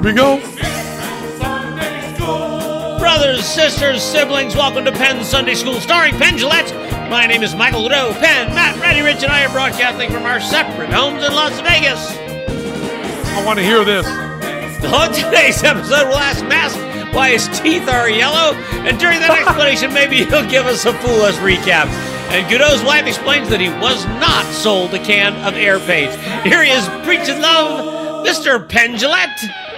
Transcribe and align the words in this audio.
Here 0.00 0.08
we 0.08 0.16
go. 0.16 0.40
Brothers, 2.98 3.44
sisters, 3.44 4.02
siblings, 4.02 4.56
welcome 4.56 4.86
to 4.86 4.92
Penn 4.92 5.22
Sunday 5.22 5.54
School 5.54 5.74
starring 5.74 6.14
Penn 6.14 6.38
Jillette. 6.38 7.10
My 7.10 7.26
name 7.26 7.42
is 7.42 7.54
Michael 7.54 7.86
Rowe. 7.86 8.14
Penn, 8.14 8.48
Matt, 8.54 8.80
Reddy, 8.80 9.02
Rich, 9.02 9.22
and 9.24 9.30
I 9.30 9.44
are 9.44 9.52
broadcasting 9.52 10.10
from 10.10 10.22
our 10.22 10.40
separate 10.40 10.88
homes 10.90 11.22
in 11.22 11.30
Las 11.34 11.60
Vegas. 11.60 12.16
I 12.16 13.44
want 13.44 13.58
to 13.58 13.62
hear 13.62 13.84
this. 13.84 14.06
On 14.86 15.12
today's 15.12 15.62
episode, 15.62 16.08
we'll 16.08 16.16
ask 16.16 16.42
Mask 16.46 16.78
why 17.14 17.32
his 17.32 17.46
teeth 17.60 17.86
are 17.86 18.08
yellow, 18.08 18.54
and 18.88 18.98
during 18.98 19.20
that 19.20 19.38
explanation, 19.46 19.92
maybe 19.92 20.24
he'll 20.24 20.48
give 20.48 20.64
us 20.64 20.86
a 20.86 20.94
fool 20.94 21.20
us 21.20 21.36
recap. 21.40 21.88
And 22.32 22.46
Goudeau's 22.50 22.82
wife 22.84 23.06
explains 23.06 23.50
that 23.50 23.60
he 23.60 23.68
was 23.68 24.06
not 24.18 24.46
sold 24.46 24.94
a 24.94 25.04
can 25.04 25.34
of 25.46 25.56
air 25.56 25.78
paint. 25.78 26.14
Here 26.46 26.64
he 26.64 26.70
is, 26.70 26.88
preaching 27.04 27.42
love, 27.42 28.24
Mr. 28.24 28.66
Penn 28.66 28.94
Jillette. 28.94 29.69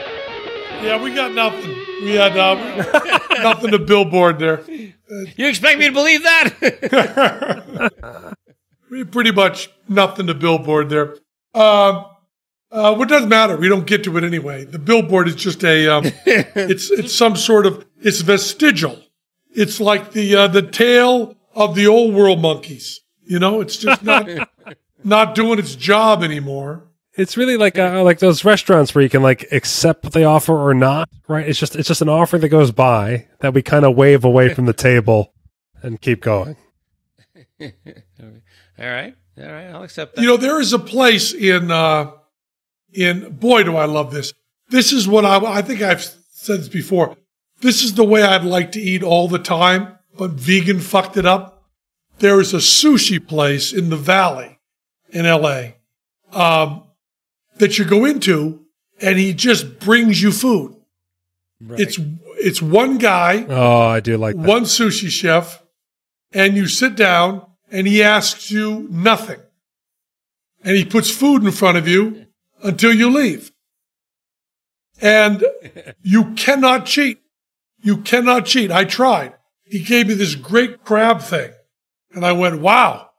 Yeah, 0.83 1.03
we 1.03 1.15
got 1.15 1.33
nothing. 1.33 1.71
We 2.03 2.13
had 2.13 2.37
uh, 2.37 2.55
nothing 3.43 3.71
to 3.71 3.79
billboard 3.79 4.39
there. 4.39 4.63
You 4.69 5.47
expect 5.49 5.79
me 5.79 5.87
to 5.87 5.93
believe 5.93 6.23
that? 6.23 7.93
We 8.93 9.05
pretty 9.05 9.33
much 9.33 9.71
nothing 9.89 10.27
to 10.27 10.35
billboard 10.35 10.91
there. 10.91 11.15
Um, 11.55 12.05
uh, 12.71 12.95
what 12.95 13.09
doesn't 13.09 13.31
matter. 13.31 13.57
We 13.57 13.67
don't 13.67 13.87
get 13.87 14.05
to 14.05 14.19
it 14.19 14.23
anyway. 14.23 14.67
The 14.67 14.79
billboard 14.79 15.29
is 15.29 15.35
just 15.35 15.65
a. 15.65 15.89
Um, 15.89 16.05
it's 16.27 16.91
it's 16.91 17.15
some 17.15 17.35
sort 17.35 17.65
of. 17.65 17.87
It's 18.03 18.21
vestigial. 18.21 19.03
It's 19.55 19.81
like 19.81 20.13
the 20.13 20.37
uh, 20.37 20.49
the 20.49 20.61
tail 20.61 21.37
of 21.55 21.75
the 21.75 21.87
old 21.87 22.13
world 22.13 22.43
monkeys. 22.43 23.01
You 23.25 23.39
know, 23.39 23.63
it's 23.63 23.79
just 23.79 24.03
not 24.03 24.29
not 25.03 25.35
doing 25.35 25.59
its 25.59 25.75
job 25.75 26.23
anymore. 26.23 26.83
It's 27.15 27.37
really 27.37 27.57
like 27.57 27.79
uh, 27.79 28.03
like 28.03 28.21
those 28.21 28.45
restaurants 28.45 28.95
where 28.95 29.03
you 29.03 29.11
can 29.11 29.23
like 29.23 29.47
accept 29.53 30.05
what 30.05 30.15
they 30.15 30.25
offer 30.25 30.57
or 30.57 30.73
not, 30.73 31.11
right? 31.29 31.47
It's 31.47 31.59
just 31.59 31.77
it's 31.77 31.89
just 31.89 32.01
an 32.01 32.09
offer 32.09 32.39
that 32.39 32.49
goes 32.49 32.71
by 32.71 33.27
that 33.41 33.53
we 33.53 33.63
kind 33.63 33.85
of 33.85 33.97
wave 33.97 34.25
away 34.25 34.55
from 34.55 34.65
the 34.65 34.73
table 34.73 35.35
and 35.83 36.01
keep 36.01 36.23
going. 36.23 36.57
all 37.61 37.69
right, 38.79 39.15
all 39.39 39.45
right, 39.45 39.67
I'll 39.67 39.83
accept 39.83 40.17
that. 40.17 40.23
You 40.23 40.29
know, 40.29 40.37
there 40.39 40.59
is 40.59 40.73
a 40.73 40.79
place 40.79 41.35
in 41.35 41.71
uh, 41.71 42.13
in 42.93 43.37
boy, 43.37 43.65
do 43.65 43.77
I 43.77 43.85
love 43.85 44.11
this. 44.11 44.33
This 44.71 44.91
is 44.93 45.07
what 45.07 45.27
I 45.27 45.37
I 45.37 45.61
think 45.61 45.83
I've 45.83 46.03
said 46.03 46.61
this 46.61 46.69
before. 46.69 47.17
This 47.61 47.85
is 47.85 47.95
the 47.95 48.05
way 48.05 48.23
I'd 48.23 48.45
like 48.45 48.73
to 48.73 48.81
eat 48.81 49.03
all 49.03 49.29
the 49.29 49.39
time, 49.39 49.99
but 50.17 50.31
vegan 50.31 50.81
fucked 50.81 51.19
it 51.19 51.27
up. 51.27 51.65
There 52.21 52.41
is 52.41 52.55
a 52.55 52.59
sushi 52.59 53.25
place 53.25 53.73
in 53.73 53.91
the 53.91 53.97
valley 53.97 54.59
in 55.11 55.27
LA 55.27 55.73
um, 56.33 56.85
that 57.62 57.78
you 57.78 57.84
go 57.84 58.05
into, 58.05 58.61
and 59.00 59.17
he 59.20 59.33
just 59.33 59.78
brings 59.78 60.20
you 60.20 60.33
food. 60.33 60.74
It's 61.78 61.96
it's 62.39 62.61
one 62.61 62.98
guy 62.98 63.46
Oh, 63.48 63.83
I 63.83 64.00
do 64.00 64.17
like 64.17 64.34
that. 64.34 64.45
one 64.45 64.64
sushi 64.64 65.08
chef, 65.08 65.62
and 66.33 66.56
you 66.56 66.67
sit 66.67 66.96
down 66.96 67.46
and 67.70 67.86
he 67.86 68.02
asks 68.02 68.50
you 68.50 68.89
nothing. 68.90 69.39
And 70.64 70.77
he 70.77 70.84
puts 70.84 71.08
food 71.08 71.45
in 71.45 71.52
front 71.52 71.78
of 71.78 71.86
you 71.86 72.27
until 72.64 72.92
you 72.92 73.11
leave. 73.11 73.52
And 75.00 75.44
you 76.02 76.33
cannot 76.34 76.84
cheat. 76.86 77.20
You 77.80 77.98
cannot 77.98 78.44
cheat. 78.46 78.73
I 78.73 78.84
tried. 78.84 79.34
He 79.64 79.84
gave 79.84 80.08
me 80.08 80.14
this 80.14 80.34
great 80.34 80.83
crab 80.84 81.20
thing. 81.23 81.52
And 82.12 82.27
I 82.27 82.33
went, 82.33 82.61
wow, 82.61 83.11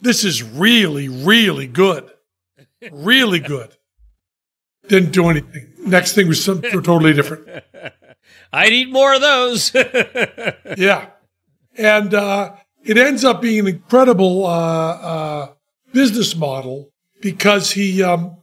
this 0.00 0.24
is 0.24 0.42
really, 0.42 1.08
really 1.08 1.66
good. 1.68 2.10
Really 2.90 3.40
good. 3.40 3.76
Didn't 4.88 5.12
do 5.12 5.28
anything. 5.28 5.72
Next 5.86 6.14
thing 6.14 6.28
was 6.28 6.42
something 6.42 6.70
totally 6.70 7.12
different. 7.12 7.64
I'd 8.52 8.72
eat 8.72 8.90
more 8.90 9.14
of 9.14 9.20
those. 9.20 9.74
Yeah. 10.76 11.10
And 11.76 12.14
uh, 12.14 12.54
it 12.84 12.96
ends 12.96 13.24
up 13.24 13.40
being 13.40 13.60
an 13.60 13.66
incredible 13.68 14.44
uh, 14.44 14.48
uh, 14.50 15.52
business 15.92 16.34
model 16.34 16.90
because 17.20 17.72
he 17.72 18.02
um, 18.02 18.38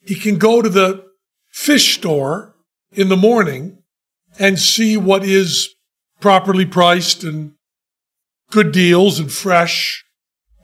he 0.00 0.14
can 0.14 0.36
go 0.36 0.62
to 0.62 0.68
the 0.68 1.04
fish 1.48 1.94
store 1.94 2.54
in 2.92 3.08
the 3.08 3.16
morning 3.16 3.78
and 4.38 4.58
see 4.58 4.96
what 4.96 5.24
is 5.24 5.74
properly 6.20 6.66
priced 6.66 7.24
and 7.24 7.52
good 8.50 8.72
deals 8.72 9.18
and 9.18 9.32
fresh. 9.32 10.04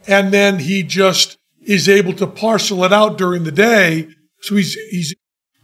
And 0.06 0.32
then 0.32 0.60
he 0.60 0.82
just 0.82 1.37
is 1.68 1.88
able 1.88 2.14
to 2.14 2.26
parcel 2.26 2.82
it 2.82 2.92
out 2.92 3.18
during 3.18 3.44
the 3.44 3.52
day. 3.52 4.08
So 4.40 4.56
he's, 4.56 4.74
he's 4.90 5.14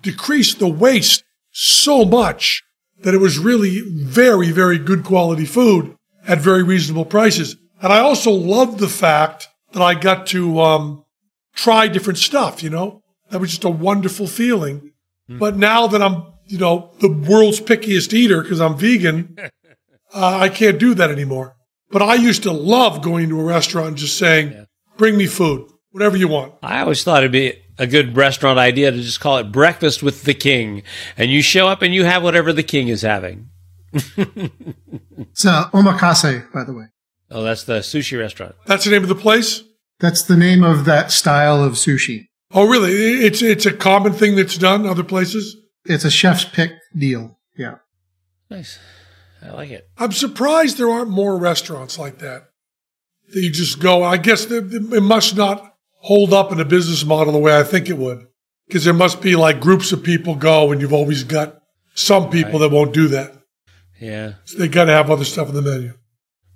decreased 0.03 0.59
the 0.59 0.69
waste 0.69 1.25
so 1.51 2.05
much 2.05 2.63
that 3.01 3.15
it 3.15 3.19
was 3.19 3.39
really 3.39 3.81
very, 3.81 4.51
very 4.51 4.79
good 4.79 5.03
quality 5.03 5.47
food 5.47 5.97
at 6.29 6.39
very 6.39 6.63
reasonable 6.63 7.07
prices. 7.07 7.57
And 7.81 7.93
I 7.93 8.01
also 8.01 8.31
loved 8.31 8.79
the 8.79 8.89
fact 8.89 9.49
that 9.73 9.83
I 9.83 9.95
got 9.95 10.27
to 10.29 10.61
um, 10.61 11.05
try 11.55 11.89
different 11.89 12.19
stuff, 12.19 12.63
you 12.63 12.71
know? 12.71 13.03
That 13.31 13.41
was 13.41 13.51
just 13.51 13.65
a 13.65 13.71
wonderful 13.71 14.27
feeling. 14.27 14.93
But 15.29 15.57
now 15.57 15.87
that 15.87 16.03
I'm, 16.03 16.35
you 16.47 16.59
know, 16.59 16.93
the 17.01 17.09
world's 17.09 17.61
pickiest 17.61 18.13
eater 18.13 18.43
because 18.43 18.61
I'm 18.61 18.77
vegan, 18.77 19.37
uh, 20.15 20.39
I 20.39 20.51
can't 20.51 20.79
do 20.79 20.93
that 20.95 21.11
anymore. 21.11 21.57
But 21.91 22.03
I 22.03 22.15
used 22.15 22.43
to 22.43 22.53
love 22.53 23.03
going 23.03 23.31
to 23.31 23.41
a 23.41 23.45
restaurant 23.45 23.89
and 23.89 23.97
just 23.97 24.19
saying, 24.19 24.67
bring 24.99 25.17
me 25.17 25.27
food, 25.27 25.71
whatever 25.95 26.17
you 26.17 26.27
want. 26.27 26.53
I 26.61 26.81
always 26.81 27.05
thought 27.05 27.23
it'd 27.23 27.31
be 27.31 27.57
a 27.79 27.87
good 27.87 28.17
restaurant 28.17 28.59
idea 28.59 28.91
to 28.91 28.97
just 29.01 29.21
call 29.21 29.39
it 29.39 29.53
Breakfast 29.53 30.03
with 30.03 30.25
the 30.25 30.35
King. 30.35 30.83
And 31.17 31.31
you 31.31 31.41
show 31.41 31.69
up 31.69 31.83
and 31.83 31.95
you 31.95 32.03
have 32.03 32.25
whatever 32.25 32.53
the 32.53 32.65
king 32.65 32.89
is 32.89 33.03
having. 33.03 33.49
It's 35.17 35.47
uh, 35.47 35.69
omakase, 35.71 36.53
by 36.53 36.63
the 36.63 36.73
way. 36.73 36.87
Oh, 37.31 37.43
that's 37.43 37.65
the 37.65 37.81
sushi 37.81 38.19
restaurant. 38.19 38.55
That's 38.67 38.85
the 38.85 38.93
name 38.93 39.03
of 39.03 39.09
the 39.09 39.15
place? 39.17 39.65
That's 39.99 40.23
the 40.23 40.37
name 40.37 40.63
of 40.63 40.85
that 40.85 41.11
style 41.11 41.63
of 41.63 41.73
sushi. 41.73 42.29
Oh, 42.53 42.69
really? 42.69 42.93
It's, 42.93 43.43
it's 43.43 43.67
a 43.67 43.73
common 43.73 44.13
thing 44.13 44.37
that's 44.37 44.57
done 44.57 44.87
other 44.87 45.03
places? 45.03 45.57
It's 45.87 46.05
a 46.05 46.11
chef's 46.11 46.45
pick 46.45 46.73
deal. 46.97 47.39
Yeah. 47.57 47.77
Nice. 48.49 48.79
I 49.43 49.51
like 49.51 49.71
it. 49.71 49.89
I'm 49.99 50.13
surprised 50.13 50.79
there 50.79 50.91
aren't 50.91 51.11
more 51.11 51.37
restaurants 51.37 51.99
like 51.99 52.19
that. 52.19 52.51
That 53.33 53.41
you 53.41 53.51
just 53.51 53.81
go. 53.81 54.05
I 54.05 54.17
guess 54.19 54.45
that 54.47 54.73
it 54.73 55.03
must 55.03 55.37
not 55.37 55.74
hold 56.05 56.35
up 56.35 56.53
in 56.53 56.61
a 56.61 56.65
business 56.65 57.05
model 57.05 57.33
the 57.33 57.39
way 57.39 57.59
I 57.59 57.63
think 57.63 57.89
it 57.89 57.97
would, 57.97 58.27
because 58.69 58.85
there 58.85 58.95
must 58.95 59.23
be 59.23 59.37
like 59.37 59.61
groups 59.61 59.91
of 59.91 60.03
people 60.03 60.35
go, 60.35 60.71
and 60.71 60.81
you've 60.81 60.93
always 60.93 61.25
got 61.25 61.61
some 61.95 62.29
people 62.31 62.59
that 62.61 62.71
won't 62.71 62.93
do 62.93 63.09
that. 63.09 63.33
Yeah. 64.01 64.35
So 64.45 64.59
they 64.59 64.69
got 64.69 64.85
to 64.85 64.93
have 64.93 65.11
other 65.11 65.25
stuff 65.25 65.49
on 65.49 65.55
the 65.55 65.63
menu. 65.63 65.95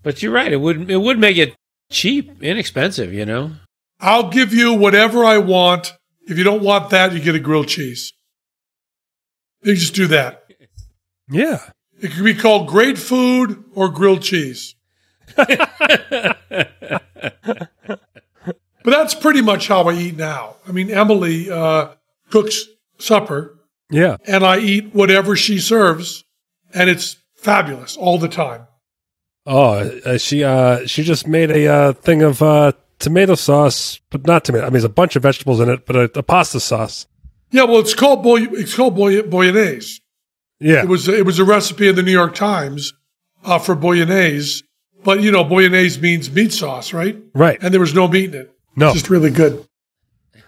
But 0.03 0.23
you're 0.23 0.33
right. 0.33 0.53
It 0.53 0.57
would 0.57 0.91
it 0.91 0.99
would 0.99 1.19
make 1.19 1.39
it 1.39 1.55
cheap, 1.91 2.43
inexpensive, 2.43 3.13
you 3.13 3.25
know? 3.25 3.53
I'll 4.01 4.29
give 4.29 4.53
you 4.53 4.75
whatever 4.75 5.25
I 5.25 5.39
want. 5.39 5.95
If 6.27 6.37
you 6.37 6.45
don't 6.45 6.63
want 6.63 6.91
that, 6.91 7.13
you 7.13 7.21
get 7.21 7.35
a 7.35 7.41
grilled 7.41 7.69
cheese. 7.69 8.13
You 9.63 9.75
just 9.75 9.95
do 9.95 10.07
that. 10.09 10.45
Yeah. 11.31 11.71
It 12.01 12.13
could 12.13 12.25
be 12.25 12.35
called 12.35 12.69
great 12.69 12.99
food 12.99 13.65
or 13.75 13.89
grilled 13.89 14.23
cheese. 14.23 14.75
but 18.89 18.97
that's 18.97 19.15
pretty 19.15 19.43
much 19.43 19.69
how 19.69 19.83
I 19.83 19.93
eat 19.93 20.17
now. 20.17 20.57
I 20.67 20.73
mean, 20.73 20.91
Emily 20.91 21.51
uh, 21.51 21.91
cooks 22.31 22.65
supper, 22.99 23.59
Yeah. 23.91 24.17
and 24.27 24.43
I 24.47 24.61
eat 24.61 24.95
whatever 24.95 25.37
she 25.37 25.59
serves, 25.59 26.25
and 26.73 26.89
it's 26.89 27.17
fabulous 27.37 27.99
all 27.99 28.17
the 28.17 28.29
time. 28.29 28.67
Oh, 29.45 29.73
uh, 30.07 30.17
she 30.17 30.43
uh 30.43 30.87
she 30.87 31.03
just 31.03 31.27
made 31.27 31.51
a 31.51 31.67
uh, 31.67 31.93
thing 31.93 32.23
of 32.23 32.41
uh 32.43 32.73
tomato 32.99 33.35
sauce, 33.35 34.01
but 34.11 34.27
not 34.27 34.45
tomato. 34.47 34.65
I 34.65 34.69
mean, 34.69 34.73
there's 34.73 34.85
a 34.85 34.89
bunch 34.89 35.17
of 35.17 35.23
vegetables 35.23 35.61
in 35.61 35.69
it, 35.69 35.85
but 35.85 35.95
a, 35.97 36.19
a 36.19 36.23
pasta 36.23 36.59
sauce 36.59 37.07
Yeah, 37.51 37.65
well, 37.65 37.81
it's 37.81 37.95
called 37.95 38.23
boy, 38.23 38.45
it's 38.53 38.75
called 38.75 38.97
boy, 38.97 39.21
bolognese. 39.23 40.01
Yeah. 40.61 40.83
It 40.83 40.89
was 40.89 41.09
it 41.09 41.27
was 41.27 41.39
a 41.39 41.45
recipe 41.45 41.89
in 41.89 41.95
the 41.95 42.03
New 42.03 42.13
York 42.13 42.35
Times 42.35 42.95
uh, 43.45 43.59
for 43.59 43.75
bolognese, 43.75 44.63
but 45.05 45.21
you 45.21 45.31
know 45.31 45.45
bolognese 45.45 46.01
means 46.01 46.31
meat 46.31 46.53
sauce, 46.55 46.95
right? 46.95 47.17
right. 47.35 47.59
And 47.63 47.73
there 47.75 47.81
was 47.81 47.93
no 47.95 48.09
meat 48.09 48.35
in 48.35 48.41
it. 48.43 48.55
No. 48.79 48.93
just 48.93 49.11
really 49.11 49.31
good. 49.31 49.67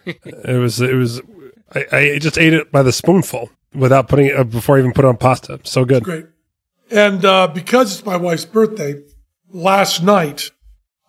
It 0.07 0.59
was 0.61 0.81
it 0.81 0.95
was 0.95 1.21
I, 1.75 1.87
I 1.93 2.19
just 2.19 2.39
ate 2.39 2.53
it 2.55 2.73
by 2.73 2.83
the 2.83 2.93
spoonful 2.93 3.51
without 3.75 4.09
putting 4.09 4.27
it 4.27 4.37
uh, 4.37 4.45
before 4.45 4.77
I 4.77 4.81
even 4.81 4.93
put 4.93 5.05
it 5.05 5.09
on 5.09 5.17
pasta. 5.17 5.61
So 5.65 5.85
good. 5.85 6.03
Great. 6.05 6.27
And 6.91 7.25
uh, 7.25 7.49
because 7.49 7.95
it's 7.99 8.07
my 8.07 8.17
wife's 8.17 8.45
birthday, 8.45 9.03
last 9.49 10.03
night, 10.03 10.51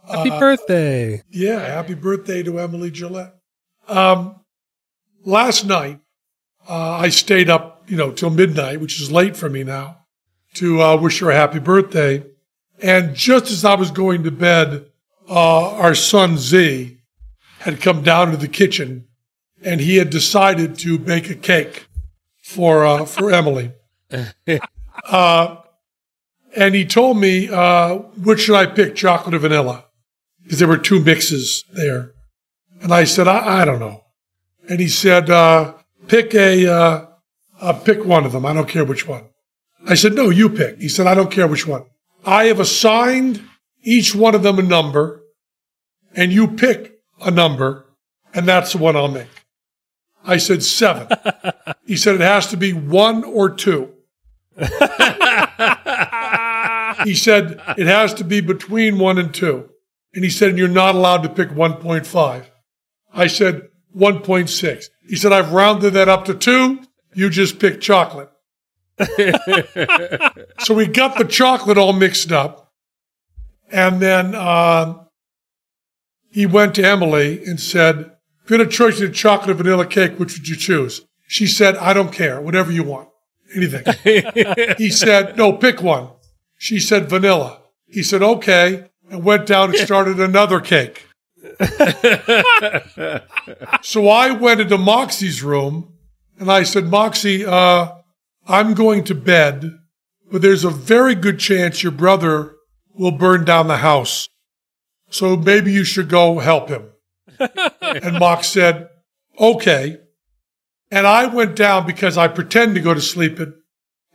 Happy 0.07 0.29
birthday. 0.29 1.23
yeah, 1.29 1.59
happy 1.59 1.94
birthday 1.95 2.44
to 2.44 2.59
Emily 2.59 2.91
Jillette. 2.91 3.33
Um, 3.88 4.35
last 5.24 5.65
night, 5.65 6.00
uh, 6.67 6.91
I 6.91 7.09
stayed 7.09 7.50
up, 7.50 7.83
you 7.88 7.97
know, 7.97 8.12
till 8.12 8.29
midnight, 8.29 8.79
which 8.81 9.01
is 9.01 9.12
late 9.12 9.35
for 9.38 9.50
me 9.50 9.63
now, 9.63 10.06
to 10.56 10.81
uh, 10.81 10.97
wish 10.97 11.19
her 11.19 11.31
a 11.31 11.35
happy 11.35 11.59
birthday. 11.59 12.24
And 12.81 13.15
just 13.15 13.51
as 13.51 13.63
I 13.65 13.75
was 13.75 13.89
going 13.91 14.24
to 14.24 14.31
bed, 14.31 14.85
uh, 15.29 15.75
our 15.75 15.95
son 15.95 16.38
Z 16.38 16.97
had 17.62 17.81
come 17.81 18.02
down 18.04 18.31
to 18.31 18.38
the 18.38 18.48
kitchen, 18.48 19.08
and 19.63 19.81
he 19.81 19.98
had 19.98 20.10
decided 20.10 20.78
to 20.80 20.98
bake 20.98 21.30
a 21.30 21.36
cake 21.36 21.88
for 22.44 22.86
uh, 22.86 23.06
for 23.06 23.31
Emily. 23.31 23.72
Uh, 25.06 25.56
and 26.56 26.75
he 26.75 26.86
told 26.86 27.18
me, 27.18 27.50
uh, 27.50 27.96
which 27.96 28.42
should 28.42 28.56
I 28.56 28.66
pick, 28.66 28.94
chocolate 28.94 29.34
or 29.34 29.40
vanilla? 29.40 29.86
Because 30.44 30.60
there 30.60 30.68
were 30.68 30.78
two 30.78 31.04
mixes 31.04 31.63
there. 31.72 32.12
And 32.81 32.94
I 32.94 33.06
said, 33.06 33.28
I, 33.28 33.62
I 33.62 33.66
don't 33.66 33.80
know. 33.80 34.04
And 34.69 34.80
he 34.80 34.90
said, 34.90 35.30
uh, 35.30 35.75
pick 36.08 36.36
a, 36.36 36.68
uh, 36.68 37.06
uh, 37.62 37.74
pick 37.74 38.04
one 38.06 38.25
of 38.25 38.34
them. 38.34 38.46
I 38.46 38.54
don't 38.54 38.68
care 38.68 38.84
which 38.84 39.08
one. 39.08 39.24
I 39.88 39.96
said, 39.96 40.13
no, 40.13 40.30
you 40.30 40.50
pick. 40.50 40.80
He 40.80 40.90
said, 40.90 41.08
I 41.08 41.16
don't 41.16 41.31
care 41.31 41.48
which 41.48 41.66
one. 41.66 41.86
I 42.25 42.46
have 42.46 42.60
assigned 42.60 43.42
each 43.81 44.13
one 44.13 44.36
of 44.36 44.44
them 44.44 44.60
a 44.60 44.63
number 44.63 45.24
and 46.16 46.31
you 46.31 46.48
pick 46.48 47.00
a 47.23 47.31
number 47.31 47.85
and 48.33 48.47
that's 48.47 48.73
the 48.73 48.77
one 48.77 48.95
I'll 48.95 49.07
make. 49.07 49.27
I 50.23 50.38
said 50.38 50.63
seven. 50.63 51.07
he 51.85 51.95
said 51.95 52.15
it 52.15 52.21
has 52.21 52.47
to 52.47 52.57
be 52.57 52.73
one 52.73 53.23
or 53.23 53.50
two. 53.50 53.94
he 54.57 54.65
said 57.15 57.62
it 57.77 57.88
has 57.88 58.13
to 58.15 58.23
be 58.23 58.41
between 58.41 59.00
one 59.00 59.18
and 59.18 59.33
two. 59.33 59.69
And 60.13 60.23
he 60.23 60.29
said, 60.29 60.57
you're 60.57 60.68
not 60.68 60.95
allowed 60.95 61.23
to 61.23 61.29
pick 61.29 61.50
1.5. 61.50 62.45
I 63.13 63.27
said 63.27 63.69
1.6. 63.95 64.85
He 65.07 65.15
said, 65.15 65.31
I've 65.31 65.53
rounded 65.53 65.94
that 65.94 66.09
up 66.09 66.25
to 66.25 66.33
two. 66.33 66.81
You 67.13 67.29
just 67.29 67.59
pick 67.59 67.81
chocolate. 67.81 68.29
so 70.59 70.74
we 70.74 70.88
got 70.88 71.17
the 71.17 71.25
chocolate 71.27 71.77
all 71.77 71.94
mixed 71.94 72.31
up. 72.31 72.74
And 73.71 74.01
then 74.01 74.35
uh, 74.35 75.06
he 76.31 76.45
went 76.45 76.75
to 76.75 76.83
Emily 76.88 77.44
and 77.44 77.60
said, 77.60 78.12
if 78.44 78.50
you 78.50 78.57
had 78.57 78.68
a 78.68 78.69
choice 78.69 79.00
of 79.01 79.13
chocolate 79.13 79.51
or 79.51 79.54
vanilla 79.56 79.86
cake, 79.86 80.18
which 80.18 80.38
would 80.38 80.48
you 80.48 80.56
choose? 80.56 81.01
She 81.28 81.45
said, 81.45 81.78
I 81.78 81.94
don't 81.94 82.12
care, 82.12 82.42
whatever 82.42 82.72
you 82.72 82.83
want, 82.83 83.10
anything. 83.56 83.86
he 84.78 84.89
said, 84.89 85.38
no, 85.38 85.54
pick 85.54 85.81
one. 85.81 86.10
She 86.57 86.80
said, 86.80 87.10
vanilla. 87.10 87.62
He 87.88 88.04
said, 88.04 88.22
okay, 88.24 88.89
and 89.10 89.24
went 89.24 89.45
down 89.45 89.69
and 89.69 89.80
started 89.80 90.19
another 90.19 90.60
cake. 90.60 91.07
so 93.81 94.07
I 94.07 94.31
went 94.31 94.62
into 94.62 94.77
Moxie's 94.77 95.44
room 95.44 95.94
and 96.39 96.51
I 96.51 96.63
said, 96.63 96.86
Moxie, 96.86 97.45
uh, 97.45 97.89
I'm 98.48 98.74
going 98.74 99.04
to 99.06 99.16
bed, 99.16 99.66
but 100.31 100.42
there's 100.42 100.63
a 100.63 100.69
very 100.69 101.16
good 101.16 101.39
chance 101.39 101.84
your 101.84 101.92
brother 101.92 102.56
will 102.94 103.12
burn 103.12 103.45
down 103.45 103.68
the 103.68 103.77
house. 103.77 104.30
So 105.12 105.36
maybe 105.36 105.72
you 105.72 105.84
should 105.84 106.10
go 106.10 106.40
help 106.40 106.69
him. 106.69 106.90
and 107.81 108.18
Mox 108.18 108.48
said, 108.48 108.90
okay. 109.40 109.98
And 110.90 111.06
I 111.06 111.28
went 111.28 111.56
down 111.56 111.86
because 111.86 112.18
I 112.18 112.28
pretend 112.28 112.75
to 112.75 112.81
go 112.81 112.94
to 112.94 113.02
sleep 113.02 113.40
at, 113.40 113.50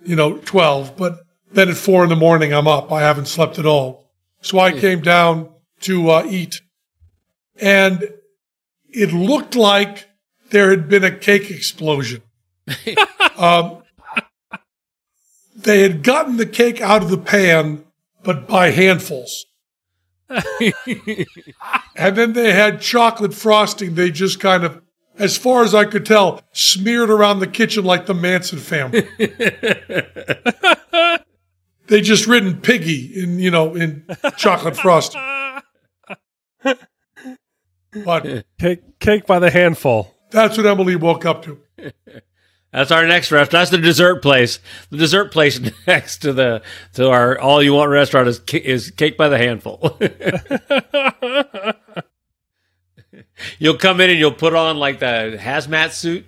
you 0.05 0.17
know, 0.17 0.39
12, 0.39 0.97
but 0.97 1.21
then 1.53 1.69
at 1.69 1.77
four 1.77 2.03
in 2.03 2.09
the 2.09 2.17
morning, 2.17 2.53
I'm 2.53 2.67
up. 2.67 2.91
I 2.91 3.03
haven't 3.03 3.29
slept 3.29 3.59
at 3.59 3.67
all. 3.67 4.11
So 4.41 4.59
I 4.59 4.73
came 4.73 5.01
down 5.01 5.51
to 5.81 6.11
uh, 6.11 6.27
eat. 6.29 6.61
And 7.61 8.09
it 8.89 9.13
looked 9.13 9.55
like 9.55 10.09
there 10.51 10.71
had 10.71 10.89
been 10.89 11.05
a 11.05 11.11
cake 11.11 11.51
explosion. 11.51 12.23
um, 13.37 13.83
they 15.55 15.83
had 15.83 16.03
gotten 16.03 16.37
the 16.37 16.47
cake 16.47 16.81
out 16.81 17.03
of 17.03 17.11
the 17.11 17.19
pan, 17.19 17.85
but 18.23 18.47
by 18.47 18.71
handfuls. 18.71 19.46
And 20.29 22.17
then 22.17 22.33
they 22.33 22.53
had 22.53 22.81
chocolate 22.81 23.35
frosting. 23.35 23.95
They 23.95 24.11
just 24.11 24.41
kind 24.41 24.65
of, 24.65 24.83
as 25.19 25.37
far 25.37 25.63
as 25.63 25.75
I 25.75 25.85
could 25.85 26.05
tell, 26.05 26.43
smeared 26.53 27.11
around 27.11 27.41
the 27.41 27.47
kitchen 27.47 27.85
like 27.85 28.07
the 28.07 28.15
Manson 28.15 28.59
family. 28.59 29.07
they 31.87 32.01
just 32.01 32.27
written 32.27 32.61
piggy 32.61 33.23
in, 33.23 33.39
you 33.39 33.51
know, 33.51 33.75
in 33.75 34.05
chocolate 34.37 34.77
frosting. 34.77 35.21
But 38.05 38.45
Cake 38.59 38.99
cake 38.99 39.27
by 39.27 39.39
the 39.39 39.51
handful. 39.51 40.15
that's 40.31 40.57
what 40.57 40.67
Emily 40.67 40.97
woke 40.97 41.25
up 41.25 41.45
to. 41.45 41.61
That's 42.77 42.91
our 42.91 43.07
next 43.07 43.33
restaurant. 43.33 43.53
That's 43.53 43.71
the 43.71 43.79
dessert 43.79 44.21
place. 44.21 44.59
The 44.91 44.99
dessert 44.99 45.33
place 45.33 45.59
next 45.87 46.19
to 46.19 46.35
the 46.35 46.61
to 46.93 47.09
our 47.09 47.39
all 47.39 47.63
you 47.63 47.73
want 47.73 47.91
restaurant 47.91 48.29
is 48.29 48.39
is 48.53 48.91
cake 48.91 49.17
by 49.17 49.31
the 49.31 49.39
handful. 49.39 49.97
you'll 53.59 53.79
come 53.79 54.03
in 54.03 54.11
and 54.11 54.19
you'll 54.19 54.31
put 54.31 54.55
on 54.55 54.77
like 54.77 54.99
the 54.99 55.39
hazmat 55.41 55.93
suit. 55.93 56.27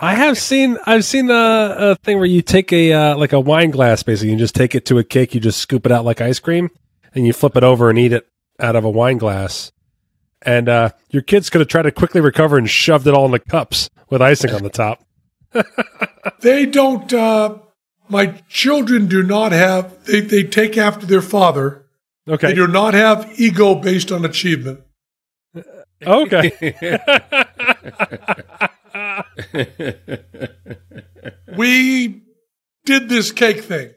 I 0.00 0.14
have 0.14 0.38
seen 0.38 0.78
I've 0.86 1.04
seen 1.04 1.28
a, 1.28 1.74
a 1.78 1.94
thing 1.96 2.16
where 2.16 2.24
you 2.24 2.40
take 2.40 2.72
a 2.72 2.94
uh, 2.94 3.18
like 3.18 3.34
a 3.34 3.40
wine 3.40 3.70
glass 3.70 4.02
basically, 4.02 4.32
you 4.32 4.38
just 4.38 4.54
take 4.54 4.74
it 4.74 4.86
to 4.86 4.96
a 4.96 5.04
cake, 5.04 5.34
you 5.34 5.42
just 5.42 5.60
scoop 5.60 5.84
it 5.84 5.92
out 5.92 6.06
like 6.06 6.22
ice 6.22 6.38
cream, 6.38 6.70
and 7.14 7.26
you 7.26 7.34
flip 7.34 7.54
it 7.54 7.64
over 7.64 7.90
and 7.90 7.98
eat 7.98 8.14
it 8.14 8.26
out 8.58 8.76
of 8.76 8.84
a 8.86 8.90
wine 8.90 9.18
glass. 9.18 9.72
And 10.46 10.68
uh, 10.68 10.90
your 11.10 11.22
kids 11.22 11.50
could 11.50 11.60
have 11.60 11.68
tried 11.68 11.82
to 11.82 11.92
quickly 11.92 12.20
recover 12.20 12.56
and 12.56 12.70
shoved 12.70 13.06
it 13.06 13.14
all 13.14 13.26
in 13.26 13.32
the 13.32 13.40
cups 13.40 13.90
with 14.08 14.22
icing 14.22 14.52
on 14.52 14.62
the 14.62 14.70
top. 14.70 15.04
They 16.40 16.66
don't, 16.66 17.12
uh, 17.12 17.58
my 18.08 18.26
children 18.48 19.06
do 19.06 19.22
not 19.22 19.52
have, 19.52 20.04
they, 20.06 20.20
they 20.20 20.42
take 20.42 20.76
after 20.76 21.06
their 21.06 21.22
father. 21.22 21.86
Okay. 22.28 22.48
They 22.48 22.54
do 22.54 22.66
not 22.66 22.94
have 22.94 23.40
ego 23.40 23.76
based 23.76 24.10
on 24.10 24.24
achievement. 24.24 24.80
Okay. 26.04 26.74
We 31.56 32.22
did 32.84 33.08
this 33.08 33.32
cake 33.32 33.64
thing. 33.64 33.94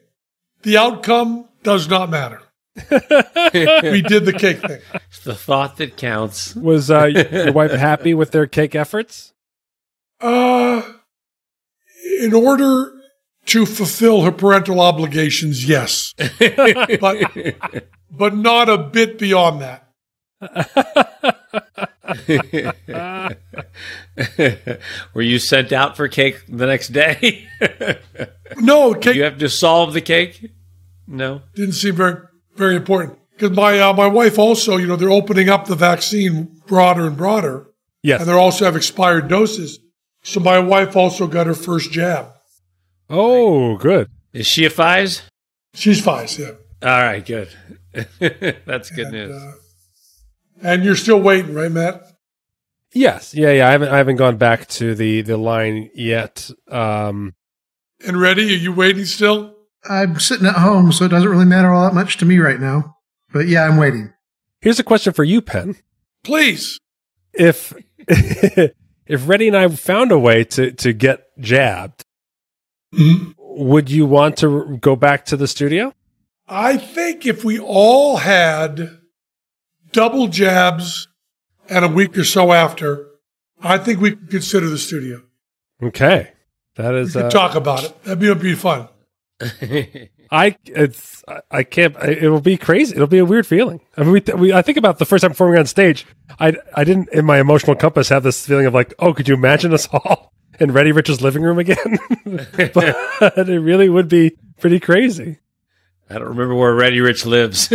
The 0.63 0.77
outcome 0.77 1.49
does 1.63 1.89
not 1.89 2.09
matter. 2.09 2.41
we 2.91 4.01
did 4.01 4.25
the 4.25 4.35
cake 4.37 4.61
thing. 4.61 4.81
It's 5.07 5.19
the 5.23 5.35
thought 5.35 5.77
that 5.77 5.97
counts. 5.97 6.55
Was 6.55 6.89
uh, 6.91 7.05
your 7.05 7.51
wife 7.51 7.71
happy 7.71 8.13
with 8.13 8.31
their 8.31 8.47
cake 8.47 8.75
efforts? 8.75 9.33
Uh, 10.19 10.81
in 12.19 12.33
order 12.33 12.93
to 13.45 13.65
fulfill 13.65 14.21
her 14.21 14.31
parental 14.31 14.79
obligations, 14.79 15.67
yes. 15.67 16.13
but, 16.39 17.55
but 18.11 18.35
not 18.35 18.69
a 18.69 18.77
bit 18.77 19.17
beyond 19.17 19.61
that. 19.61 19.85
Were 25.13 25.21
you 25.21 25.39
sent 25.39 25.71
out 25.71 25.97
for 25.97 26.07
cake 26.07 26.43
the 26.47 26.65
next 26.65 26.89
day? 26.89 27.47
No, 28.57 28.93
cake 28.93 29.15
you 29.15 29.23
have 29.23 29.39
to 29.39 29.49
solve 29.49 29.93
the 29.93 30.01
cake? 30.01 30.51
No. 31.09 31.41
didn't 31.55 31.73
seem 31.73 31.95
very, 31.95 32.21
very 32.59 32.75
important. 32.75 33.17
Because 33.31 33.55
my, 33.55 33.79
uh, 33.79 33.93
my 33.93 34.05
wife 34.07 34.37
also, 34.37 34.77
you 34.77 34.85
know, 34.85 34.95
they're 34.97 35.09
opening 35.09 35.49
up 35.49 35.65
the 35.65 35.75
vaccine 35.75 36.61
broader 36.67 37.07
and 37.07 37.17
broader. 37.17 37.67
Yes. 38.03 38.19
And 38.21 38.29
they 38.29 38.33
also 38.33 38.65
have 38.65 38.75
expired 38.75 39.27
doses. 39.29 39.79
So 40.23 40.39
my 40.41 40.59
wife 40.59 40.95
also 40.95 41.25
got 41.25 41.47
her 41.47 41.53
first 41.55 41.91
jab. 41.91 42.33
Oh, 43.09 43.77
good. 43.77 44.09
Is 44.33 44.45
she 44.45 44.65
a 44.65 44.69
Fies? 44.69 45.23
She's 45.73 46.01
fine, 46.03 46.27
yeah. 46.37 46.51
All 46.83 47.01
right, 47.01 47.25
good. 47.25 47.49
That's 48.65 48.91
good 48.91 49.11
news. 49.11 49.31
uh, 49.35 49.53
And 50.61 50.83
you're 50.83 50.95
still 50.95 51.19
waiting, 51.21 51.53
right, 51.53 51.71
Matt? 51.71 52.03
Yes. 52.93 53.33
Yeah, 53.33 53.51
yeah. 53.51 53.67
I 53.67 53.71
haven't 53.71 53.89
I 53.89 53.97
haven't 53.97 54.15
gone 54.17 54.37
back 54.37 54.67
to 54.79 54.95
the 54.95 55.21
the 55.21 55.37
line 55.37 55.89
yet. 55.93 56.49
Um 56.71 57.33
And 58.05 58.19
ready? 58.19 58.43
Are 58.53 58.57
you 58.57 58.73
waiting 58.73 59.05
still? 59.05 59.55
I'm 59.87 60.19
sitting 60.19 60.45
at 60.47 60.55
home, 60.55 60.91
so 60.91 61.05
it 61.05 61.09
doesn't 61.09 61.29
really 61.29 61.45
matter 61.45 61.69
all 61.71 61.83
that 61.87 61.93
much 61.93 62.17
to 62.17 62.25
me 62.25 62.37
right 62.39 62.59
now. 62.59 62.97
But 63.31 63.47
yeah, 63.47 63.65
I'm 63.65 63.77
waiting. 63.77 64.11
here's 64.61 64.79
a 64.79 64.83
question 64.83 65.13
for 65.13 65.23
you, 65.23 65.41
Penn. 65.41 65.75
Please. 66.23 66.79
If 67.33 67.73
if 68.07 69.27
Reddy 69.29 69.47
and 69.47 69.55
I 69.57 69.67
found 69.69 70.11
a 70.11 70.19
way 70.19 70.43
to 70.45 70.71
to 70.71 70.93
get 70.93 71.25
jabbed, 71.39 72.03
Mhm. 72.93 73.35
would 73.37 73.89
you 73.89 74.05
want 74.05 74.37
to 74.37 74.77
go 74.81 74.95
back 74.95 75.25
to 75.25 75.37
the 75.37 75.47
studio? 75.47 75.93
I 76.47 76.77
think 76.77 77.25
if 77.27 77.43
we 77.45 77.59
all 77.59 78.17
had 78.17 78.97
double 79.91 80.27
jabs 80.27 81.07
and 81.69 81.85
a 81.85 81.87
week 81.87 82.17
or 82.17 82.23
so 82.23 82.51
after, 82.51 83.05
I 83.61 83.77
think 83.77 84.01
we 84.01 84.11
could 84.11 84.29
consider 84.31 84.67
the 84.67 84.77
studio. 84.79 85.21
Okay, 85.81 86.31
That 86.75 86.95
is. 86.95 87.09
We 87.15 87.21
could 87.21 87.25
Uh, 87.27 87.29
talk 87.29 87.55
about 87.55 87.83
it. 87.83 88.03
That'd 88.03 88.19
be, 88.19 88.27
that'd 88.27 88.41
be 88.41 88.55
fun. 88.55 88.87
I 90.31 90.55
it's 90.65 91.23
I- 91.27 91.41
I 91.51 91.63
can't. 91.63 91.95
I- 91.97 92.09
It 92.11 92.29
will 92.29 92.41
be 92.41 92.57
crazy. 92.57 92.93
It'll 92.95 93.07
be 93.07 93.17
a 93.19 93.25
weird 93.25 93.47
feeling. 93.47 93.79
I 93.97 94.03
mean, 94.03 94.11
we, 94.11 94.21
we 94.35 94.53
I 94.53 94.61
think 94.61 94.77
about 94.77 94.99
the 94.99 95.05
first 95.05 95.21
time 95.21 95.31
performing 95.31 95.59
on 95.59 95.65
stage. 95.65 96.05
I 96.39 96.53
I 96.75 96.83
didn't 96.83 97.09
in 97.13 97.25
my 97.25 97.39
emotional 97.39 97.75
compass 97.75 98.09
have 98.09 98.23
this 98.23 98.45
feeling 98.45 98.65
of 98.65 98.73
like, 98.73 98.93
oh, 98.99 99.13
could 99.13 99.27
you 99.27 99.33
imagine 99.35 99.73
us 99.73 99.87
all 99.93 100.33
in 100.59 100.71
Ready 100.73 100.91
Rich's 100.91 101.21
living 101.21 101.41
room 101.43 101.57
again? 101.59 101.97
but 102.25 102.95
it 103.49 103.61
really 103.61 103.87
would 103.89 104.09
be 104.09 104.37
pretty 104.59 104.79
crazy. 104.79 105.39
I 106.09 106.15
don't 106.15 106.27
remember 106.29 106.55
where 106.55 106.73
Ready 106.73 106.99
Rich 107.01 107.25
lives. 107.25 107.71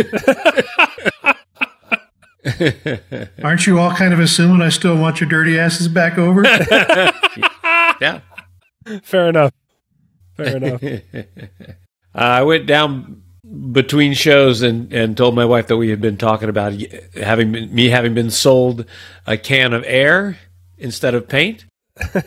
Aren't 3.43 3.65
you 3.65 3.79
all 3.79 3.91
kind 3.91 4.13
of 4.13 4.19
assuming 4.19 4.61
I 4.61 4.69
still 4.69 4.97
want 4.97 5.19
your 5.19 5.29
dirty 5.29 5.57
asses 5.57 5.87
back 5.87 6.17
over? 6.17 6.43
yeah. 6.43 8.19
Fair 9.03 9.29
enough. 9.29 9.51
Fair 10.37 10.57
enough. 10.57 10.81
Uh, 12.17 12.39
I 12.39 12.43
went 12.43 12.65
down 12.65 13.23
between 13.73 14.13
shows 14.13 14.61
and, 14.61 14.93
and 14.93 15.17
told 15.17 15.35
my 15.35 15.43
wife 15.43 15.67
that 15.67 15.75
we 15.75 15.89
had 15.89 15.99
been 15.99 16.15
talking 16.15 16.47
about 16.47 16.71
having 17.13 17.51
been, 17.51 17.75
me 17.75 17.89
having 17.89 18.13
been 18.13 18.31
sold 18.31 18.85
a 19.27 19.37
can 19.37 19.73
of 19.73 19.83
air 19.85 20.37
instead 20.77 21.13
of 21.13 21.27
paint. 21.27 21.65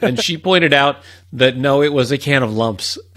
and 0.02 0.22
she 0.22 0.36
pointed 0.42 0.74
out 0.74 0.98
that 1.32 1.56
no, 1.56 1.82
it 1.82 1.90
was 1.90 2.12
a 2.12 2.18
can 2.18 2.42
of 2.42 2.52
lumps. 2.52 2.98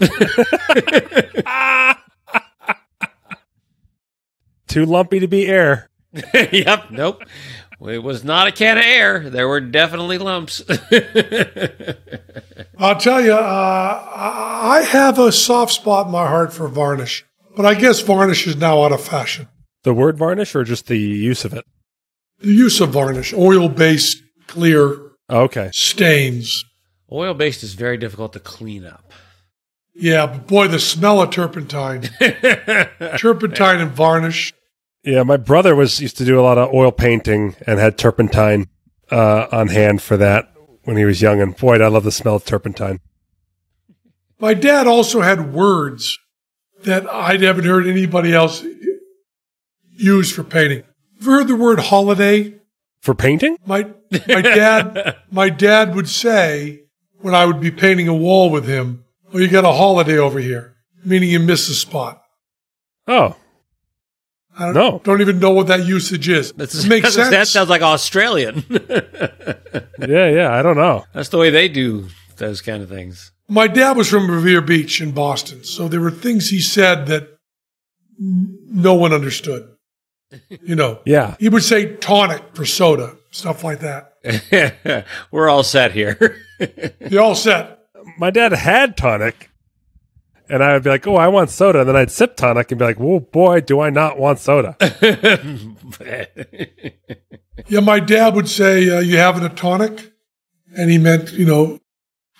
Too 4.66 4.86
lumpy 4.86 5.20
to 5.20 5.28
be 5.28 5.46
air. 5.46 5.88
yep. 6.52 6.90
Nope. 6.90 7.22
It 7.88 8.02
was 8.02 8.24
not 8.24 8.46
a 8.46 8.52
can 8.52 8.78
of 8.78 8.84
air. 8.84 9.30
There 9.30 9.48
were 9.48 9.60
definitely 9.60 10.18
lumps. 10.18 10.62
I'll 12.78 12.96
tell 12.96 13.20
you, 13.20 13.32
uh, 13.32 14.08
I 14.14 14.48
I 14.64 14.82
have 14.82 15.18
a 15.18 15.32
soft 15.32 15.72
spot 15.72 16.06
in 16.06 16.12
my 16.12 16.26
heart 16.26 16.52
for 16.52 16.68
varnish, 16.68 17.24
but 17.56 17.66
I 17.66 17.74
guess 17.74 18.00
varnish 18.00 18.46
is 18.46 18.56
now 18.56 18.84
out 18.84 18.92
of 18.92 19.02
fashion. 19.02 19.48
The 19.82 19.92
word 19.94 20.16
varnish 20.16 20.54
or 20.54 20.64
just 20.64 20.86
the 20.86 20.98
use 20.98 21.44
of 21.44 21.52
it? 21.52 21.64
The 22.38 22.52
use 22.52 22.80
of 22.80 22.90
varnish, 22.90 23.34
oil 23.34 23.68
based, 23.68 24.22
clear 24.46 24.98
Okay. 25.28 25.70
stains. 25.72 26.64
Oil 27.10 27.34
based 27.34 27.62
is 27.62 27.74
very 27.74 27.96
difficult 27.96 28.32
to 28.34 28.40
clean 28.40 28.86
up. 28.86 29.12
Yeah, 29.94 30.26
but 30.26 30.46
boy, 30.46 30.68
the 30.68 30.78
smell 30.78 31.20
of 31.20 31.30
turpentine. 31.30 32.02
turpentine 33.18 33.80
and 33.80 33.90
varnish. 33.90 34.54
Yeah, 35.04 35.24
my 35.24 35.36
brother 35.36 35.74
was 35.74 36.00
used 36.00 36.16
to 36.18 36.24
do 36.24 36.38
a 36.38 36.42
lot 36.42 36.58
of 36.58 36.72
oil 36.72 36.92
painting 36.92 37.56
and 37.66 37.80
had 37.80 37.98
turpentine 37.98 38.68
uh, 39.10 39.48
on 39.50 39.68
hand 39.68 40.00
for 40.00 40.16
that 40.16 40.52
when 40.84 40.96
he 40.96 41.04
was 41.04 41.20
young. 41.20 41.40
And 41.40 41.56
boy, 41.56 41.82
I 41.82 41.88
love 41.88 42.04
the 42.04 42.12
smell 42.12 42.36
of 42.36 42.44
turpentine. 42.44 43.00
My 44.38 44.54
dad 44.54 44.86
also 44.86 45.20
had 45.20 45.52
words 45.52 46.18
that 46.84 47.08
I 47.08 47.36
haven't 47.36 47.64
heard 47.64 47.86
anybody 47.86 48.32
else 48.32 48.64
use 49.90 50.32
for 50.32 50.44
painting. 50.44 50.84
Have 51.18 51.26
you 51.26 51.30
heard 51.32 51.48
the 51.48 51.56
word 51.56 51.78
holiday? 51.78 52.54
For 53.00 53.14
painting? 53.14 53.58
My 53.66 53.90
my 54.28 54.42
dad 54.42 55.16
my 55.30 55.48
dad 55.48 55.94
would 55.94 56.08
say 56.08 56.82
when 57.20 57.34
I 57.34 57.46
would 57.46 57.60
be 57.60 57.70
painting 57.70 58.08
a 58.08 58.14
wall 58.14 58.50
with 58.50 58.66
him, 58.66 59.04
"Oh, 59.32 59.38
you 59.38 59.48
got 59.48 59.64
a 59.64 59.72
holiday 59.72 60.18
over 60.18 60.38
here," 60.38 60.74
meaning 61.04 61.30
you 61.30 61.40
missed 61.40 61.68
a 61.70 61.74
spot. 61.74 62.22
Oh, 63.08 63.36
I 64.58 64.66
don't, 64.66 64.74
No. 64.74 65.00
don't 65.04 65.20
even 65.20 65.38
know 65.38 65.50
what 65.50 65.68
that 65.68 65.86
usage 65.86 66.28
is. 66.28 66.52
That's, 66.52 66.84
it 66.84 66.88
makes 66.88 67.14
sense. 67.14 67.30
That 67.30 67.48
sounds 67.48 67.68
like 67.70 67.82
Australian. 67.82 68.64
yeah, 68.70 70.28
yeah. 70.28 70.50
I 70.52 70.62
don't 70.62 70.76
know. 70.76 71.04
That's 71.14 71.28
the 71.30 71.38
way 71.38 71.50
they 71.50 71.68
do 71.68 72.08
those 72.36 72.60
kind 72.60 72.82
of 72.82 72.88
things. 72.88 73.32
My 73.48 73.66
dad 73.66 73.96
was 73.96 74.08
from 74.08 74.30
Revere 74.30 74.60
Beach 74.60 75.00
in 75.00 75.12
Boston, 75.12 75.64
so 75.64 75.88
there 75.88 76.00
were 76.00 76.10
things 76.10 76.50
he 76.50 76.60
said 76.60 77.06
that 77.06 77.28
no 78.18 78.94
one 78.94 79.12
understood. 79.12 79.68
You 80.48 80.74
know, 80.76 81.00
Yeah. 81.06 81.36
he 81.38 81.48
would 81.48 81.62
say 81.62 81.96
tonic 81.96 82.42
for 82.54 82.64
soda, 82.64 83.16
stuff 83.30 83.62
like 83.64 83.80
that. 83.80 85.06
We're 85.30 85.48
all 85.48 85.62
set 85.62 85.92
here. 85.92 86.36
You're 87.10 87.22
all 87.22 87.34
set. 87.34 87.78
My 88.18 88.30
dad 88.30 88.52
had 88.52 88.96
tonic, 88.96 89.50
and 90.52 90.62
I 90.62 90.74
would 90.74 90.82
be 90.84 90.90
like, 90.90 91.06
"Oh, 91.06 91.16
I 91.16 91.28
want 91.28 91.50
soda," 91.50 91.80
and 91.80 91.88
then 91.88 91.96
I'd 91.96 92.10
sip 92.10 92.36
tonic 92.36 92.70
and 92.70 92.78
be 92.78 92.84
like, 92.84 93.00
"Whoa, 93.00 93.20
boy, 93.20 93.60
do 93.60 93.80
I 93.80 93.90
not 93.90 94.18
want 94.18 94.38
soda?" 94.38 94.76
yeah, 97.68 97.80
my 97.80 98.00
dad 98.00 98.34
would 98.34 98.48
say, 98.48 98.88
uh, 98.90 99.00
you 99.00 99.16
having 99.18 99.44
a 99.44 99.48
tonic? 99.48 100.12
And 100.76 100.90
he 100.90 100.98
meant, 100.98 101.32
you 101.32 101.44
know, 101.44 101.78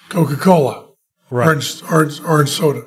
Coca-Cola, 0.09 0.89
Right. 1.31 1.47
orange, 1.47 1.83
orange, 1.91 2.21
orange 2.23 2.49
soda. 2.51 2.85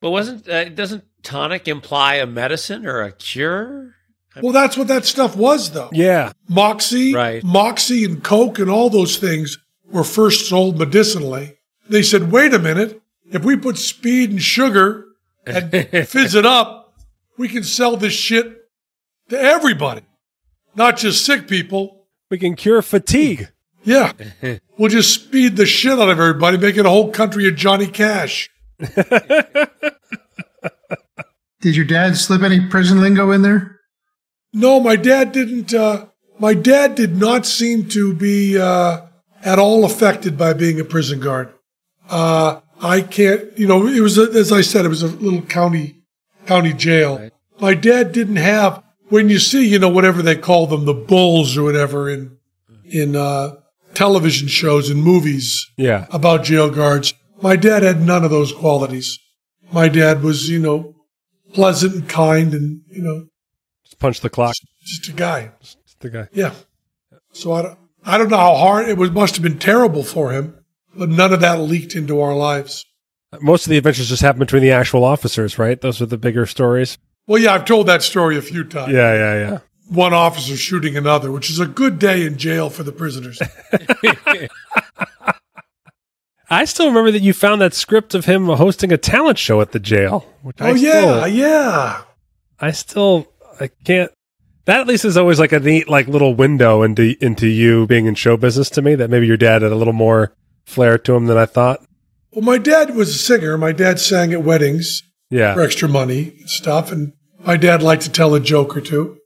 but 0.00 0.10
wasn't 0.10 0.48
uh, 0.48 0.68
doesn't 0.70 1.04
tonic 1.22 1.68
imply 1.68 2.14
a 2.16 2.26
medicine 2.26 2.86
or 2.86 3.02
a 3.02 3.12
cure? 3.12 3.94
Well, 4.40 4.52
that's 4.52 4.76
what 4.76 4.88
that 4.88 5.04
stuff 5.04 5.36
was, 5.36 5.72
though. 5.72 5.90
Yeah. 5.92 6.32
Moxie, 6.48 7.14
Right. 7.14 7.42
Moxie 7.42 8.04
and 8.04 8.22
Coke 8.22 8.58
and 8.58 8.70
all 8.70 8.88
those 8.88 9.16
things 9.18 9.58
were 9.90 10.04
first 10.04 10.48
sold 10.48 10.78
medicinally. 10.78 11.56
They 11.88 12.02
said, 12.02 12.30
wait 12.30 12.54
a 12.54 12.58
minute, 12.58 13.02
if 13.30 13.44
we 13.44 13.56
put 13.56 13.78
speed 13.78 14.30
and 14.30 14.42
sugar 14.42 15.06
and 15.46 15.70
fizz 16.08 16.34
it 16.34 16.46
up, 16.46 16.94
we 17.36 17.48
can 17.48 17.62
sell 17.62 17.96
this 17.96 18.12
shit 18.12 18.68
to 19.28 19.40
everybody, 19.40 20.02
not 20.74 20.96
just 20.96 21.24
sick 21.24 21.48
people. 21.48 22.06
We 22.30 22.38
can 22.38 22.56
cure 22.56 22.82
fatigue. 22.82 23.48
Yeah. 23.84 24.12
we'll 24.78 24.90
just 24.90 25.14
speed 25.14 25.56
the 25.56 25.66
shit 25.66 25.92
out 25.92 26.08
of 26.08 26.18
everybody, 26.20 26.58
making 26.58 26.84
a 26.86 26.90
whole 26.90 27.10
country 27.10 27.48
of 27.48 27.56
Johnny 27.56 27.86
Cash. 27.86 28.50
Did 31.60 31.74
your 31.74 31.84
dad 31.86 32.16
slip 32.16 32.42
any 32.42 32.66
prison 32.68 33.00
lingo 33.00 33.32
in 33.32 33.42
there? 33.42 33.80
No, 34.52 34.78
my 34.80 34.96
dad 34.96 35.32
didn't. 35.32 35.74
Uh, 35.74 36.06
my 36.38 36.54
dad 36.54 36.94
did 36.94 37.16
not 37.16 37.44
seem 37.44 37.88
to 37.88 38.14
be 38.14 38.56
uh, 38.58 39.06
at 39.42 39.58
all 39.58 39.84
affected 39.84 40.38
by 40.38 40.52
being 40.52 40.78
a 40.78 40.84
prison 40.84 41.18
guard. 41.18 41.52
Uh, 42.08 42.60
I 42.80 43.00
can't. 43.00 43.56
You 43.58 43.66
know, 43.66 43.86
it 43.86 44.00
was 44.00 44.18
a, 44.18 44.22
as 44.38 44.52
I 44.52 44.60
said, 44.60 44.84
it 44.84 44.88
was 44.88 45.02
a 45.02 45.08
little 45.08 45.42
county 45.42 46.02
county 46.46 46.72
jail. 46.72 47.30
My 47.60 47.74
dad 47.74 48.12
didn't 48.12 48.36
have 48.36 48.82
when 49.08 49.28
you 49.28 49.38
see, 49.38 49.66
you 49.66 49.78
know, 49.78 49.88
whatever 49.88 50.22
they 50.22 50.36
call 50.36 50.66
them, 50.66 50.84
the 50.84 50.94
bulls 50.94 51.56
or 51.56 51.62
whatever 51.64 52.08
in 52.08 52.36
in 52.84 53.16
uh, 53.16 53.56
television 53.94 54.48
shows 54.48 54.90
and 54.90 55.02
movies 55.02 55.66
Yeah. 55.76 56.06
about 56.10 56.44
jail 56.44 56.70
guards. 56.70 57.14
My 57.42 57.56
dad 57.56 57.82
had 57.82 58.00
none 58.00 58.24
of 58.24 58.30
those 58.30 58.52
qualities. 58.52 59.18
My 59.72 59.88
dad 59.88 60.22
was, 60.22 60.48
you 60.48 60.58
know, 60.58 60.94
pleasant 61.52 61.94
and 61.94 62.08
kind, 62.08 62.54
and 62.54 62.80
you 62.90 63.02
know, 63.02 63.26
Just 63.84 63.98
punch 63.98 64.20
the 64.20 64.30
clock. 64.30 64.54
just 64.84 65.08
a 65.08 65.12
guy. 65.12 65.50
Just 65.60 65.78
the 66.00 66.10
guy. 66.10 66.28
Yeah. 66.32 66.54
So 67.32 67.52
I 67.52 67.62
don't, 67.62 67.78
I 68.04 68.18
don't 68.18 68.30
know 68.30 68.36
how 68.38 68.54
hard 68.56 68.88
it 68.88 68.96
was. 68.96 69.10
Must 69.10 69.36
have 69.36 69.42
been 69.42 69.58
terrible 69.58 70.02
for 70.02 70.32
him, 70.32 70.57
but 70.98 71.08
none 71.08 71.32
of 71.32 71.40
that 71.40 71.60
leaked 71.60 71.94
into 71.94 72.20
our 72.20 72.34
lives. 72.34 72.84
Most 73.40 73.66
of 73.66 73.70
the 73.70 73.78
adventures 73.78 74.08
just 74.08 74.22
happen 74.22 74.40
between 74.40 74.62
the 74.62 74.72
actual 74.72 75.04
officers, 75.04 75.58
right? 75.58 75.80
Those 75.80 76.00
are 76.00 76.06
the 76.06 76.18
bigger 76.18 76.46
stories. 76.46 76.98
Well, 77.26 77.40
yeah, 77.40 77.52
I've 77.54 77.66
told 77.66 77.86
that 77.86 78.02
story 78.02 78.38
a 78.38 78.42
few 78.42 78.64
times. 78.64 78.92
Yeah, 78.92 79.12
yeah, 79.12 79.34
yeah. 79.34 79.58
One 79.90 80.14
officer 80.14 80.56
shooting 80.56 80.96
another, 80.96 81.30
which 81.30 81.50
is 81.50 81.60
a 81.60 81.66
good 81.66 81.98
day 81.98 82.24
in 82.26 82.38
jail 82.38 82.70
for 82.70 82.82
the 82.82 82.92
prisoners. 82.92 83.40
I 86.50 86.64
still 86.64 86.86
remember 86.86 87.10
that 87.10 87.20
you 87.20 87.34
found 87.34 87.60
that 87.60 87.74
script 87.74 88.14
of 88.14 88.24
him 88.24 88.46
hosting 88.46 88.92
a 88.92 88.96
talent 88.96 89.36
show 89.36 89.60
at 89.60 89.72
the 89.72 89.78
jail. 89.78 90.26
Which 90.40 90.56
oh, 90.60 90.66
I 90.66 90.70
oh 90.70 90.74
yeah, 90.74 90.90
still, 90.90 91.28
yeah. 91.28 92.02
I 92.58 92.70
still, 92.70 93.26
I 93.60 93.68
can't. 93.84 94.10
That 94.64 94.80
at 94.80 94.86
least 94.86 95.04
is 95.04 95.18
always 95.18 95.38
like 95.38 95.52
a 95.52 95.60
neat, 95.60 95.88
like 95.88 96.08
little 96.08 96.34
window 96.34 96.82
into 96.82 97.14
into 97.22 97.46
you 97.46 97.86
being 97.86 98.06
in 98.06 98.14
show 98.14 98.38
business 98.38 98.70
to 98.70 98.82
me. 98.82 98.94
That 98.94 99.10
maybe 99.10 99.26
your 99.26 99.36
dad 99.36 99.60
had 99.60 99.72
a 99.72 99.76
little 99.76 99.92
more 99.92 100.32
flair 100.68 100.98
to 100.98 101.14
him 101.14 101.26
than 101.26 101.36
I 101.36 101.46
thought. 101.46 101.80
Well, 102.32 102.44
my 102.44 102.58
dad 102.58 102.94
was 102.94 103.10
a 103.10 103.18
singer. 103.18 103.56
My 103.56 103.72
dad 103.72 103.98
sang 103.98 104.32
at 104.32 104.42
weddings 104.42 105.02
yeah. 105.30 105.54
for 105.54 105.62
extra 105.62 105.88
money 105.88 106.34
and 106.38 106.48
stuff, 106.48 106.92
and 106.92 107.12
my 107.40 107.56
dad 107.56 107.82
liked 107.82 108.02
to 108.02 108.12
tell 108.12 108.34
a 108.34 108.40
joke 108.40 108.76
or 108.76 108.80
two. 108.80 109.18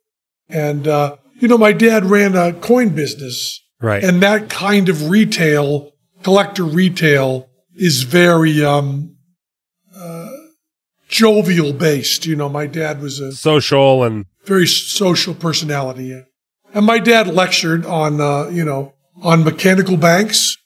And 0.48 0.86
uh, 0.86 1.16
you 1.38 1.48
know, 1.48 1.58
my 1.58 1.72
dad 1.72 2.04
ran 2.04 2.36
a 2.36 2.52
coin 2.52 2.90
business, 2.90 3.60
right. 3.80 4.02
and 4.02 4.22
that 4.22 4.48
kind 4.48 4.88
of 4.88 5.10
retail 5.10 5.92
collector 6.22 6.64
retail 6.64 7.48
is 7.74 8.02
very 8.02 8.64
um 8.64 9.16
uh 9.96 10.30
jovial 11.08 11.72
based 11.72 12.24
you 12.26 12.36
know 12.36 12.48
my 12.48 12.66
dad 12.66 13.00
was 13.00 13.20
a 13.20 13.32
Social 13.32 14.04
and 14.04 14.26
very 14.44 14.66
social 14.66 15.34
personality 15.34 16.22
and 16.74 16.86
my 16.86 16.98
dad 16.98 17.26
lectured 17.26 17.84
on 17.84 18.20
uh 18.20 18.48
you 18.48 18.64
know 18.64 18.94
on 19.22 19.44
mechanical 19.44 19.96
banks 19.96 20.56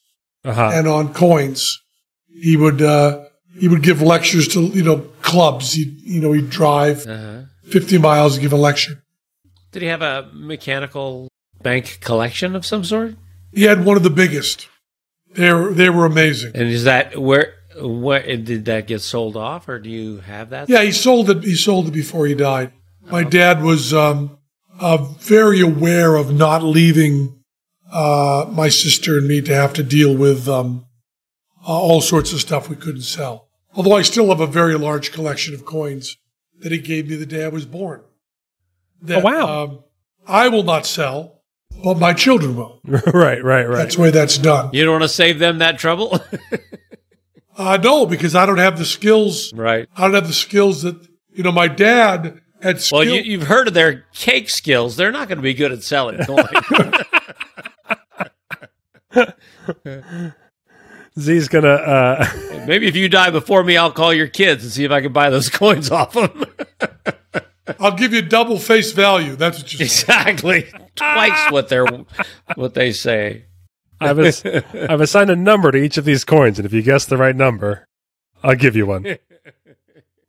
Uh-huh. 0.47 0.71
and 0.73 0.87
on 0.89 1.13
coins. 1.13 1.81
He 2.29 2.57
would 2.57 2.81
uh, 2.83 3.25
he 3.59 3.69
would 3.69 3.83
give 3.83 4.01
lectures 4.03 4.47
to 4.49 4.61
you 4.67 4.83
know 4.83 4.99
clubs. 5.23 5.73
He 5.73 5.83
you 6.05 6.21
know 6.21 6.33
he'd 6.33 6.51
drive 6.51 7.07
Uh-huh. 7.07 7.43
50 7.71 7.99
miles 7.99 8.37
to 8.37 8.41
give 8.41 8.53
a 8.53 8.57
lecture. 8.57 9.03
Did 9.73 9.83
he 9.83 9.89
have 9.89 10.03
a 10.03 10.31
mechanical 10.33 11.29
bank 11.63 11.99
collection 12.01 12.55
of 12.55 12.65
some 12.65 12.85
sort? 12.85 13.17
He 13.53 13.65
had 13.65 13.85
one 13.85 13.97
of 13.97 14.03
the 14.05 14.11
biggest. 14.11 14.69
They 15.35 15.53
were 15.53 15.73
they 15.73 15.91
were 15.91 16.07
amazing. 16.07 16.53
And 16.55 16.69
is 16.69 16.85
that 16.85 17.19
where? 17.19 17.53
Where 17.79 18.23
did 18.39 18.65
that 18.67 18.87
get 18.87 19.03
sold 19.03 19.37
off, 19.37 19.69
or 19.69 19.79
do 19.79 19.91
you 19.91 20.21
have 20.21 20.49
that? 20.51 20.69
Yeah, 20.71 20.83
he 20.83 20.93
sold 20.93 21.29
it. 21.29 21.43
He 21.45 21.55
sold 21.55 21.89
it 21.89 21.91
before 21.93 22.27
he 22.27 22.35
died. 22.35 22.73
My 23.11 23.23
dad 23.23 23.63
was 23.63 23.93
um, 23.93 24.39
uh, 24.81 24.97
very 24.97 25.61
aware 25.61 26.17
of 26.17 26.33
not 26.33 26.63
leaving 26.63 27.36
uh, 27.93 28.47
my 28.51 28.69
sister 28.69 29.19
and 29.19 29.29
me 29.29 29.41
to 29.43 29.55
have 29.55 29.73
to 29.75 29.83
deal 29.83 30.15
with 30.17 30.49
um, 30.49 30.87
uh, 31.67 31.71
all 31.73 32.01
sorts 32.01 32.33
of 32.33 32.41
stuff 32.41 32.69
we 32.69 32.77
couldn't 32.77 33.03
sell. 33.03 33.49
Although 33.75 33.95
I 33.97 34.03
still 34.03 34.29
have 34.29 34.41
a 34.41 34.47
very 34.47 34.75
large 34.77 35.13
collection 35.13 35.55
of 35.55 35.65
coins 35.65 36.17
that 36.61 36.73
he 36.73 36.79
gave 36.79 37.09
me 37.09 37.17
the 37.17 37.27
day 37.27 37.45
I 37.45 37.49
was 37.49 37.67
born. 37.67 38.03
That, 39.03 39.19
Oh, 39.19 39.25
wow. 39.25 39.63
Um, 39.65 39.85
I 40.27 40.49
will 40.49 40.63
not 40.63 40.87
sell, 40.87 41.43
but 41.85 41.99
my 41.99 42.13
children 42.15 42.57
will. 42.57 42.81
right, 42.87 43.45
right, 43.45 43.69
right. 43.69 43.69
That's 43.77 43.97
the 43.97 44.03
way 44.03 44.11
that's 44.11 44.39
done. 44.39 44.71
You 44.73 44.85
don't 44.85 44.93
want 44.93 45.05
to 45.05 45.09
save 45.09 45.39
them 45.39 45.59
that 45.59 45.79
trouble, 45.79 46.19
Uh, 47.59 47.79
no, 47.83 48.05
because 48.05 48.35
I 48.35 48.45
don't 48.45 48.59
have 48.59 48.77
the 48.77 48.85
skills. 48.85 49.51
right? 49.55 49.89
I 49.97 50.03
don't 50.03 50.13
have 50.15 50.27
the 50.27 50.35
skills 50.35 50.83
that 50.83 51.09
you 51.33 51.43
know. 51.43 51.51
My 51.53 51.69
dad 51.69 52.43
had. 52.61 52.83
Skill- 52.83 52.99
Well, 52.99 53.09
you, 53.09 53.23
you've 53.23 53.45
heard 53.47 53.67
of 53.67 53.73
their 53.73 54.05
cake 54.13 54.51
skills. 54.51 54.97
They're 54.97 55.11
not 55.11 55.27
going 55.29 55.39
to 55.39 55.43
be 55.43 55.55
good 55.55 55.73
at 55.73 55.83
selling 55.83 56.19
coins. 56.25 56.47
Z's 61.19 61.49
gonna. 61.49 61.69
Uh, 61.69 62.65
Maybe 62.67 62.87
if 62.87 62.97
you 62.97 63.09
die 63.09 63.31
before 63.31 63.63
me, 63.65 63.77
I'll 63.77 63.93
call 63.93 64.13
your 64.13 64.27
kids 64.29 64.65
and 64.65 64.73
see 64.73 64.85
if 64.85 64.91
I 64.91 65.01
can 65.01 65.13
buy 65.13 65.31
those 65.31 65.49
coins 65.51 65.91
off 65.91 66.13
them. 66.13 66.45
I'll 67.81 67.97
give 67.97 68.13
you 68.13 68.23
double 68.23 68.59
face 68.59 68.93
value. 68.93 69.35
That's 69.35 69.59
what 69.59 69.73
you. 69.73 69.85
exactly, 69.85 70.69
twice 70.95 71.51
what 71.51 71.69
they're 71.69 71.87
what 72.55 72.75
they 72.75 72.93
say. 72.93 73.47
I've 74.01 74.21
ass- 74.21 74.45
I've 74.45 75.01
assigned 75.01 75.31
a 75.31 75.37
number 75.37 75.73
to 75.73 75.79
each 75.79 75.97
of 75.97 76.05
these 76.05 76.25
coins, 76.25 76.59
and 76.59 76.67
if 76.67 76.73
you 76.73 76.83
guess 76.83 77.07
the 77.07 77.17
right 77.17 77.35
number, 77.35 77.87
I'll 78.43 78.55
give 78.55 78.77
you 78.77 78.87
one. 78.87 79.17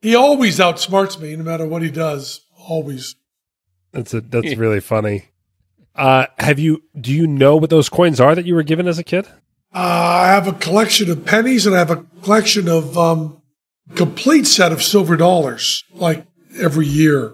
He 0.01 0.15
always 0.15 0.59
outsmarts 0.59 1.19
me, 1.19 1.35
no 1.35 1.43
matter 1.43 1.67
what 1.67 1.81
he 1.81 1.91
does. 1.91 2.41
Always. 2.67 3.15
That's 3.91 4.13
a, 4.13 4.21
that's 4.21 4.55
really 4.55 4.79
funny. 4.79 5.25
Uh, 5.97 6.27
have 6.37 6.59
you? 6.59 6.83
Do 6.99 7.11
you 7.11 7.25
know 7.27 7.55
what 7.55 7.69
those 7.69 7.89
coins 7.89 8.19
are 8.19 8.35
that 8.35 8.45
you 8.45 8.55
were 8.55 8.63
given 8.63 8.87
as 8.87 8.99
a 8.99 9.03
kid? 9.03 9.25
Uh, 9.73 9.79
I 9.79 10.27
have 10.27 10.47
a 10.47 10.53
collection 10.53 11.09
of 11.09 11.25
pennies, 11.25 11.65
and 11.65 11.75
I 11.75 11.79
have 11.79 11.91
a 11.91 12.05
collection 12.21 12.69
of 12.69 12.97
um, 12.97 13.41
complete 13.95 14.45
set 14.45 14.71
of 14.71 14.83
silver 14.83 15.17
dollars, 15.17 15.83
like 15.93 16.25
every 16.59 16.85
year. 16.85 17.33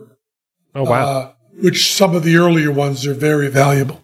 Oh 0.73 0.83
wow! 0.83 1.05
Uh, 1.05 1.33
which 1.59 1.93
some 1.93 2.15
of 2.15 2.23
the 2.23 2.37
earlier 2.37 2.71
ones 2.71 3.05
are 3.05 3.13
very 3.13 3.49
valuable. 3.49 4.03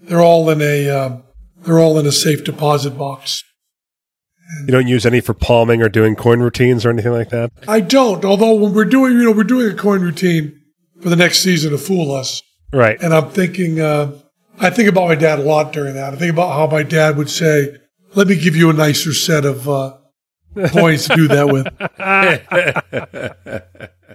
They're 0.00 0.20
all 0.22 0.48
in 0.50 0.60
a. 0.62 0.88
Um, 0.88 1.22
they're 1.62 1.78
all 1.78 1.98
in 1.98 2.06
a 2.06 2.12
safe 2.12 2.42
deposit 2.42 2.96
box. 2.96 3.44
you 4.64 4.72
don't 4.72 4.86
use 4.86 5.04
any 5.04 5.20
for 5.20 5.34
palming 5.34 5.82
or 5.82 5.90
doing 5.90 6.16
coin 6.16 6.40
routines 6.40 6.86
or 6.86 6.90
anything 6.90 7.12
like 7.12 7.28
that. 7.28 7.52
I 7.68 7.80
don't. 7.80 8.24
Although 8.24 8.54
when 8.54 8.72
we're 8.72 8.86
doing, 8.86 9.12
you 9.12 9.24
know, 9.24 9.32
we're 9.32 9.44
doing 9.44 9.70
a 9.70 9.76
coin 9.76 10.00
routine 10.00 10.58
for 11.02 11.10
the 11.10 11.16
next 11.16 11.40
season 11.40 11.70
to 11.72 11.78
fool 11.78 12.12
us, 12.12 12.42
Right. 12.72 13.00
and 13.02 13.12
I'm 13.14 13.30
thinking, 13.30 13.80
uh, 13.80 14.12
I 14.58 14.70
think 14.70 14.88
about 14.88 15.08
my 15.08 15.14
dad 15.14 15.38
a 15.38 15.42
lot 15.42 15.72
during 15.72 15.94
that. 15.94 16.12
I 16.12 16.16
think 16.16 16.32
about 16.32 16.52
how 16.52 16.66
my 16.66 16.82
dad 16.82 17.16
would 17.16 17.30
say, 17.30 17.76
"Let 18.14 18.26
me 18.28 18.36
give 18.36 18.54
you 18.56 18.70
a 18.70 18.72
nicer 18.72 19.12
set 19.14 19.44
of 19.44 19.68
uh, 19.68 19.96
coins 20.68 21.08
to 21.08 21.16
do 21.16 21.28
that 21.28 21.48
with." 21.48 21.66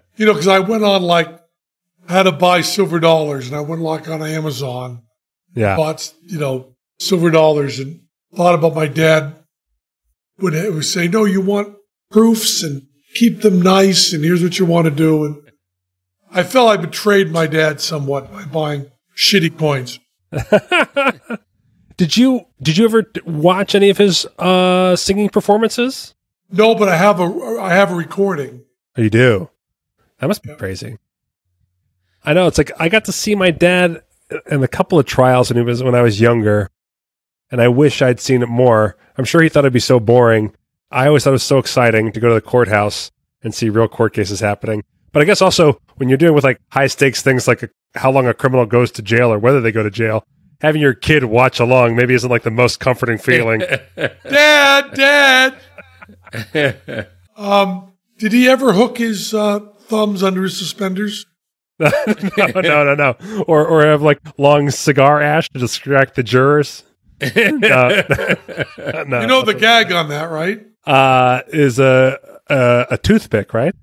you 0.18 0.26
know, 0.26 0.34
because 0.34 0.48
I 0.48 0.60
went 0.60 0.84
on 0.84 1.02
like 1.02 1.28
I 2.08 2.14
had 2.14 2.24
to 2.24 2.32
buy 2.32 2.62
silver 2.62 3.00
dollars, 3.00 3.48
and 3.48 3.56
I 3.56 3.62
went 3.62 3.82
like 3.82 4.08
on 4.08 4.22
Amazon, 4.22 5.02
Yeah. 5.56 5.76
bought 5.76 6.14
you 6.24 6.40
know 6.40 6.76
silver 7.00 7.32
dollars, 7.32 7.80
and 7.80 8.02
thought 8.36 8.56
about 8.56 8.76
my 8.76 8.88
dad 8.88 9.36
would 10.40 10.54
would 10.54 10.86
say, 10.86 11.08
"No, 11.08 11.26
you 11.26 11.42
want 11.42 11.76
proofs 12.12 12.64
and 12.64 12.84
keep 13.16 13.42
them 13.42 13.62
nice, 13.62 14.14
and 14.14 14.24
here's 14.24 14.44
what 14.44 14.60
you 14.60 14.66
want 14.66 14.86
to 14.86 14.92
do." 14.92 15.26
And 15.26 15.42
I 16.36 16.44
felt 16.44 16.70
I 16.70 16.78
betrayed 16.78 17.32
my 17.32 17.48
dad 17.48 17.80
somewhat 17.80 18.32
by 18.32 18.44
buying 18.44 18.92
shitty 19.16 19.58
coins. 19.58 20.00
Did 21.98 22.18
you 22.18 22.46
did 22.62 22.78
you 22.78 22.84
ever 22.84 23.06
watch 23.26 23.74
any 23.74 23.90
of 23.90 23.98
his 23.98 24.26
uh, 24.38 24.98
singing 24.98 25.30
performances? 25.30 26.14
No, 26.52 26.76
but 26.76 26.90
I 26.90 26.98
have 26.98 27.22
a 27.22 27.24
I 27.62 27.74
have 27.74 27.90
a 27.92 27.96
recording. 27.96 28.66
Oh, 28.98 29.02
you 29.02 29.10
do. 29.10 29.50
That 30.20 30.28
must 30.28 30.44
be 30.44 30.54
crazy. 30.56 30.98
I 32.26 32.34
know. 32.34 32.48
It's 32.48 32.58
like 32.58 32.72
I 32.78 32.90
got 32.90 33.06
to 33.06 33.14
see 33.14 33.34
my 33.34 33.52
dad 33.52 34.04
in 34.52 34.62
a 34.62 34.68
couple 34.68 35.00
of 35.00 35.06
trials 35.06 35.50
when 35.50 35.58
he 35.58 35.64
was 35.64 35.84
when 35.84 35.96
I 35.96 36.02
was 36.02 36.20
younger, 36.20 36.70
and 37.50 37.62
I 37.62 37.70
wish 37.70 38.02
I'd 38.02 38.20
seen 38.20 38.42
it 38.42 38.50
more. 38.50 38.98
I'm 39.18 39.26
sure 39.26 39.42
he 39.42 39.48
thought 39.48 39.64
it'd 39.64 39.72
be 39.72 39.80
so 39.80 40.02
boring. 40.02 40.54
I 40.92 41.08
always 41.08 41.24
thought 41.24 41.30
it 41.30 41.34
was 41.34 41.44
so 41.44 41.60
exciting 41.60 42.12
to 42.12 42.20
go 42.20 42.28
to 42.28 42.34
the 42.34 42.42
courthouse 42.42 43.12
and 43.42 43.56
see 43.56 43.70
real 43.70 43.88
court 43.88 44.14
cases 44.14 44.42
happening. 44.42 44.84
But 45.16 45.22
I 45.22 45.26
guess 45.28 45.42
also 45.42 45.80
when 45.96 46.10
you're 46.10 46.18
dealing 46.18 46.36
with 46.36 46.44
like 46.44 46.60
high 46.74 46.88
stakes 46.88 47.22
things 47.22 47.48
like 47.48 47.72
how 47.94 48.12
long 48.12 48.28
a 48.28 48.34
criminal 48.34 48.66
goes 48.66 48.92
to 48.92 49.02
jail 49.02 49.32
or 49.32 49.40
whether 49.40 49.62
they 49.62 49.72
go 49.72 49.82
to 49.82 49.90
jail, 49.90 50.26
having 50.60 50.82
your 50.82 50.94
kid 50.94 51.24
watch 51.24 51.62
along 51.62 51.96
maybe 51.96 52.14
isn't 52.14 52.30
like 52.30 52.44
the 52.44 52.52
most 52.52 52.82
comforting 52.82 53.18
feeling. 53.18 53.60
Dad, 53.96 54.94
Dad. 54.94 55.56
um, 57.38 57.94
did 58.18 58.34
he 58.34 58.50
ever 58.50 58.74
hook 58.74 58.98
his 58.98 59.34
uh, 59.34 59.62
thumbs 59.84 60.22
under 60.22 60.44
his 60.44 60.60
suspenders? 60.60 61.26
no, 61.80 61.90
no, 62.38 62.84
no, 62.84 62.96
no. 62.96 63.16
Or 63.48 63.66
or 63.66 63.86
have 63.86 64.02
like 64.02 64.20
long 64.38 64.70
cigar 64.70 65.22
ash 65.22 65.48
to 65.52 65.60
distract 65.60 66.16
the 66.16 66.24
jurors. 66.24 66.84
no, 67.22 67.56
no. 67.56 69.22
You 69.22 69.28
know 69.28 69.44
the 69.44 69.56
gag 69.58 69.94
on 69.94 70.10
that, 70.10 70.30
right? 70.30 70.60
uh, 70.86 71.44
is 71.48 71.80
a, 71.80 72.20
a 72.50 72.88
a 72.92 72.98
toothpick, 72.98 73.54
right? 73.54 73.74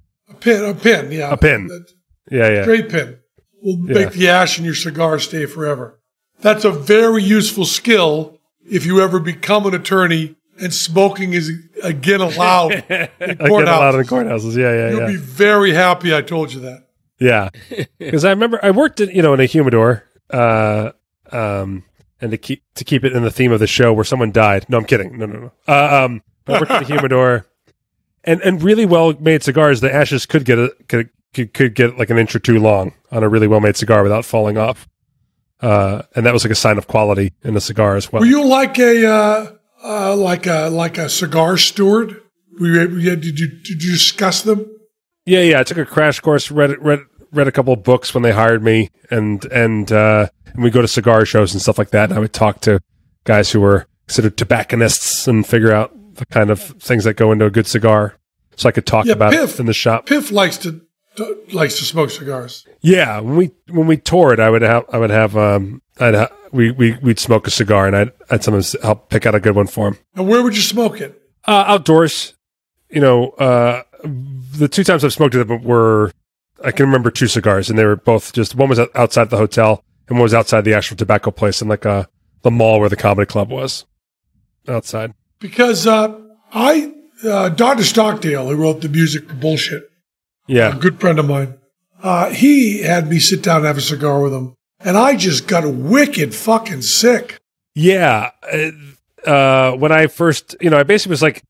A 0.42 0.44
pin, 0.44 0.64
a 0.64 0.74
pin, 0.74 1.12
yeah, 1.12 1.32
A 1.32 1.36
pin. 1.36 1.84
Yeah, 2.30 2.48
yeah. 2.50 2.62
straight 2.62 2.88
pin. 2.88 3.18
Will 3.62 3.78
Yeah. 3.88 3.94
make 4.04 4.12
the 4.12 4.28
ash 4.28 4.58
in 4.58 4.64
your 4.64 4.74
cigar 4.74 5.18
stay 5.18 5.46
forever. 5.46 5.98
That's 6.40 6.64
a 6.64 6.70
very 6.72 7.22
useful 7.22 7.64
skill 7.64 8.38
if 8.68 8.84
you 8.86 9.00
ever 9.00 9.20
become 9.20 9.66
an 9.66 9.74
attorney 9.74 10.34
and 10.60 10.72
smoking 10.74 11.32
is 11.32 11.50
again 11.82 12.20
allowed 12.20 12.72
in 12.88 12.92
I 13.00 13.06
get 13.26 13.40
a 13.40 13.44
lot 13.48 13.94
in 13.94 14.00
courthouses. 14.02 14.06
courthouses. 14.06 14.56
Yeah, 14.56 14.72
yeah, 14.74 14.90
You'll 14.90 15.00
yeah. 15.00 15.06
be 15.06 15.16
very 15.16 15.72
happy 15.72 16.14
I 16.14 16.22
told 16.22 16.52
you 16.52 16.60
that. 16.60 16.88
Yeah, 17.20 17.50
because 17.98 18.24
I 18.24 18.30
remember 18.30 18.58
I 18.64 18.70
worked 18.72 19.00
in 19.00 19.10
you 19.10 19.22
know 19.22 19.32
in 19.34 19.40
a 19.40 19.44
humidor, 19.46 20.04
uh, 20.30 20.90
um, 21.30 21.84
and 22.20 22.32
to 22.32 22.36
keep 22.38 22.62
to 22.74 22.84
keep 22.84 23.04
it 23.04 23.12
in 23.12 23.22
the 23.22 23.30
theme 23.30 23.52
of 23.52 23.60
the 23.60 23.66
show 23.68 23.92
where 23.92 24.04
someone 24.04 24.32
died. 24.32 24.66
No, 24.68 24.78
I'm 24.78 24.84
kidding. 24.84 25.16
No, 25.18 25.26
no, 25.26 25.38
no. 25.38 25.52
Uh, 25.68 26.04
um, 26.04 26.22
I 26.48 26.58
worked 26.58 26.70
in 26.72 26.82
a 26.82 26.84
humidor, 26.94 27.46
and 28.24 28.40
and 28.42 28.62
really 28.62 28.86
well 28.86 29.14
made 29.18 29.42
cigars. 29.42 29.80
The 29.80 29.92
ashes 29.92 30.26
could 30.26 30.44
get 30.44 30.58
a 30.58 30.74
could, 30.88 31.10
could 31.34 31.54
could 31.54 31.74
get 31.74 31.98
like 31.98 32.10
an 32.10 32.18
inch 32.18 32.34
or 32.34 32.38
two 32.38 32.58
long 32.58 32.94
on 33.10 33.22
a 33.22 33.28
really 33.28 33.48
well 33.48 33.60
made 33.60 33.76
cigar 33.76 34.02
without 34.02 34.24
falling 34.24 34.58
off. 34.58 34.88
Uh, 35.60 36.02
and 36.16 36.26
that 36.26 36.32
was 36.32 36.44
like 36.44 36.50
a 36.50 36.56
sign 36.56 36.76
of 36.76 36.88
quality 36.88 37.32
in 37.44 37.56
a 37.56 37.60
cigar 37.60 37.94
as 37.94 38.10
well. 38.10 38.20
Were 38.20 38.26
you 38.26 38.44
like 38.44 38.78
a 38.78 39.06
uh, 39.06 39.52
uh, 39.84 40.16
like 40.16 40.46
a 40.46 40.68
like 40.68 40.98
a 40.98 41.08
cigar 41.08 41.56
steward? 41.56 42.20
Were 42.60 42.66
you, 42.66 43.16
did 43.16 43.38
you 43.38 43.48
did 43.48 43.82
you 43.82 43.92
discuss 43.92 44.42
them? 44.42 44.66
Yeah, 45.24 45.40
yeah. 45.40 45.60
I 45.60 45.62
took 45.62 45.78
a 45.78 45.86
crash 45.86 46.18
course, 46.20 46.50
read 46.50 46.76
read 46.84 47.00
read 47.30 47.48
a 47.48 47.52
couple 47.52 47.72
of 47.72 47.82
books 47.82 48.12
when 48.12 48.22
they 48.22 48.32
hired 48.32 48.62
me, 48.62 48.90
and 49.10 49.44
and 49.46 49.90
uh, 49.92 50.28
and 50.52 50.64
we 50.64 50.70
go 50.70 50.82
to 50.82 50.88
cigar 50.88 51.24
shows 51.24 51.52
and 51.52 51.62
stuff 51.62 51.78
like 51.78 51.90
that. 51.90 52.10
And 52.10 52.18
I 52.18 52.20
would 52.20 52.32
talk 52.32 52.60
to 52.62 52.80
guys 53.24 53.52
who 53.52 53.60
were 53.60 53.86
considered 54.06 54.36
tobacconists 54.36 55.28
and 55.28 55.46
figure 55.46 55.72
out 55.72 55.96
the 56.14 56.26
kind 56.26 56.50
of 56.50 56.60
things 56.60 57.04
that 57.04 57.14
go 57.14 57.32
into 57.32 57.44
a 57.46 57.50
good 57.50 57.66
cigar, 57.66 58.16
so 58.56 58.68
I 58.68 58.72
could 58.72 58.86
talk 58.86 59.06
Yeah, 59.06 59.12
about 59.14 59.32
Piff. 59.32 59.54
it 59.54 59.60
in 59.60 59.66
the 59.66 59.72
shop. 59.72 60.06
Piff 60.06 60.30
likes 60.30 60.58
to, 60.58 60.80
to 61.16 61.38
likes 61.52 61.78
to 61.78 61.84
smoke 61.84 62.10
cigars. 62.10 62.66
Yeah, 62.80 63.20
when 63.20 63.36
we 63.36 63.50
when 63.70 63.86
we 63.86 63.96
toured, 63.96 64.40
I 64.40 64.50
would 64.50 64.62
have 64.62 64.84
I 64.92 64.98
would 64.98 65.10
have 65.10 65.36
um 65.36 65.82
I'd 66.00 66.14
ha- 66.14 66.30
we 66.52 66.70
we 66.70 66.96
we'd 67.02 67.18
smoke 67.18 67.46
a 67.46 67.50
cigar, 67.50 67.86
and 67.86 67.96
I'd 67.96 68.12
I'd 68.30 68.44
sometimes 68.44 68.76
help 68.82 69.08
pick 69.10 69.26
out 69.26 69.34
a 69.34 69.40
good 69.40 69.54
one 69.54 69.66
for 69.66 69.88
him. 69.88 69.98
And 70.14 70.28
where 70.28 70.42
would 70.42 70.54
you 70.56 70.62
smoke 70.62 71.00
it? 71.00 71.20
Uh, 71.46 71.64
outdoors, 71.66 72.34
you 72.88 73.00
know, 73.00 73.30
uh, 73.30 73.82
the 74.04 74.68
two 74.68 74.84
times 74.84 75.04
I've 75.04 75.12
smoked 75.12 75.34
it 75.34 75.48
were, 75.48 76.12
I 76.64 76.70
can 76.70 76.86
remember 76.86 77.10
two 77.10 77.26
cigars, 77.26 77.68
and 77.68 77.78
they 77.78 77.84
were 77.84 77.96
both 77.96 78.32
just 78.32 78.54
one 78.54 78.68
was 78.68 78.78
outside 78.94 79.30
the 79.30 79.36
hotel, 79.38 79.82
and 80.08 80.18
one 80.18 80.22
was 80.24 80.34
outside 80.34 80.64
the 80.64 80.74
actual 80.74 80.96
tobacco 80.96 81.30
place 81.32 81.60
in 81.60 81.68
like 81.68 81.84
uh, 81.84 82.04
the 82.42 82.50
mall 82.50 82.78
where 82.80 82.88
the 82.88 82.96
comedy 82.96 83.26
club 83.26 83.50
was. 83.50 83.86
Outside. 84.68 85.14
Because 85.42 85.86
uh, 85.86 86.18
I 86.54 86.92
uh, 87.24 87.50
Dr. 87.50 87.84
Stockdale, 87.84 88.48
who 88.48 88.56
wrote 88.56 88.80
the 88.80 88.88
music 88.88 89.28
for 89.28 89.34
Bullshit, 89.34 89.82
a 90.48 90.52
Yeah. 90.52 90.76
good 90.78 90.98
friend 91.00 91.18
of 91.18 91.26
mine, 91.26 91.58
uh, 92.02 92.30
he 92.30 92.82
had 92.82 93.08
me 93.10 93.18
sit 93.18 93.42
down 93.42 93.58
and 93.58 93.66
have 93.66 93.76
a 93.76 93.82
cigar 93.82 94.22
with 94.22 94.32
him, 94.32 94.54
and 94.80 94.96
I 94.96 95.16
just 95.16 95.46
got 95.46 95.66
wicked 95.66 96.34
fucking 96.34 96.82
sick. 96.82 97.38
Yeah. 97.74 98.30
uh, 98.50 98.70
Uh, 99.24 99.76
when 99.76 99.92
I 99.92 100.08
first, 100.08 100.56
you 100.60 100.68
know, 100.68 100.78
I 100.78 100.82
basically 100.82 101.10
was 101.10 101.22
like 101.22 101.44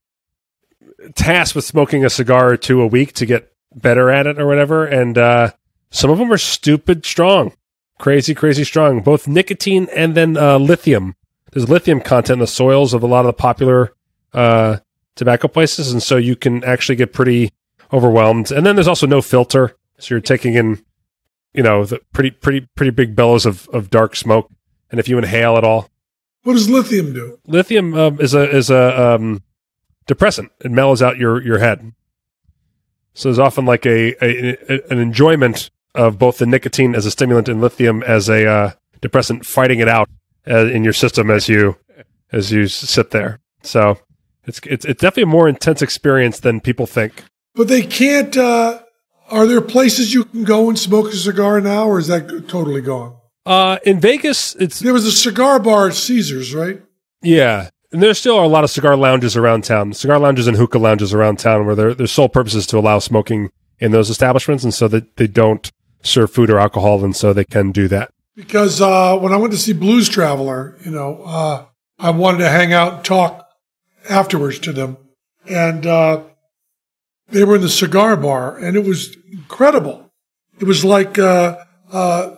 tasked 1.15 1.55
with 1.55 1.65
smoking 1.65 2.05
a 2.05 2.09
cigar 2.09 2.49
or 2.51 2.57
two 2.57 2.81
a 2.81 2.85
week 2.87 3.13
to 3.13 3.25
get 3.25 3.51
better 3.73 4.11
at 4.11 4.27
it 4.27 4.39
or 4.39 4.45
whatever. 4.45 4.85
And 4.85 5.17
uh, 5.17 5.51
some 5.89 6.11
of 6.11 6.19
them 6.19 6.31
are 6.31 6.37
stupid 6.37 7.03
strong, 7.03 7.53
crazy, 7.97 8.35
crazy 8.35 8.63
strong, 8.63 9.01
both 9.01 9.27
nicotine 9.27 9.87
and 9.95 10.13
then 10.13 10.37
uh, 10.37 10.59
lithium. 10.59 11.15
There's 11.53 11.69
lithium 11.69 12.01
content 12.01 12.35
in 12.35 12.39
the 12.39 12.47
soils 12.47 12.93
of 12.93 13.03
a 13.03 13.07
lot 13.07 13.21
of 13.21 13.27
the 13.27 13.33
popular 13.33 13.93
uh, 14.33 14.77
tobacco 15.15 15.47
places. 15.47 15.91
And 15.91 16.01
so 16.01 16.17
you 16.17 16.35
can 16.35 16.63
actually 16.63 16.95
get 16.95 17.13
pretty 17.13 17.51
overwhelmed. 17.91 18.51
And 18.51 18.65
then 18.65 18.75
there's 18.75 18.87
also 18.87 19.05
no 19.07 19.21
filter. 19.21 19.75
So 19.99 20.15
you're 20.15 20.21
taking 20.21 20.55
in, 20.55 20.83
you 21.53 21.61
know, 21.63 21.85
the 21.85 21.99
pretty, 22.11 22.31
pretty, 22.31 22.67
pretty 22.75 22.89
big 22.91 23.15
bellows 23.15 23.45
of, 23.45 23.69
of 23.69 23.89
dark 23.89 24.15
smoke. 24.15 24.49
And 24.89 24.99
if 24.99 25.07
you 25.07 25.17
inhale 25.17 25.57
at 25.57 25.63
all, 25.63 25.89
What 26.43 26.53
does 26.53 26.69
lithium 26.69 27.13
do? 27.13 27.39
lithium 27.47 27.93
um, 27.93 28.19
is 28.19 28.33
a 28.33 28.49
is 28.49 28.69
a 28.69 29.13
um, 29.15 29.43
depressant. 30.07 30.51
It 30.63 30.71
mellows 30.71 31.01
out 31.01 31.17
your 31.17 31.41
your 31.41 31.59
head. 31.59 31.93
So 33.13 33.29
there's 33.29 33.39
often 33.39 33.65
like 33.65 33.85
a, 33.85 34.13
a, 34.23 34.57
a- 34.73 34.91
an 34.91 34.99
enjoyment 34.99 35.69
of 35.95 36.17
both 36.17 36.39
the 36.39 36.45
nicotine 36.45 36.95
as 36.95 37.05
a 37.05 37.11
stimulant 37.11 37.47
and 37.47 37.61
lithium 37.61 38.01
as 38.03 38.27
a 38.29 38.45
uh, 38.47 38.71
depressant, 39.01 39.45
fighting 39.45 39.79
it 39.79 39.87
out 39.87 40.09
uh, 40.47 40.67
in 40.67 40.83
your 40.83 40.93
system 40.93 41.29
as 41.29 41.47
you 41.47 41.77
as 42.31 42.51
you 42.51 42.67
sit 42.67 43.11
there. 43.11 43.39
So 43.61 43.99
it's 44.45 44.59
it's 44.65 44.85
it's 44.85 45.01
definitely 45.01 45.23
a 45.23 45.27
more 45.27 45.47
intense 45.47 45.81
experience 45.81 46.39
than 46.39 46.59
people 46.59 46.87
think. 46.87 47.23
But 47.55 47.67
they 47.67 47.83
can't. 47.83 48.35
Uh, 48.35 48.81
are 49.29 49.47
there 49.47 49.61
places 49.61 50.13
you 50.13 50.25
can 50.25 50.43
go 50.43 50.69
and 50.69 50.77
smoke 50.77 51.07
a 51.07 51.15
cigar 51.15 51.61
now, 51.61 51.87
or 51.87 51.99
is 51.99 52.07
that 52.07 52.47
totally 52.47 52.81
gone? 52.81 53.15
Uh, 53.45 53.77
in 53.85 53.99
Vegas, 53.99 54.55
it's 54.55 54.79
There 54.79 54.93
was 54.93 55.05
a 55.05 55.11
cigar 55.11 55.59
bar 55.59 55.87
at 55.87 55.95
Caesars, 55.95 56.53
right? 56.53 56.81
Yeah. 57.21 57.69
And 57.91 58.01
there 58.01 58.13
still 58.13 58.37
are 58.37 58.43
a 58.43 58.47
lot 58.47 58.63
of 58.63 58.69
cigar 58.69 58.95
lounges 58.95 59.37
around 59.37 59.63
town, 59.63 59.93
cigar 59.93 60.17
lounges 60.17 60.47
and 60.47 60.57
hookah 60.57 60.79
lounges 60.79 61.13
around 61.13 61.37
town 61.37 61.65
where 61.65 61.75
their 61.75 61.93
their 61.93 62.07
sole 62.07 62.29
purpose 62.29 62.55
is 62.55 62.65
to 62.67 62.77
allow 62.77 62.99
smoking 62.99 63.51
in 63.79 63.91
those 63.91 64.09
establishments 64.09 64.63
and 64.63 64.73
so 64.73 64.87
that 64.87 65.17
they 65.17 65.27
don't 65.27 65.71
serve 66.01 66.31
food 66.31 66.49
or 66.49 66.59
alcohol 66.59 67.03
and 67.03 67.15
so 67.15 67.33
they 67.33 67.45
can 67.45 67.71
do 67.71 67.87
that. 67.87 68.11
Because 68.35 68.81
uh, 68.81 69.17
when 69.19 69.31
I 69.31 69.37
went 69.37 69.53
to 69.53 69.59
see 69.59 69.73
Blues 69.73 70.09
Traveler, 70.09 70.75
you 70.83 70.91
know, 70.91 71.21
uh, 71.23 71.65
I 71.99 72.09
wanted 72.09 72.39
to 72.39 72.49
hang 72.49 72.73
out 72.73 72.93
and 72.93 73.05
talk 73.05 73.47
afterwards 74.09 74.59
to 74.59 74.73
them, 74.73 74.97
and 75.47 75.85
uh, 75.85 76.23
they 77.29 77.43
were 77.43 77.55
in 77.55 77.61
the 77.61 77.69
cigar 77.69 78.17
bar, 78.17 78.57
and 78.57 78.75
it 78.75 78.83
was 78.83 79.15
incredible. 79.31 80.11
It 80.59 80.65
was 80.65 80.83
like, 80.83 81.19
uh, 81.19 81.57
uh, 81.91 82.35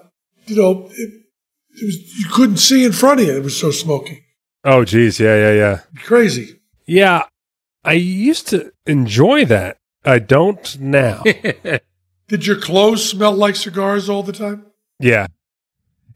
you 0.48 0.56
know, 0.56 0.90
it, 0.92 1.10
it 1.78 1.86
was 1.86 2.20
you 2.20 2.26
couldn't 2.30 2.58
see 2.58 2.84
in 2.84 2.92
front 2.92 3.22
of 3.22 3.28
you. 3.28 3.36
It 3.38 3.44
was 3.44 3.58
so 3.58 3.72
smoky, 3.72 4.24
Oh 4.64 4.84
geez, 4.84 5.20
yeah, 5.20 5.36
yeah, 5.36 5.54
yeah. 5.54 5.80
crazy. 6.04 6.60
Yeah. 6.86 7.24
I 7.84 7.94
used 7.94 8.48
to 8.48 8.72
enjoy 8.88 9.46
that. 9.46 9.78
I 10.04 10.18
don't 10.20 10.80
now. 10.80 11.22
Did 12.28 12.48
your 12.48 12.60
clothes 12.60 13.08
smell 13.08 13.32
like 13.34 13.56
cigars 13.56 14.10
all 14.10 14.24
the 14.24 14.34
time? 14.34 14.66
yeah. 15.00 15.28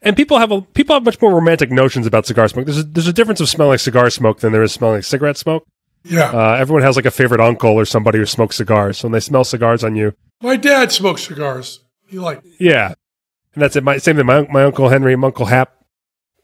And 0.02 0.16
people 0.16 0.38
have 0.38 0.50
a 0.50 0.62
people 0.62 0.94
have 0.94 1.04
much 1.04 1.20
more 1.20 1.34
romantic 1.34 1.70
notions 1.70 2.06
about 2.06 2.26
cigar 2.26 2.48
smoke. 2.48 2.66
There's 2.66 2.78
a, 2.78 2.82
there's 2.84 3.06
a 3.08 3.12
difference 3.12 3.40
of 3.40 3.48
smelling 3.48 3.78
cigar 3.78 4.08
smoke 4.10 4.40
than 4.40 4.52
there 4.52 4.62
is 4.62 4.72
smelling 4.72 5.02
cigarette 5.02 5.36
smoke. 5.36 5.66
Yeah, 6.04 6.30
Uh, 6.30 6.54
everyone 6.54 6.82
has 6.82 6.96
like 6.96 7.04
a 7.04 7.10
favorite 7.10 7.40
uncle 7.42 7.72
or 7.72 7.84
somebody 7.84 8.18
who 8.18 8.24
smokes 8.24 8.56
cigars. 8.56 8.96
So 8.98 9.08
when 9.08 9.12
they 9.12 9.20
smell 9.20 9.44
cigars 9.44 9.84
on 9.84 9.96
you, 9.96 10.14
my 10.40 10.56
dad 10.56 10.90
smoked 10.92 11.20
cigars. 11.20 11.80
He 12.06 12.18
liked. 12.18 12.46
Yeah, 12.58 12.94
and 13.54 13.62
that's 13.62 13.76
it. 13.76 13.84
My 13.84 13.98
same 13.98 14.16
thing. 14.16 14.24
My 14.24 14.46
my 14.50 14.64
uncle 14.64 14.88
Henry, 14.88 15.14
my 15.16 15.26
uncle 15.26 15.46
Hap 15.46 15.74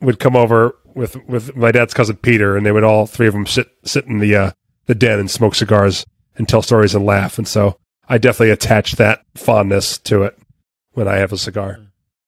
would 0.03 0.19
come 0.19 0.37
over 0.37 0.77
with 0.95 1.17
with 1.27 1.57
my 1.57 1.73
dad's 1.73 1.95
cousin 1.95 2.17
Peter, 2.17 2.57
and 2.57 2.67
they 2.67 2.73
would 2.73 2.85
all 2.85 3.07
three 3.07 3.27
of 3.27 3.33
them 3.33 3.47
sit 3.47 3.69
sit 3.85 4.05
in 4.05 4.19
the 4.19 4.37
uh, 4.37 4.51
the 4.85 4.95
den 4.95 5.19
and 5.19 5.31
smoke 5.31 5.55
cigars 5.55 6.05
and 6.37 6.47
tell 6.47 6.61
stories 6.61 6.95
and 6.95 7.07
laugh. 7.07 7.39
And 7.39 7.49
so 7.49 7.79
I 8.11 8.19
definitely 8.19 8.51
attach 8.51 8.97
that 8.97 9.23
fondness 9.35 9.97
to 9.99 10.25
it 10.25 10.39
when 10.93 11.09
I 11.09 11.17
have 11.17 11.33
a 11.33 11.39
cigar. 11.39 11.79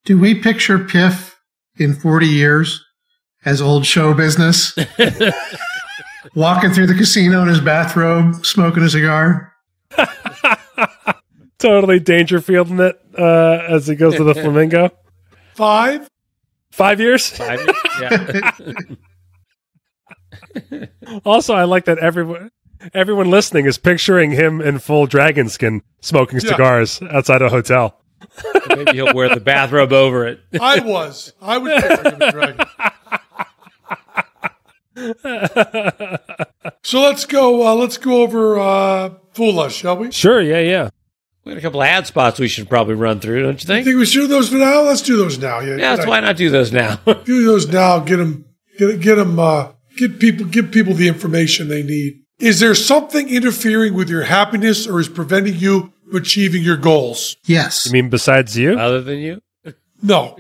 Do 0.08 0.16
we 0.16 0.34
picture 0.34 0.78
Piff 0.78 1.38
in 1.76 1.92
40 1.92 2.26
years 2.26 2.82
as 3.44 3.60
old 3.60 3.84
show 3.84 4.14
business? 4.14 4.74
Walking 6.34 6.72
through 6.72 6.86
the 6.86 6.94
casino 6.94 7.42
in 7.42 7.48
his 7.48 7.60
bathrobe, 7.60 8.42
smoking 8.42 8.82
a 8.84 8.88
cigar? 8.88 9.52
Totally 11.58 12.00
Dangerfield 12.00 12.70
in 12.70 12.80
it 12.80 12.98
uh, 13.18 13.58
as 13.68 13.86
he 13.86 13.96
goes 13.96 14.14
to 14.14 14.24
the 14.24 14.34
flamingo. 14.34 14.88
Five. 15.54 16.08
Five 16.70 17.00
years. 17.00 17.28
Five 17.28 17.60
years? 17.60 17.76
Yeah. 18.00 18.30
Also, 21.26 21.52
I 21.52 21.64
like 21.64 21.84
that 21.84 21.98
everyone 21.98 22.50
everyone 22.94 23.30
listening 23.30 23.66
is 23.66 23.76
picturing 23.76 24.30
him 24.30 24.62
in 24.62 24.78
full 24.78 25.04
dragon 25.04 25.50
skin 25.50 25.82
smoking 26.00 26.40
Yeah. 26.40 26.48
cigars 26.52 27.02
outside 27.02 27.42
a 27.42 27.50
hotel. 27.50 28.00
Maybe 28.68 28.92
he'll 28.92 29.14
wear 29.14 29.28
the 29.34 29.40
bathrobe 29.40 29.92
over 29.92 30.26
it. 30.26 30.40
I 30.60 30.80
was. 30.80 31.32
I 31.40 31.58
was 31.58 31.72
picturing 31.82 32.18
the 32.18 32.30
dragon. 32.32 32.66
So 36.82 37.00
let's 37.00 37.24
go. 37.24 37.66
Uh, 37.66 37.74
let's 37.74 37.96
go 37.98 38.22
over 38.22 38.58
uh, 38.58 39.10
Fool 39.34 39.60
Us, 39.60 39.72
shall 39.72 39.96
we? 39.96 40.10
Sure. 40.10 40.40
Yeah. 40.40 40.58
Yeah. 40.60 40.90
We 41.44 41.52
got 41.52 41.58
a 41.58 41.62
couple 41.62 41.80
of 41.82 41.86
ad 41.86 42.06
spots 42.06 42.38
we 42.38 42.48
should 42.48 42.68
probably 42.68 42.94
run 42.94 43.20
through, 43.20 43.42
don't 43.42 43.62
you 43.62 43.66
I 43.72 43.76
think? 43.76 43.86
think 43.86 43.98
we 43.98 44.04
should 44.06 44.20
do 44.22 44.26
those 44.26 44.48
for 44.50 44.56
now. 44.56 44.82
Let's 44.82 45.02
do 45.02 45.16
those 45.16 45.38
now. 45.38 45.60
Yeah, 45.60 45.76
Yeah, 45.76 45.96
that's 45.96 46.06
why 46.06 46.20
not 46.20 46.36
do 46.36 46.50
those 46.50 46.72
now. 46.72 46.96
do 47.24 47.44
those 47.46 47.68
now. 47.68 48.00
Get 48.00 48.16
them. 48.18 48.44
Get 48.78 49.00
get 49.00 49.14
them. 49.16 49.38
Uh, 49.38 49.72
get 49.96 50.18
people. 50.18 50.46
Give 50.46 50.70
people 50.70 50.94
the 50.94 51.08
information 51.08 51.68
they 51.68 51.82
need. 51.82 52.22
Is 52.38 52.60
there 52.60 52.74
something 52.74 53.28
interfering 53.28 53.94
with 53.94 54.08
your 54.10 54.22
happiness 54.22 54.86
or 54.86 55.00
is 55.00 55.08
preventing 55.08 55.54
you 55.56 55.80
from 55.80 55.90
achieving 56.14 56.62
your 56.62 56.76
goals? 56.76 57.36
Yes. 57.44 57.86
You 57.86 57.92
mean 57.92 58.08
besides 58.08 58.56
you? 58.56 58.78
Other 58.78 59.00
than 59.00 59.18
you? 59.18 59.42
No. 60.02 60.38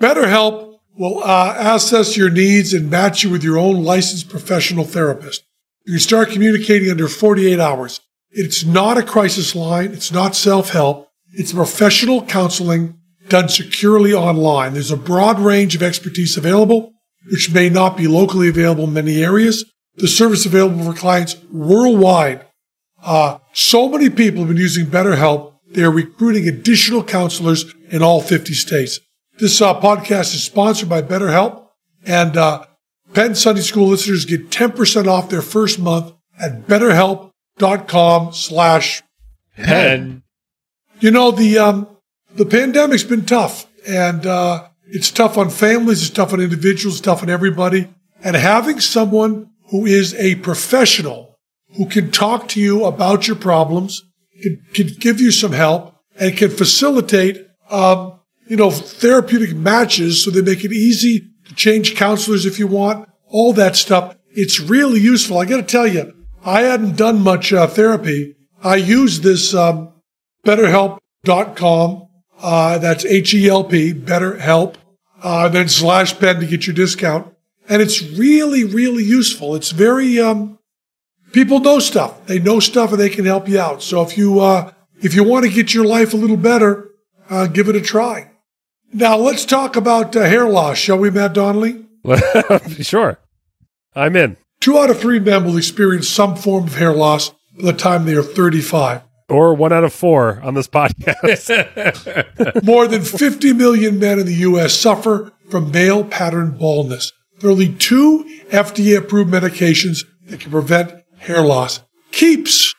BetterHelp 0.00 0.78
will 0.96 1.22
uh, 1.22 1.74
assess 1.74 2.16
your 2.16 2.30
needs 2.30 2.72
and 2.72 2.90
match 2.90 3.22
you 3.22 3.30
with 3.30 3.44
your 3.44 3.58
own 3.58 3.84
licensed 3.84 4.28
professional 4.28 4.84
therapist. 4.84 5.44
You 5.84 5.94
can 5.94 6.00
start 6.00 6.30
communicating 6.30 6.90
under 6.90 7.08
48 7.08 7.60
hours. 7.60 8.00
It's 8.30 8.64
not 8.64 8.98
a 8.98 9.02
crisis 9.02 9.54
line. 9.54 9.92
It's 9.92 10.12
not 10.12 10.34
self-help. 10.34 11.08
It's 11.32 11.52
professional 11.52 12.24
counseling 12.24 12.98
done 13.28 13.48
securely 13.48 14.12
online. 14.12 14.72
There's 14.72 14.90
a 14.90 14.96
broad 14.96 15.38
range 15.38 15.74
of 15.74 15.82
expertise 15.82 16.36
available, 16.36 16.92
which 17.30 17.52
may 17.52 17.68
not 17.68 17.96
be 17.96 18.06
locally 18.06 18.48
available 18.48 18.84
in 18.84 18.92
many 18.92 19.22
areas. 19.22 19.64
The 19.96 20.08
service 20.08 20.46
available 20.46 20.84
for 20.84 20.98
clients 20.98 21.36
worldwide. 21.50 22.45
Uh, 23.06 23.38
so 23.52 23.88
many 23.88 24.10
people 24.10 24.40
have 24.40 24.48
been 24.48 24.56
using 24.56 24.84
BetterHelp. 24.86 25.54
They 25.70 25.84
are 25.84 25.92
recruiting 25.92 26.48
additional 26.48 27.04
counselors 27.04 27.72
in 27.88 28.02
all 28.02 28.20
50 28.20 28.52
states. 28.52 28.98
This 29.38 29.62
uh, 29.62 29.80
podcast 29.80 30.34
is 30.34 30.42
sponsored 30.42 30.88
by 30.88 31.02
BetterHelp, 31.02 31.68
and 32.04 32.36
uh, 32.36 32.66
Penn 33.14 33.36
Sunday 33.36 33.60
School 33.60 33.86
listeners 33.86 34.24
get 34.24 34.50
10% 34.50 35.06
off 35.06 35.30
their 35.30 35.42
first 35.42 35.78
month 35.78 36.14
at 36.38 36.66
BetterHelp.com 36.66 38.32
slash 38.32 39.02
And 39.56 40.22
you 41.00 41.10
know 41.10 41.30
the 41.30 41.58
um, 41.58 41.88
the 42.34 42.44
pandemic's 42.44 43.04
been 43.04 43.24
tough, 43.24 43.66
and 43.86 44.26
uh, 44.26 44.68
it's 44.88 45.10
tough 45.10 45.38
on 45.38 45.50
families, 45.50 46.02
it's 46.02 46.10
tough 46.10 46.32
on 46.32 46.40
individuals, 46.40 46.96
it's 46.96 47.04
tough 47.04 47.22
on 47.22 47.30
everybody. 47.30 47.88
And 48.22 48.36
having 48.36 48.80
someone 48.80 49.50
who 49.70 49.86
is 49.86 50.14
a 50.14 50.34
professional 50.36 51.25
who 51.76 51.86
can 51.86 52.10
talk 52.10 52.48
to 52.48 52.60
you 52.60 52.84
about 52.84 53.26
your 53.26 53.36
problems, 53.36 54.04
can, 54.42 54.64
can 54.74 54.88
give 54.98 55.20
you 55.20 55.30
some 55.30 55.52
help, 55.52 55.94
and 56.18 56.36
can 56.36 56.50
facilitate, 56.50 57.46
um, 57.70 58.18
you 58.48 58.56
know, 58.56 58.70
therapeutic 58.70 59.54
matches 59.54 60.24
so 60.24 60.30
they 60.30 60.42
make 60.42 60.64
it 60.64 60.72
easy 60.72 61.20
to 61.46 61.54
change 61.54 61.94
counselors 61.94 62.46
if 62.46 62.58
you 62.58 62.66
want, 62.66 63.08
all 63.28 63.52
that 63.52 63.76
stuff. 63.76 64.16
It's 64.30 64.60
really 64.60 65.00
useful. 65.00 65.38
I 65.38 65.44
got 65.44 65.56
to 65.56 65.62
tell 65.62 65.86
you, 65.86 66.12
I 66.44 66.62
hadn't 66.62 66.96
done 66.96 67.20
much 67.20 67.52
uh, 67.52 67.66
therapy. 67.66 68.36
I 68.62 68.76
used 68.76 69.22
this. 69.22 69.54
Um, 69.54 69.92
BetterHelp.com. 70.46 72.08
Uh, 72.38 72.78
that's 72.78 73.04
H-E-L-P, 73.04 73.94
BetterHelp. 73.94 74.76
Uh, 75.22 75.48
then 75.48 75.68
slash 75.68 76.18
Penn 76.18 76.40
to 76.40 76.46
get 76.46 76.66
your 76.66 76.74
discount. 76.74 77.34
And 77.68 77.82
it's 77.82 78.02
really, 78.02 78.64
really 78.64 79.02
useful. 79.02 79.56
It's 79.56 79.72
very, 79.72 80.20
um, 80.20 80.58
people 81.36 81.60
know 81.60 81.78
stuff. 81.78 82.26
They 82.26 82.38
know 82.38 82.60
stuff 82.60 82.92
and 82.92 82.98
they 82.98 83.10
can 83.10 83.26
help 83.26 83.46
you 83.46 83.60
out. 83.60 83.82
So 83.82 84.00
if 84.00 84.16
you, 84.16 84.40
uh, 84.40 84.72
if 85.02 85.14
you 85.14 85.22
want 85.22 85.44
to 85.44 85.52
get 85.52 85.74
your 85.74 85.84
life 85.84 86.14
a 86.14 86.16
little 86.16 86.38
better, 86.38 86.88
uh, 87.28 87.46
give 87.46 87.68
it 87.68 87.76
a 87.76 87.80
try. 87.80 88.30
Now 88.92 89.18
let's 89.18 89.44
talk 89.44 89.76
about 89.76 90.16
uh, 90.16 90.22
hair 90.22 90.48
loss, 90.48 90.78
shall 90.78 90.96
we, 90.96 91.10
Matt 91.10 91.34
Donnelly? 91.34 91.84
sure. 92.80 93.18
I'm 93.94 94.16
in. 94.16 94.38
Two 94.60 94.78
out 94.78 94.88
of 94.88 94.98
three 94.98 95.18
men 95.18 95.44
will 95.44 95.58
experience 95.58 96.08
some 96.08 96.36
form 96.36 96.64
of 96.64 96.76
hair 96.76 96.94
loss 96.94 97.30
by 97.58 97.70
the 97.70 97.72
time 97.74 98.06
they 98.06 98.14
are 98.14 98.22
35. 98.22 99.02
Or 99.28 99.54
one 99.54 99.72
out 99.74 99.84
of 99.84 99.92
four 99.92 100.40
on 100.42 100.54
this 100.54 100.68
podcast. 100.68 101.52
More 102.64 102.88
than 102.88 103.02
50 103.02 103.52
million 103.52 103.98
men 103.98 104.20
in 104.20 104.26
the 104.26 104.34
U.S. 104.34 104.72
suffer 104.72 105.32
from 105.50 105.70
male 105.70 106.02
pattern 106.02 106.56
baldness. 106.56 107.12
There 107.40 107.50
are 107.50 107.52
only 107.52 107.74
two 107.74 108.24
FDA 108.48 108.96
approved 108.96 109.30
medications 109.30 110.06
that 110.28 110.40
can 110.40 110.50
prevent 110.50 110.94
hair 111.18 111.42
loss. 111.42 111.80
Keeps 112.12 112.74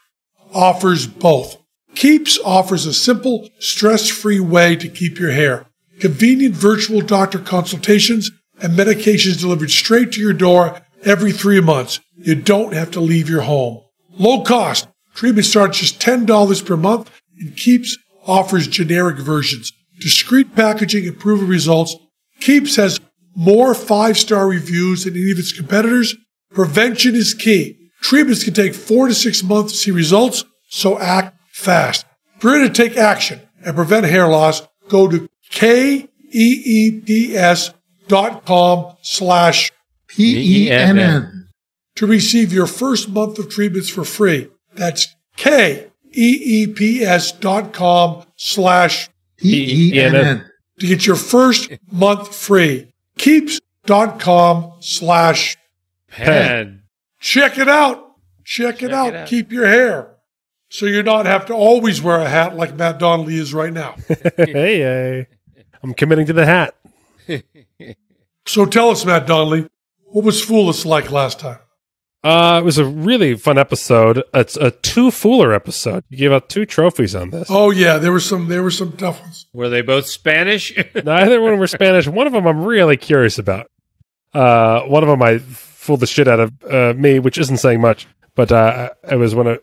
offers 0.53 1.07
both. 1.07 1.57
Keeps 1.95 2.39
offers 2.45 2.85
a 2.85 2.93
simple, 2.93 3.49
stress 3.59 4.07
free 4.09 4.39
way 4.39 4.75
to 4.75 4.87
keep 4.89 5.19
your 5.19 5.31
hair. 5.31 5.65
Convenient 5.99 6.55
virtual 6.55 7.01
doctor 7.01 7.39
consultations 7.39 8.29
and 8.61 8.77
medications 8.77 9.39
delivered 9.39 9.71
straight 9.71 10.11
to 10.11 10.21
your 10.21 10.33
door 10.33 10.81
every 11.03 11.31
three 11.31 11.61
months. 11.61 11.99
You 12.15 12.35
don't 12.35 12.73
have 12.73 12.91
to 12.91 12.99
leave 12.99 13.29
your 13.29 13.41
home. 13.41 13.81
Low 14.11 14.43
cost. 14.43 14.87
Treatment 15.15 15.45
starts 15.45 15.79
just 15.79 15.99
$10 15.99 16.65
per 16.65 16.77
month 16.77 17.09
and 17.39 17.55
Keeps 17.55 17.97
offers 18.25 18.67
generic 18.67 19.17
versions. 19.17 19.71
Discreet 19.99 20.55
packaging 20.55 21.07
and 21.07 21.19
proven 21.19 21.47
results. 21.47 21.95
Keeps 22.39 22.75
has 22.75 22.99
more 23.35 23.73
five 23.73 24.17
star 24.17 24.47
reviews 24.47 25.03
than 25.03 25.15
any 25.15 25.31
of 25.31 25.39
its 25.39 25.51
competitors. 25.51 26.15
Prevention 26.51 27.15
is 27.15 27.33
key. 27.33 27.86
Treatments 28.01 28.43
can 28.43 28.53
take 28.53 28.73
four 28.73 29.07
to 29.07 29.13
six 29.13 29.43
months 29.43 29.71
to 29.73 29.77
see 29.77 29.91
results, 29.91 30.43
so 30.69 30.97
act 30.99 31.37
fast. 31.51 32.05
If 32.35 32.43
you're 32.43 32.53
ready 32.53 32.67
to 32.69 32.73
take 32.73 32.97
action 32.97 33.41
and 33.65 33.75
prevent 33.75 34.05
hair 34.05 34.27
loss, 34.27 34.61
go 34.87 35.07
to 35.07 35.27
K-E-E-P-S 35.49 36.11
dot 38.07 38.45
com 38.45 38.95
slash 39.01 39.71
P 40.07 40.67
E 40.67 40.71
N 40.71 40.97
N. 40.99 41.49
to 41.95 42.07
receive 42.07 42.53
your 42.53 42.67
first 42.67 43.09
month 43.09 43.39
of 43.39 43.49
treatments 43.49 43.89
for 43.89 44.05
free. 44.05 44.47
That's 44.75 45.15
K-E-E-P-S 45.35 47.31
dot 47.33 47.73
com 47.73 48.23
slash 48.35 49.09
P 49.37 49.93
E 49.93 49.99
N 49.99 50.15
N. 50.15 50.45
to 50.79 50.87
get 50.87 51.05
your 51.05 51.15
first 51.15 51.69
month 51.91 52.33
free. 52.35 52.93
Keeps.com 53.17 54.73
slash 54.79 55.57
Penn. 56.09 56.76
Check 57.19 57.57
it 57.57 57.67
out. 57.67 58.15
Check 58.43 58.81
it, 58.83 58.93
out. 58.93 59.09
it 59.09 59.15
out. 59.15 59.27
Keep 59.27 59.51
your 59.51 59.67
hair. 59.67 60.15
So 60.69 60.85
you 60.85 61.01
don't 61.01 61.25
have 61.25 61.45
to 61.47 61.53
always 61.53 62.01
wear 62.01 62.19
a 62.19 62.27
hat 62.27 62.55
like 62.55 62.75
Matt 62.75 62.99
Donnelly 62.99 63.35
is 63.35 63.53
right 63.53 63.71
now. 63.71 63.95
hey, 64.07 64.79
hey. 64.79 65.27
I'm 65.81 65.93
committing 65.93 66.25
to 66.27 66.33
the 66.33 66.45
hat. 66.45 66.75
so 68.45 68.65
tell 68.65 68.89
us, 68.89 69.05
Matt 69.05 69.27
Donnelly, 69.27 69.67
what 70.05 70.25
was 70.25 70.43
Fool 70.43 70.69
Us 70.69 70.85
like 70.85 71.11
last 71.11 71.39
time? 71.39 71.59
Uh, 72.23 72.59
it 72.61 72.65
was 72.65 72.77
a 72.77 72.85
really 72.85 73.35
fun 73.35 73.57
episode. 73.57 74.23
It's 74.33 74.57
a 74.57 74.71
two 74.71 75.07
fooler 75.07 75.55
episode. 75.55 76.03
You 76.09 76.17
gave 76.17 76.31
out 76.31 76.49
two 76.49 76.65
trophies 76.65 77.15
on 77.15 77.29
this. 77.29 77.47
Oh 77.49 77.69
yeah, 77.69 77.99
there 77.99 78.11
were 78.11 78.19
some 78.19 78.49
there 78.49 78.63
were 78.63 78.71
some 78.71 78.97
tough 78.97 79.21
ones. 79.21 79.45
Were 79.53 79.69
they 79.69 79.81
both 79.81 80.07
Spanish? 80.07 80.75
Neither 81.05 81.39
one 81.39 81.57
were 81.59 81.67
Spanish. 81.67 82.07
One 82.07 82.27
of 82.27 82.33
them 82.33 82.47
I'm 82.47 82.65
really 82.65 82.97
curious 82.97 83.37
about. 83.37 83.69
Uh, 84.33 84.81
one 84.81 85.03
of 85.03 85.09
them 85.09 85.21
I 85.21 85.39
fooled 85.87 86.01
the 86.01 86.07
shit 86.07 86.27
out 86.27 86.39
of 86.41 86.51
uh, 86.69 86.93
me, 86.95 87.17
which 87.17 87.37
isn't 87.37 87.57
saying 87.57 87.79
much, 87.81 88.05
but 88.35 88.51
uh, 88.51 88.89
it 89.09 89.15
was 89.15 89.33
one 89.33 89.47
of. 89.47 89.59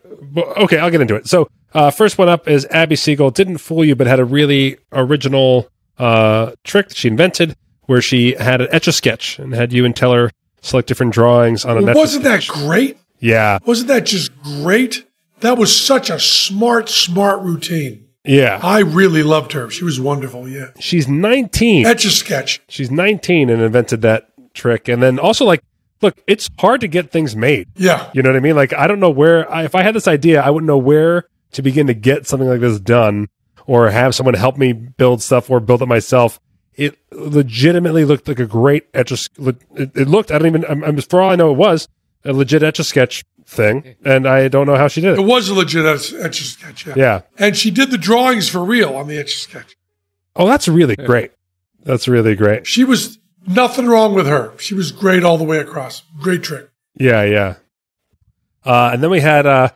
Okay, 0.57 0.79
I'll 0.79 0.89
get 0.89 0.99
into 1.01 1.15
it. 1.15 1.27
So, 1.27 1.47
uh, 1.73 1.91
first 1.91 2.17
one 2.17 2.27
up 2.27 2.47
is 2.47 2.65
Abby 2.71 2.95
Siegel. 2.95 3.29
Didn't 3.31 3.59
fool 3.59 3.85
you, 3.85 3.95
but 3.95 4.07
had 4.07 4.19
a 4.19 4.25
really 4.25 4.77
original 4.91 5.69
uh, 5.99 6.51
trick 6.63 6.89
that 6.89 6.97
she 6.97 7.07
invented 7.07 7.55
where 7.85 8.01
she 8.01 8.33
had 8.33 8.59
an 8.61 8.67
etch 8.71 8.87
a 8.87 8.91
sketch 8.91 9.37
and 9.37 9.53
had 9.53 9.71
you 9.71 9.85
and 9.85 9.95
Teller 9.95 10.31
select 10.61 10.87
different 10.87 11.13
drawings 11.13 11.63
on 11.63 11.77
a 11.77 11.93
Wasn't 11.93 12.23
that 12.23 12.47
great? 12.47 12.97
Yeah, 13.19 13.59
Wasn't 13.65 13.87
that 13.87 14.05
just 14.07 14.31
great? 14.41 15.05
That 15.41 15.57
was 15.59 15.73
such 15.75 16.09
a 16.09 16.19
smart, 16.19 16.89
smart 16.89 17.41
routine. 17.41 18.07
yeah. 18.23 18.59
I 18.63 18.79
really 18.79 19.21
loved 19.21 19.51
her. 19.53 19.69
She 19.69 19.83
was 19.83 19.99
wonderful. 19.99 20.49
Yeah. 20.49 20.71
She's 20.79 21.07
19. 21.07 21.85
Etch 21.85 22.05
a 22.05 22.09
sketch. 22.09 22.61
She's 22.67 22.89
19 22.89 23.49
and 23.51 23.61
invented 23.61 24.01
that 24.01 24.29
trick. 24.55 24.87
And 24.87 25.03
then 25.03 25.19
also, 25.19 25.45
like, 25.45 25.61
look, 26.01 26.17
it's 26.27 26.49
hard 26.59 26.81
to 26.81 26.87
get 26.87 27.11
things 27.11 27.35
made. 27.35 27.67
Yeah. 27.75 28.09
You 28.13 28.21
know 28.21 28.29
what 28.29 28.37
I 28.37 28.41
mean? 28.41 28.55
Like, 28.55 28.73
I 28.73 28.87
don't 28.87 28.99
know 28.99 29.09
where, 29.09 29.51
I, 29.51 29.63
if 29.63 29.75
I 29.75 29.83
had 29.83 29.95
this 29.95 30.07
idea, 30.07 30.41
I 30.41 30.49
wouldn't 30.49 30.67
know 30.67 30.77
where 30.77 31.25
to 31.53 31.61
begin 31.61 31.87
to 31.87 31.93
get 31.93 32.27
something 32.27 32.47
like 32.49 32.59
this 32.59 32.79
done 32.79 33.29
or 33.65 33.89
have 33.89 34.13
someone 34.13 34.33
help 34.35 34.57
me 34.57 34.73
build 34.73 35.21
stuff 35.21 35.49
or 35.49 35.59
build 35.59 35.81
it 35.81 35.87
myself. 35.87 36.39
It 36.75 36.97
legitimately 37.11 38.03
looked 38.05 38.27
like 38.27 38.39
a 38.39 38.45
great 38.45 38.87
etch 38.93 39.11
a, 39.11 39.17
it, 39.75 39.91
it 39.95 40.07
looked, 40.07 40.31
I 40.31 40.37
don't 40.37 40.47
even, 40.47 40.65
I'm, 40.65 40.83
I'm, 40.83 41.01
for 41.01 41.21
all 41.21 41.31
I 41.31 41.35
know, 41.35 41.51
it 41.51 41.57
was 41.57 41.87
a 42.23 42.33
legit 42.33 42.61
etch 42.63 42.79
a 42.79 42.83
sketch 42.83 43.23
thing. 43.45 43.95
And 44.03 44.27
I 44.27 44.47
don't 44.49 44.67
know 44.67 44.75
how 44.75 44.87
she 44.87 44.99
did 45.01 45.13
It 45.13 45.21
it. 45.21 45.25
was 45.25 45.47
a 45.49 45.53
legit 45.53 45.85
etch 45.85 46.13
etch 46.13 46.41
a 46.41 46.43
sketch. 46.43 46.85
Yeah. 46.87 46.93
Yeah. 46.97 47.21
And 47.37 47.55
she 47.55 47.71
did 47.71 47.91
the 47.91 47.97
drawings 47.97 48.49
for 48.49 48.63
real 48.63 48.95
on 48.95 49.07
the 49.07 49.17
etch 49.17 49.33
a 49.33 49.37
sketch. 49.37 49.77
Oh, 50.35 50.45
that's 50.47 50.67
really 50.67 50.95
great. 50.97 51.31
That's 51.83 52.07
really 52.07 52.35
great. 52.35 52.67
She 52.67 52.83
was 52.83 53.19
nothing 53.47 53.87
wrong 53.87 54.13
with 54.13 54.27
her. 54.27 54.53
She 54.57 54.73
was 54.73 54.91
great 54.91 55.23
all 55.23 55.37
the 55.37 55.43
way 55.43 55.57
across. 55.59 56.03
Great 56.19 56.43
trick. 56.43 56.69
Yeah, 56.95 57.23
yeah. 57.23 57.55
Uh, 58.63 58.91
and 58.93 59.03
then 59.03 59.09
we 59.09 59.19
had, 59.21 59.45
uh, 59.45 59.69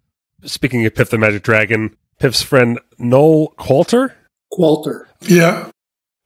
speaking 0.43 0.85
of 0.85 0.95
Piff 0.95 1.09
the 1.09 1.17
Magic 1.17 1.43
Dragon, 1.43 1.95
Piff's 2.19 2.41
friend 2.41 2.79
Noel 2.97 3.53
Coulter, 3.57 4.15
Qualter. 4.51 5.07
Yeah. 5.21 5.69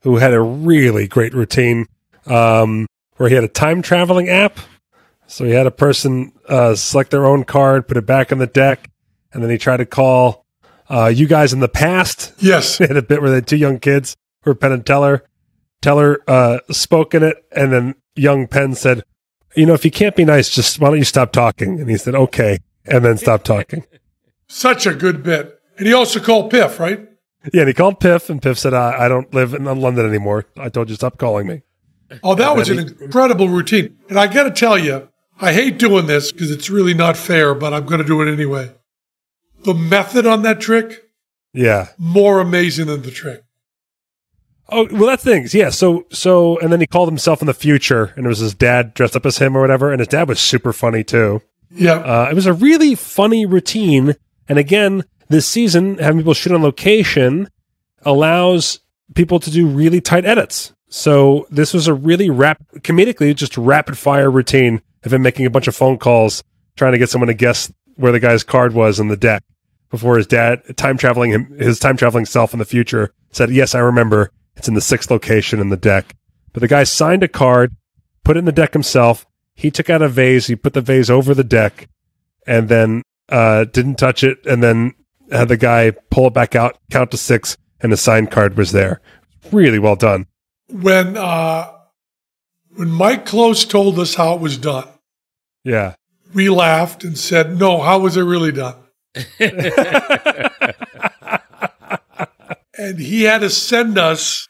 who 0.02 0.16
had 0.16 0.32
a 0.32 0.40
really 0.40 1.06
great 1.06 1.34
routine 1.34 1.86
um, 2.26 2.86
where 3.16 3.28
he 3.28 3.34
had 3.34 3.44
a 3.44 3.48
time 3.48 3.82
traveling 3.82 4.28
app. 4.28 4.58
So 5.26 5.44
he 5.44 5.50
had 5.52 5.66
a 5.66 5.70
person 5.70 6.32
uh, 6.48 6.74
select 6.74 7.10
their 7.10 7.26
own 7.26 7.44
card, 7.44 7.86
put 7.88 7.96
it 7.96 8.06
back 8.06 8.32
on 8.32 8.38
the 8.38 8.46
deck, 8.46 8.88
and 9.32 9.42
then 9.42 9.50
he 9.50 9.58
tried 9.58 9.78
to 9.78 9.86
call 9.86 10.44
uh, 10.88 11.06
you 11.06 11.26
guys 11.26 11.52
in 11.52 11.60
the 11.60 11.68
past. 11.68 12.32
Yes. 12.38 12.78
They 12.78 12.86
had 12.86 12.96
a 12.96 13.02
bit 13.02 13.20
where 13.20 13.30
they 13.30 13.36
had 13.36 13.46
two 13.46 13.56
young 13.56 13.78
kids 13.78 14.16
who 14.42 14.50
were 14.50 14.54
Penn 14.54 14.72
and 14.72 14.84
Teller. 14.86 15.24
Teller 15.84 16.22
uh, 16.26 16.60
spoke 16.70 17.14
in 17.14 17.22
it, 17.22 17.36
and 17.52 17.70
then 17.72 17.94
young 18.16 18.46
Penn 18.46 18.74
said, 18.74 19.02
You 19.54 19.66
know, 19.66 19.74
if 19.74 19.84
you 19.84 19.90
can't 19.90 20.16
be 20.16 20.24
nice, 20.24 20.48
just 20.48 20.80
why 20.80 20.88
don't 20.88 20.98
you 20.98 21.04
stop 21.04 21.30
talking? 21.30 21.78
And 21.78 21.90
he 21.90 21.98
said, 21.98 22.14
Okay, 22.14 22.58
and 22.86 23.04
then 23.04 23.18
stopped 23.18 23.44
talking. 23.44 23.84
Such 24.48 24.86
a 24.86 24.94
good 24.94 25.22
bit. 25.22 25.60
And 25.76 25.86
he 25.86 25.92
also 25.92 26.20
called 26.20 26.50
Piff, 26.50 26.80
right? 26.80 27.06
Yeah, 27.52 27.60
and 27.62 27.68
he 27.68 27.74
called 27.74 28.00
Piff, 28.00 28.30
and 28.30 28.40
Piff 28.40 28.58
said, 28.58 28.72
I, 28.72 29.04
I 29.04 29.08
don't 29.08 29.32
live 29.34 29.52
in 29.52 29.64
London 29.64 30.08
anymore. 30.08 30.46
I 30.56 30.70
told 30.70 30.88
you 30.88 30.94
stop 30.94 31.18
calling 31.18 31.46
me. 31.46 31.62
Oh, 32.22 32.34
that 32.34 32.56
was 32.56 32.70
an 32.70 32.78
incredible 32.78 33.48
routine. 33.50 33.98
And 34.08 34.18
I 34.18 34.26
got 34.26 34.44
to 34.44 34.50
tell 34.50 34.78
you, 34.78 35.08
I 35.38 35.52
hate 35.52 35.78
doing 35.78 36.06
this 36.06 36.32
because 36.32 36.50
it's 36.50 36.70
really 36.70 36.94
not 36.94 37.18
fair, 37.18 37.54
but 37.54 37.74
I'm 37.74 37.84
going 37.84 38.00
to 38.00 38.06
do 38.06 38.22
it 38.22 38.32
anyway. 38.32 38.72
The 39.64 39.74
method 39.74 40.26
on 40.26 40.40
that 40.42 40.60
trick, 40.60 41.02
Yeah. 41.52 41.88
more 41.98 42.40
amazing 42.40 42.86
than 42.86 43.02
the 43.02 43.10
trick. 43.10 43.43
Oh 44.70 44.86
well, 44.90 45.06
that's 45.06 45.24
things. 45.24 45.54
Yeah. 45.54 45.70
So 45.70 46.06
so, 46.10 46.58
and 46.58 46.72
then 46.72 46.80
he 46.80 46.86
called 46.86 47.08
himself 47.08 47.40
in 47.40 47.46
the 47.46 47.54
future, 47.54 48.12
and 48.16 48.24
it 48.24 48.28
was 48.28 48.38
his 48.38 48.54
dad 48.54 48.94
dressed 48.94 49.16
up 49.16 49.26
as 49.26 49.38
him 49.38 49.56
or 49.56 49.60
whatever, 49.60 49.90
and 49.92 50.00
his 50.00 50.08
dad 50.08 50.28
was 50.28 50.40
super 50.40 50.72
funny 50.72 51.04
too. 51.04 51.42
Yeah. 51.70 51.96
Uh, 51.96 52.28
it 52.30 52.34
was 52.34 52.46
a 52.46 52.52
really 52.52 52.94
funny 52.94 53.46
routine, 53.46 54.14
and 54.48 54.58
again, 54.58 55.04
this 55.28 55.46
season 55.46 55.98
having 55.98 56.18
people 56.18 56.34
shoot 56.34 56.52
on 56.52 56.62
location 56.62 57.48
allows 58.02 58.80
people 59.14 59.40
to 59.40 59.50
do 59.50 59.66
really 59.66 60.00
tight 60.00 60.24
edits. 60.24 60.72
So 60.88 61.46
this 61.50 61.74
was 61.74 61.88
a 61.88 61.94
really 61.94 62.30
rap 62.30 62.62
comedically 62.78 63.34
just 63.34 63.58
rapid 63.58 63.98
fire 63.98 64.30
routine 64.30 64.80
of 65.02 65.12
him 65.12 65.22
making 65.22 65.46
a 65.46 65.50
bunch 65.50 65.66
of 65.68 65.74
phone 65.74 65.98
calls 65.98 66.42
trying 66.76 66.92
to 66.92 66.98
get 66.98 67.10
someone 67.10 67.28
to 67.28 67.34
guess 67.34 67.72
where 67.96 68.12
the 68.12 68.20
guy's 68.20 68.42
card 68.42 68.74
was 68.74 68.98
in 69.00 69.08
the 69.08 69.16
deck 69.16 69.42
before 69.90 70.16
his 70.16 70.26
dad 70.26 70.62
time 70.76 70.96
traveling 70.96 71.30
him 71.30 71.58
his 71.58 71.78
time 71.78 71.96
traveling 71.96 72.24
self 72.24 72.52
in 72.52 72.58
the 72.58 72.64
future 72.64 73.12
said 73.30 73.50
yes 73.50 73.74
I 73.74 73.80
remember 73.80 74.30
it's 74.56 74.68
in 74.68 74.74
the 74.74 74.80
sixth 74.80 75.10
location 75.10 75.60
in 75.60 75.68
the 75.68 75.76
deck. 75.76 76.14
But 76.52 76.60
the 76.60 76.68
guy 76.68 76.84
signed 76.84 77.22
a 77.22 77.28
card 77.28 77.74
put 78.24 78.36
it 78.36 78.40
in 78.40 78.44
the 78.46 78.52
deck 78.52 78.72
himself. 78.72 79.26
He 79.54 79.70
took 79.70 79.88
out 79.88 80.02
a 80.02 80.08
vase. 80.08 80.48
He 80.48 80.56
put 80.56 80.72
the 80.72 80.80
vase 80.80 81.08
over 81.08 81.34
the 81.34 81.44
deck 81.44 81.88
and 82.46 82.68
then 82.68 83.02
uh, 83.28 83.64
didn't 83.64 83.96
touch 83.96 84.24
it 84.24 84.44
and 84.46 84.62
then 84.62 84.94
had 85.30 85.48
the 85.48 85.56
guy 85.56 85.92
pull 86.10 86.26
it 86.26 86.34
back 86.34 86.56
out 86.56 86.78
count 86.90 87.10
to 87.12 87.16
six 87.16 87.56
and 87.80 87.92
the 87.92 87.96
signed 87.96 88.30
card 88.30 88.56
was 88.56 88.72
there. 88.72 89.00
Really 89.52 89.78
well 89.78 89.96
done. 89.96 90.26
When, 90.68 91.16
uh, 91.16 91.70
when 92.74 92.90
Mike 92.90 93.26
Close 93.26 93.64
told 93.64 93.98
us 93.98 94.14
how 94.14 94.34
it 94.34 94.40
was 94.40 94.56
done, 94.56 94.88
yeah. 95.62 95.94
we 96.32 96.48
laughed 96.48 97.04
and 97.04 97.16
said, 97.16 97.58
no, 97.58 97.80
how 97.80 98.00
was 98.00 98.16
it 98.16 98.22
really 98.22 98.52
done? 98.52 98.76
and 102.78 102.98
he 102.98 103.22
had 103.24 103.38
to 103.42 103.50
send 103.50 103.98
us 103.98 104.48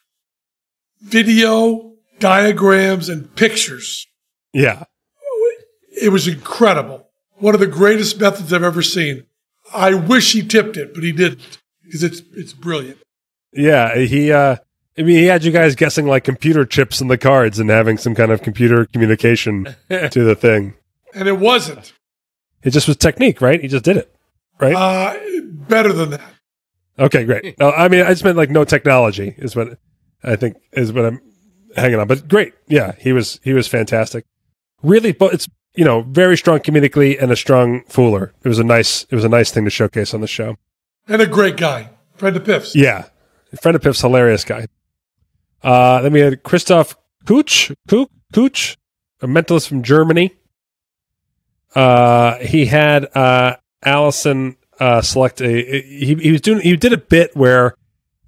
video, 1.03 1.93
diagrams, 2.19 3.09
and 3.09 3.35
pictures. 3.37 4.07
yeah 4.53 4.85
It 6.01 6.11
was 6.11 6.27
incredible. 6.29 7.09
One 7.37 7.55
of 7.55 7.61
the 7.61 7.67
greatest 7.67 8.21
methods 8.21 8.53
I've 8.53 8.63
ever 8.63 8.83
seen. 8.83 9.25
I 9.75 9.95
wish 9.95 10.33
he 10.33 10.47
tipped 10.47 10.77
it, 10.77 10.95
but 10.95 11.03
he 11.03 11.13
didn't 11.13 11.59
because 11.83 12.03
it's 12.03 12.23
it's 12.35 12.53
brilliant. 12.53 12.99
Yeah, 13.53 13.97
he. 13.99 14.33
uh 14.33 14.57
I 14.97 15.03
mean, 15.03 15.17
he 15.19 15.25
had 15.25 15.43
you 15.43 15.51
guys 15.51 15.75
guessing 15.75 16.07
like 16.07 16.23
computer 16.23 16.65
chips 16.65 17.01
in 17.01 17.09
the 17.09 17.19
cards 17.19 17.59
and 17.59 17.69
having 17.69 17.99
some 17.99 18.15
kind 18.15 18.31
of 18.31 18.43
computer 18.43 18.87
communication 18.87 19.65
to 19.89 20.23
the 20.25 20.37
thing. 20.37 20.75
And 21.13 21.27
it 21.29 21.39
wasn't 21.41 21.93
It 22.63 22.71
just 22.71 22.87
was 22.87 22.97
technique, 22.97 23.41
right? 23.41 23.61
He 23.61 23.67
just 23.67 23.85
did 23.85 23.97
it, 23.97 24.15
right? 24.61 24.75
uh, 24.77 25.19
better 25.69 25.93
than 25.93 26.11
that. 26.11 26.34
Okay, 26.99 27.25
great. 27.25 27.59
No, 27.59 27.71
I 27.71 27.89
mean, 27.89 28.03
I 28.03 28.11
just 28.11 28.25
meant 28.25 28.37
like 28.37 28.51
no 28.51 28.65
technology 28.65 29.35
is 29.39 29.55
what 29.57 29.79
I 30.23 30.37
think 30.37 30.57
is 30.73 30.93
what 30.93 31.05
I'm 31.05 31.21
hanging 31.77 31.99
on. 31.99 32.07
But 32.09 32.29
great, 32.29 32.55
yeah, 32.69 32.93
he 32.99 33.13
was 33.13 33.41
he 33.43 33.53
was 33.53 33.67
fantastic. 33.69 34.25
really, 34.83 35.13
but 35.13 35.35
it's 35.35 35.49
you 35.75 35.85
know 35.85 36.03
very 36.03 36.37
strong 36.37 36.61
comedically 36.61 37.21
and 37.21 37.31
a 37.33 37.37
strong 37.37 37.83
fooler. 37.85 38.31
It 38.43 38.49
was 38.49 38.59
a 38.59 38.65
nice 38.65 39.05
it 39.11 39.15
was 39.15 39.25
a 39.25 39.29
nice 39.29 39.51
thing 39.51 39.65
to 39.65 39.71
showcase 39.71 40.15
on 40.15 40.21
the 40.21 40.27
show. 40.27 40.57
And 41.09 41.21
a 41.21 41.27
great 41.27 41.57
guy. 41.57 41.91
Friend 42.15 42.37
of 42.37 42.45
Piff's. 42.45 42.75
Yeah, 42.77 43.07
friend 43.61 43.75
of 43.77 43.83
Piff's 43.83 44.01
hilarious 44.01 44.45
guy. 44.45 44.69
Uh, 45.63 46.01
then 46.03 46.13
we 46.13 46.21
had 46.21 46.43
Christoph 46.43 46.97
Kuch, 47.25 47.75
Kuch, 47.89 48.09
Kuch, 48.33 48.77
a 49.21 49.27
mentalist 49.27 49.67
from 49.69 49.83
Germany. 49.83 50.31
Uh, 51.75 52.37
he 52.39 52.67
had 52.67 53.07
uh, 53.17 53.57
Allison 53.83 54.57
uh, 54.81 55.01
select 55.01 55.41
a. 55.41 55.49
He, 55.83 56.15
he 56.15 56.33
was 56.33 56.41
doing. 56.41 56.61
He 56.61 56.77
did 56.77 56.93
a 56.93 56.99
bit 56.99 57.35
where 57.37 57.75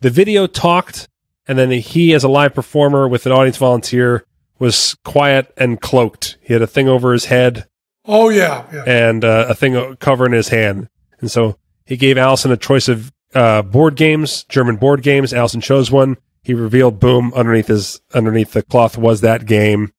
the 0.00 0.10
video 0.10 0.46
talked, 0.46 1.08
and 1.48 1.58
then 1.58 1.70
he, 1.70 2.12
as 2.14 2.24
a 2.24 2.28
live 2.28 2.54
performer 2.54 3.08
with 3.08 3.26
an 3.26 3.32
audience 3.32 3.56
volunteer, 3.56 4.24
was 4.58 4.96
quiet 5.04 5.52
and 5.56 5.80
cloaked. 5.80 6.38
He 6.40 6.52
had 6.52 6.62
a 6.62 6.66
thing 6.66 6.88
over 6.88 7.12
his 7.12 7.26
head 7.26 7.66
Oh, 8.04 8.28
yeah. 8.28 8.64
yeah. 8.72 8.84
and 8.86 9.24
uh, 9.24 9.46
a 9.48 9.54
thing 9.54 9.96
covering 9.96 10.32
his 10.32 10.48
hand. 10.48 10.88
And 11.20 11.30
so 11.30 11.58
he 11.84 11.96
gave 11.96 12.16
Allison 12.18 12.52
a 12.52 12.56
choice 12.56 12.88
of 12.88 13.12
uh, 13.34 13.62
board 13.62 13.96
games, 13.96 14.44
German 14.44 14.76
board 14.76 15.02
games. 15.02 15.34
Allison 15.34 15.60
chose 15.60 15.90
one. 15.90 16.16
He 16.42 16.54
revealed, 16.54 17.00
boom, 17.00 17.32
underneath 17.34 17.66
his 17.66 18.00
underneath 18.14 18.52
the 18.52 18.62
cloth 18.62 18.96
was 18.96 19.20
that 19.22 19.46
game. 19.46 19.92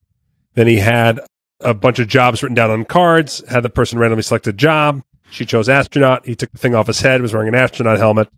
Then 0.53 0.67
he 0.67 0.77
had 0.77 1.19
a 1.59 1.73
bunch 1.73 1.99
of 1.99 2.07
jobs 2.07 2.41
written 2.41 2.55
down 2.55 2.71
on 2.71 2.85
cards. 2.85 3.43
Had 3.49 3.63
the 3.63 3.69
person 3.69 3.99
randomly 3.99 4.23
select 4.23 4.47
a 4.47 4.53
job. 4.53 5.01
She 5.29 5.45
chose 5.45 5.69
astronaut. 5.69 6.25
He 6.25 6.35
took 6.35 6.51
the 6.51 6.57
thing 6.57 6.75
off 6.75 6.87
his 6.87 7.01
head. 7.01 7.21
Was 7.21 7.33
wearing 7.33 7.49
an 7.49 7.55
astronaut 7.55 7.97
helmet. 7.97 8.29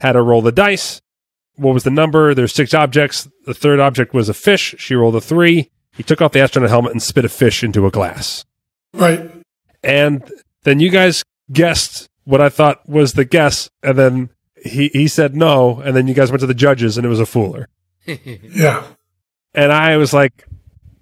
Had 0.00 0.14
her 0.14 0.24
roll 0.24 0.42
the 0.42 0.52
dice. 0.52 1.00
What 1.56 1.72
was 1.72 1.84
the 1.84 1.90
number? 1.90 2.34
There's 2.34 2.52
six 2.54 2.74
objects. 2.74 3.28
The 3.46 3.54
third 3.54 3.80
object 3.80 4.12
was 4.12 4.28
a 4.28 4.34
fish. 4.34 4.74
She 4.78 4.94
rolled 4.94 5.16
a 5.16 5.20
three. 5.20 5.70
He 5.96 6.02
took 6.02 6.20
off 6.20 6.32
the 6.32 6.40
astronaut 6.40 6.68
helmet 6.68 6.92
and 6.92 7.02
spit 7.02 7.24
a 7.24 7.28
fish 7.30 7.64
into 7.64 7.86
a 7.86 7.90
glass. 7.90 8.44
Right. 8.92 9.30
And 9.82 10.30
then 10.64 10.80
you 10.80 10.90
guys 10.90 11.22
guessed 11.50 12.08
what 12.24 12.40
I 12.40 12.48
thought 12.48 12.86
was 12.88 13.14
the 13.14 13.24
guess, 13.24 13.70
and 13.82 13.96
then 13.96 14.30
he 14.62 14.90
he 14.92 15.08
said 15.08 15.34
no, 15.34 15.80
and 15.80 15.96
then 15.96 16.08
you 16.08 16.14
guys 16.14 16.30
went 16.30 16.40
to 16.40 16.46
the 16.46 16.54
judges, 16.54 16.98
and 16.98 17.06
it 17.06 17.08
was 17.08 17.20
a 17.20 17.24
fooler. 17.24 17.66
Yeah. 18.06 18.84
And 19.54 19.72
I 19.72 19.96
was 19.96 20.12
like, 20.12 20.46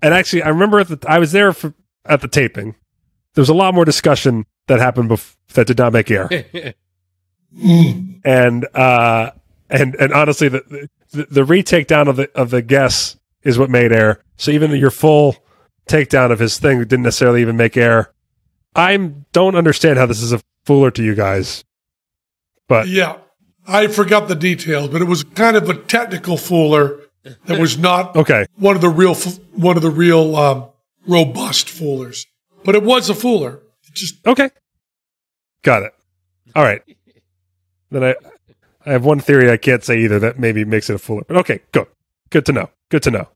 and 0.01 0.15
actually, 0.15 0.43
I 0.43 0.51
remember 0.51 0.79
at 0.79 0.89
the, 0.89 0.99
I 1.09 1.19
was 1.19 1.33
there 1.33 1.53
for, 1.53 1.75
at 2.05 2.21
the 2.21 2.29
taping. 2.29 2.77
There 3.35 3.43
was 3.43 3.49
a 3.49 3.55
lot 3.55 3.75
more 3.75 3.85
discussion 3.85 4.47
that 4.67 4.79
happened 4.81 5.11
bef- 5.11 5.37
that 5.55 5.67
did 5.67 5.79
not 5.79 5.93
make 5.93 6.11
air, 6.11 6.29
and 7.63 8.67
uh, 8.75 9.31
and 9.71 9.95
and 9.97 10.13
honestly, 10.13 10.49
the, 10.49 10.89
the 11.11 11.27
the 11.31 11.45
retake 11.45 11.87
down 11.87 12.09
of 12.09 12.17
the 12.17 12.31
of 12.35 12.51
the 12.51 12.63
guess 12.63 13.17
is 13.43 13.59
what 13.59 13.71
made 13.71 13.93
air. 13.93 14.23
So 14.37 14.51
even 14.51 14.71
your 14.73 14.91
full 14.91 15.37
takedown 15.89 16.31
of 16.33 16.39
his 16.39 16.59
thing 16.59 16.79
didn't 16.81 17.03
necessarily 17.03 17.41
even 17.43 17.57
make 17.57 17.77
air. 17.77 18.13
I 18.75 18.97
don't 19.33 19.55
understand 19.55 19.99
how 19.99 20.07
this 20.07 20.23
is 20.23 20.33
a 20.33 20.41
fooler 20.67 20.93
to 20.95 21.03
you 21.03 21.15
guys, 21.15 21.65
but 22.69 22.89
Yeah. 22.89 23.19
I 23.67 23.87
forgot 23.87 24.29
the 24.29 24.35
details, 24.35 24.89
but 24.89 25.01
it 25.01 25.07
was 25.07 25.25
kind 25.25 25.57
of 25.57 25.71
a 25.71 25.75
technical 25.75 26.37
fooler 26.37 27.01
that 27.47 27.59
was 27.59 27.79
not 27.79 28.15
okay, 28.17 28.45
one 28.57 28.77
of 28.77 28.83
the 28.83 28.91
real, 28.91 29.15
one 29.53 29.77
of 29.79 29.83
the 29.83 29.91
real 29.91 30.37
um, 30.37 30.69
robust 31.07 31.69
foolers. 31.69 32.27
But 32.65 32.75
it 32.75 32.83
was 32.83 33.11
a 33.11 33.15
fooler. 33.15 33.61
It 33.87 33.95
just 33.95 34.27
okay, 34.27 34.51
got 35.63 35.83
it. 35.83 35.95
All 36.57 36.63
right, 36.63 36.83
then 37.91 38.05
I 38.05 38.15
I 38.87 38.93
have 38.93 39.05
one 39.05 39.21
theory 39.21 39.51
I 39.51 39.57
can't 39.57 39.85
say 39.85 40.01
either 40.01 40.19
that 40.21 40.39
maybe 40.39 40.65
makes 40.65 40.91
it 40.91 40.95
a 40.95 40.99
fooler, 40.99 41.27
but 41.27 41.37
okay, 41.39 41.61
good, 41.73 41.87
good 42.31 42.47
to 42.47 42.53
know, 42.53 42.71
good 42.91 43.03
to 43.05 43.11
know. 43.11 43.29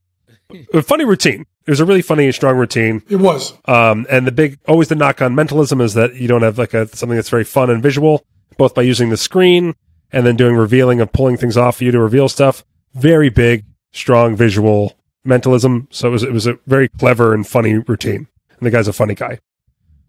A 0.72 0.80
funny 0.80 1.04
routine. 1.04 1.44
It 1.66 1.70
was 1.70 1.80
a 1.80 1.84
really 1.84 2.00
funny, 2.00 2.24
and 2.24 2.34
strong 2.34 2.56
routine. 2.56 3.02
it 3.10 3.16
was. 3.16 3.52
Um, 3.66 4.06
and 4.08 4.26
the 4.26 4.32
big, 4.32 4.58
always 4.66 4.88
the 4.88 4.94
knock 4.94 5.20
on 5.20 5.34
mentalism 5.34 5.82
is 5.82 5.92
that 5.92 6.14
you 6.14 6.26
don't 6.26 6.40
have 6.40 6.56
like 6.58 6.72
a 6.72 6.88
something 6.96 7.16
that's 7.16 7.28
very 7.28 7.44
fun 7.44 7.68
and 7.68 7.82
visual, 7.82 8.24
both 8.56 8.74
by 8.74 8.80
using 8.80 9.10
the 9.10 9.18
screen 9.18 9.74
and 10.10 10.24
then 10.24 10.36
doing 10.36 10.56
revealing 10.56 11.02
of 11.02 11.12
pulling 11.12 11.36
things 11.36 11.58
off 11.58 11.76
for 11.76 11.84
you 11.84 11.90
to 11.90 12.00
reveal 12.00 12.28
stuff. 12.30 12.64
Very 12.94 13.28
big, 13.28 13.66
strong 13.92 14.34
visual 14.36 14.98
mentalism. 15.24 15.88
So 15.90 16.08
it 16.08 16.12
was 16.12 16.22
it 16.22 16.32
was 16.32 16.46
a 16.46 16.58
very 16.66 16.88
clever 16.88 17.34
and 17.34 17.46
funny 17.46 17.74
routine. 17.74 18.28
And 18.58 18.66
the 18.66 18.70
guy's 18.70 18.88
a 18.88 18.92
funny 18.92 19.14
guy. 19.14 19.38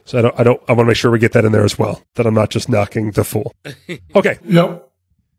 So 0.05 0.19
I 0.19 0.21
don't 0.21 0.39
I 0.39 0.43
don't 0.43 0.61
I 0.67 0.73
want 0.73 0.85
to 0.85 0.89
make 0.89 0.97
sure 0.97 1.11
we 1.11 1.19
get 1.19 1.33
that 1.33 1.45
in 1.45 1.51
there 1.51 1.63
as 1.63 1.77
well. 1.77 2.03
That 2.15 2.25
I'm 2.25 2.33
not 2.33 2.49
just 2.49 2.69
knocking 2.69 3.11
the 3.11 3.23
fool. 3.23 3.53
Okay. 4.15 4.39
Yep. 4.43 4.89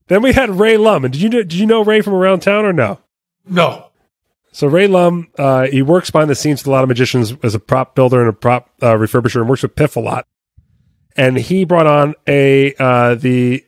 Then 0.09 0.23
we 0.23 0.33
had 0.33 0.51
Ray 0.51 0.77
Lum. 0.77 1.05
And 1.05 1.13
did 1.13 1.23
you 1.23 1.29
know, 1.29 1.39
did 1.39 1.55
you 1.55 1.67
know 1.67 1.85
Ray 1.85 2.01
from 2.01 2.15
around 2.15 2.41
town 2.41 2.65
or 2.65 2.73
no? 2.73 2.99
No. 3.47 3.91
So 4.53 4.67
Ray 4.67 4.87
Lum, 4.89 5.29
uh, 5.39 5.67
he 5.69 5.83
works 5.83 6.11
behind 6.11 6.31
the 6.31 6.35
scenes 6.35 6.61
with 6.61 6.67
a 6.67 6.71
lot 6.71 6.83
of 6.83 6.89
magicians 6.89 7.33
as 7.43 7.55
a 7.55 7.61
prop 7.61 7.95
builder 7.95 8.21
and 8.21 8.29
a 8.29 8.33
prop 8.33 8.69
uh, 8.83 8.95
refurbisher, 8.95 9.41
and 9.41 9.49
works 9.49 9.63
with 9.63 9.77
Piff 9.77 9.97
a 9.97 10.01
lot. 10.01 10.27
And 11.17 11.37
he 11.37 11.65
brought 11.65 11.87
on 11.87 12.15
a 12.27 12.75
uh, 12.79 13.15
the 13.15 13.65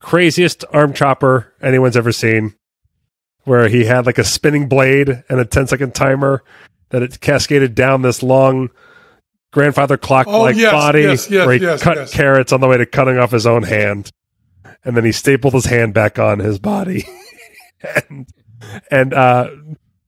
craziest 0.00 0.64
arm 0.72 0.92
chopper 0.92 1.54
anyone's 1.62 1.96
ever 1.96 2.12
seen, 2.12 2.54
where 3.44 3.68
he 3.68 3.84
had 3.84 4.04
like 4.04 4.18
a 4.18 4.24
spinning 4.24 4.68
blade 4.68 5.24
and 5.28 5.40
a 5.40 5.44
10 5.44 5.66
second 5.68 5.94
timer 5.94 6.42
that 6.90 7.02
it 7.02 7.20
cascaded 7.20 7.74
down 7.74 8.02
this 8.02 8.22
long 8.22 8.70
grandfather 9.52 9.96
clock 9.96 10.26
like 10.26 10.56
Oh, 10.56 10.58
yes, 10.58 10.72
body, 10.72 11.02
yes, 11.02 11.30
yes, 11.30 11.46
where 11.46 11.58
he 11.58 11.78
cut 11.78 12.10
carrots 12.10 12.52
on 12.52 12.60
the 12.60 12.68
way 12.68 12.76
to 12.76 12.86
cutting 12.86 13.18
off 13.18 13.30
his 13.30 13.46
own 13.46 13.62
hand, 13.62 14.10
and 14.84 14.96
then 14.96 15.04
he 15.04 15.12
stapled 15.12 15.54
his 15.54 15.66
hand 15.66 15.94
back 15.94 16.18
on 16.18 16.38
his 16.38 16.58
body, 16.58 17.04
and 18.08 18.26
and 18.90 19.14
uh, 19.14 19.50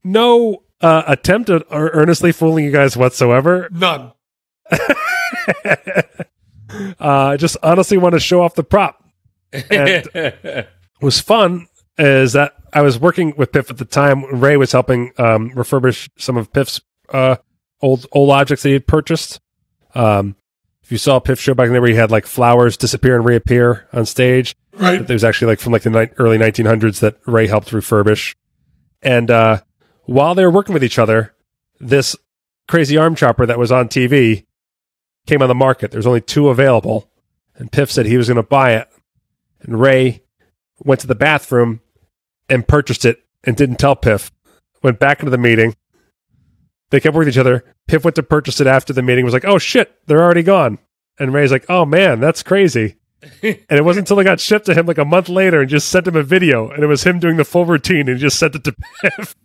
no 0.04 0.62
uh, 0.80 1.02
attempt 1.06 1.50
at 1.50 1.64
earnestly 1.70 2.32
fooling 2.32 2.64
you 2.64 2.70
guys 2.70 2.96
whatsoever. 2.96 3.68
None. 3.72 4.12
uh, 4.70 6.04
I 7.00 7.36
just 7.36 7.56
honestly 7.62 7.98
want 7.98 8.14
to 8.14 8.20
show 8.20 8.42
off 8.42 8.54
the 8.54 8.64
prop. 8.64 9.02
And 9.52 10.08
it 10.14 10.68
was 11.00 11.20
fun 11.20 11.66
is 11.96 12.34
that 12.34 12.54
I 12.72 12.82
was 12.82 12.98
working 12.98 13.34
with 13.36 13.52
Piff 13.52 13.70
at 13.70 13.78
the 13.78 13.84
time. 13.84 14.24
Ray 14.40 14.56
was 14.56 14.72
helping 14.72 15.12
um, 15.18 15.50
refurbish 15.50 16.08
some 16.16 16.36
of 16.36 16.52
Piff's 16.52 16.80
uh, 17.08 17.36
old 17.80 18.06
old 18.12 18.30
objects 18.30 18.62
that 18.62 18.68
he 18.70 18.72
had 18.74 18.86
purchased. 18.86 19.40
Um, 19.94 20.36
if 20.82 20.92
you 20.92 20.98
saw 20.98 21.18
Piff 21.20 21.38
show 21.38 21.54
back 21.54 21.68
there, 21.70 21.80
where 21.80 21.90
he 21.90 21.96
had 21.96 22.10
like 22.10 22.26
flowers 22.26 22.76
disappear 22.76 23.14
and 23.16 23.24
reappear 23.24 23.86
on 23.92 24.06
stage, 24.06 24.54
Right. 24.72 25.00
it 25.02 25.08
was 25.08 25.24
actually 25.24 25.48
like 25.52 25.60
from 25.60 25.72
like 25.72 25.82
the 25.82 25.90
ni- 25.90 26.10
early 26.18 26.38
1900s 26.38 27.00
that 27.00 27.18
Ray 27.26 27.46
helped 27.46 27.70
refurbish. 27.70 28.34
And 29.02 29.30
uh, 29.30 29.60
while 30.04 30.34
they 30.34 30.44
were 30.44 30.50
working 30.50 30.72
with 30.72 30.82
each 30.84 30.98
other, 30.98 31.34
this 31.78 32.16
crazy 32.68 32.96
arm 32.96 33.14
chopper 33.14 33.44
that 33.46 33.58
was 33.58 33.70
on 33.70 33.88
TV 33.88 34.46
came 35.26 35.42
on 35.42 35.48
the 35.48 35.54
market. 35.54 35.90
There's 35.90 36.06
only 36.06 36.20
two 36.22 36.48
available, 36.48 37.10
and 37.56 37.70
Piff 37.70 37.90
said 37.92 38.06
he 38.06 38.16
was 38.16 38.28
going 38.28 38.36
to 38.36 38.42
buy 38.42 38.72
it. 38.72 38.88
And 39.60 39.78
Ray 39.80 40.22
went 40.80 41.00
to 41.02 41.06
the 41.06 41.14
bathroom 41.14 41.80
and 42.48 42.66
purchased 42.66 43.04
it 43.04 43.22
and 43.44 43.56
didn't 43.56 43.76
tell 43.76 43.94
Piff. 43.96 44.30
Went 44.82 44.98
back 44.98 45.20
into 45.20 45.30
the 45.30 45.36
meeting. 45.38 45.74
They 46.90 47.00
kept 47.00 47.14
working 47.14 47.26
with 47.26 47.34
each 47.34 47.38
other. 47.38 47.64
Piff 47.86 48.04
went 48.04 48.14
to 48.16 48.22
purchase 48.22 48.60
it 48.60 48.66
after 48.66 48.92
the 48.92 49.02
meeting. 49.02 49.24
Was 49.24 49.34
like, 49.34 49.44
"Oh 49.44 49.58
shit, 49.58 49.94
they're 50.06 50.22
already 50.22 50.42
gone." 50.42 50.78
And 51.18 51.32
Ray's 51.34 51.52
like, 51.52 51.66
"Oh 51.68 51.84
man, 51.84 52.20
that's 52.20 52.42
crazy." 52.42 52.96
and 53.42 53.58
it 53.70 53.84
wasn't 53.84 54.06
until 54.06 54.20
it 54.20 54.24
got 54.24 54.40
shipped 54.40 54.66
to 54.66 54.74
him 54.74 54.86
like 54.86 54.98
a 54.98 55.04
month 55.04 55.28
later 55.28 55.60
and 55.60 55.68
just 55.68 55.88
sent 55.88 56.06
him 56.06 56.16
a 56.16 56.22
video, 56.22 56.70
and 56.70 56.82
it 56.82 56.86
was 56.86 57.04
him 57.04 57.18
doing 57.18 57.36
the 57.36 57.44
full 57.44 57.64
routine, 57.64 58.08
and 58.08 58.10
he 58.10 58.16
just 58.16 58.38
sent 58.38 58.54
it 58.54 58.64
to 58.64 58.74
Piff. 59.02 59.34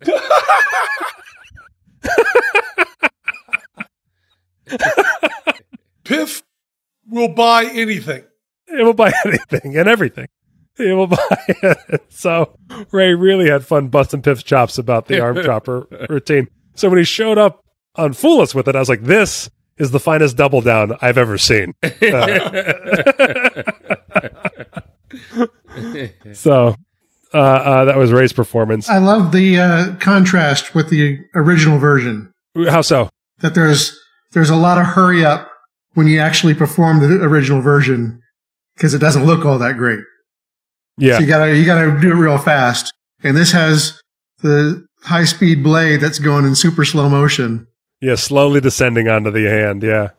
Piff 6.04 6.42
will 7.08 7.28
buy 7.28 7.64
anything. 7.64 8.24
It 8.68 8.82
will 8.84 8.94
buy 8.94 9.12
anything 9.24 9.76
and 9.76 9.88
everything. 9.88 10.28
It 10.78 10.94
will 10.94 11.06
buy 11.06 11.44
it. 11.48 12.04
So 12.08 12.56
Ray 12.90 13.14
really 13.14 13.48
had 13.48 13.64
fun 13.64 13.88
busting 13.88 14.22
Piff's 14.22 14.42
chops 14.42 14.78
about 14.78 15.06
the 15.06 15.20
arm 15.20 15.42
chopper 15.42 15.86
routine. 16.08 16.48
So 16.74 16.88
when 16.88 16.98
he 16.98 17.04
showed 17.04 17.38
up 17.38 17.64
on 17.96 18.12
Fool 18.12 18.40
Us 18.40 18.54
with 18.54 18.68
it, 18.68 18.76
I 18.76 18.78
was 18.78 18.88
like, 18.88 19.02
this 19.02 19.50
is 19.76 19.90
the 19.90 20.00
finest 20.00 20.36
double 20.36 20.60
down 20.60 20.96
I've 21.00 21.18
ever 21.18 21.38
seen. 21.38 21.74
so 26.32 26.76
uh, 27.34 27.38
uh, 27.38 27.84
that 27.86 27.96
was 27.96 28.12
Ray's 28.12 28.32
performance. 28.32 28.88
I 28.88 28.98
love 28.98 29.32
the 29.32 29.58
uh, 29.58 29.96
contrast 29.96 30.74
with 30.74 30.88
the 30.88 31.18
original 31.34 31.78
version. 31.78 32.32
How 32.68 32.82
so? 32.82 33.08
That 33.40 33.54
there's 33.54 33.98
there's 34.32 34.50
a 34.50 34.56
lot 34.56 34.78
of 34.78 34.86
hurry 34.86 35.24
up 35.24 35.50
when 35.94 36.06
you 36.06 36.20
actually 36.20 36.54
perform 36.54 37.00
the 37.00 37.24
original 37.24 37.60
version 37.60 38.20
because 38.76 38.94
it 38.94 38.98
doesn't 38.98 39.26
look 39.26 39.44
all 39.44 39.58
that 39.58 39.76
great. 39.76 40.00
Yeah. 40.96 41.16
So 41.16 41.22
you 41.22 41.26
gotta 41.26 41.56
you 41.56 41.64
gotta 41.64 41.98
do 42.00 42.12
it 42.12 42.14
real 42.14 42.38
fast. 42.38 42.92
And 43.24 43.36
this 43.36 43.50
has 43.52 44.00
the 44.42 44.86
high 45.04 45.24
speed 45.24 45.62
blade 45.62 46.00
that's 46.00 46.18
going 46.18 46.44
in 46.44 46.54
super 46.54 46.84
slow 46.84 47.08
motion. 47.08 47.66
Yeah, 48.00 48.16
slowly 48.16 48.60
descending 48.60 49.08
onto 49.08 49.30
the 49.30 49.44
hand. 49.44 49.82
Yeah, 49.82 50.10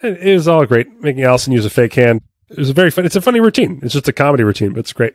it, 0.00 0.18
it 0.18 0.34
was 0.34 0.48
all 0.48 0.66
great. 0.66 1.00
Making 1.00 1.24
Allison 1.24 1.52
use 1.52 1.64
a 1.64 1.70
fake 1.70 1.94
hand. 1.94 2.20
It 2.50 2.58
was 2.58 2.70
a 2.70 2.74
very 2.74 2.90
fun. 2.90 3.04
It's 3.04 3.16
a 3.16 3.20
funny 3.20 3.40
routine. 3.40 3.80
It's 3.82 3.94
just 3.94 4.08
a 4.08 4.12
comedy 4.12 4.44
routine, 4.44 4.72
but 4.72 4.80
it's 4.80 4.92
great. 4.92 5.14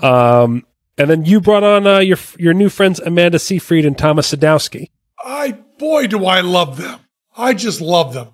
Um, 0.00 0.66
and 0.98 1.08
then 1.08 1.24
you 1.24 1.40
brought 1.40 1.64
on 1.64 1.86
uh, 1.86 1.98
your 1.98 2.18
your 2.38 2.54
new 2.54 2.68
friends 2.68 3.00
Amanda 3.00 3.38
Seyfried 3.38 3.86
and 3.86 3.96
Thomas 3.96 4.32
Sadoski. 4.34 4.90
I 5.22 5.52
boy, 5.78 6.06
do 6.06 6.26
I 6.26 6.40
love 6.40 6.76
them. 6.76 7.00
I 7.36 7.54
just 7.54 7.80
love 7.80 8.12
them. 8.12 8.28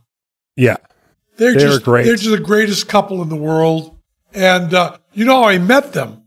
Yeah. 0.57 0.77
They're, 1.37 1.53
They're 1.53 1.69
just 1.69 1.85
great. 1.85 2.07
They're 2.07 2.17
just 2.17 2.31
the 2.31 2.39
greatest 2.39 2.89
couple 2.89 3.23
in 3.23 3.29
the 3.29 3.37
world. 3.37 3.99
And 4.33 4.73
uh, 4.73 4.99
you 5.13 5.25
know 5.25 5.43
how 5.43 5.49
I 5.49 5.59
met 5.59 5.93
them? 5.93 6.25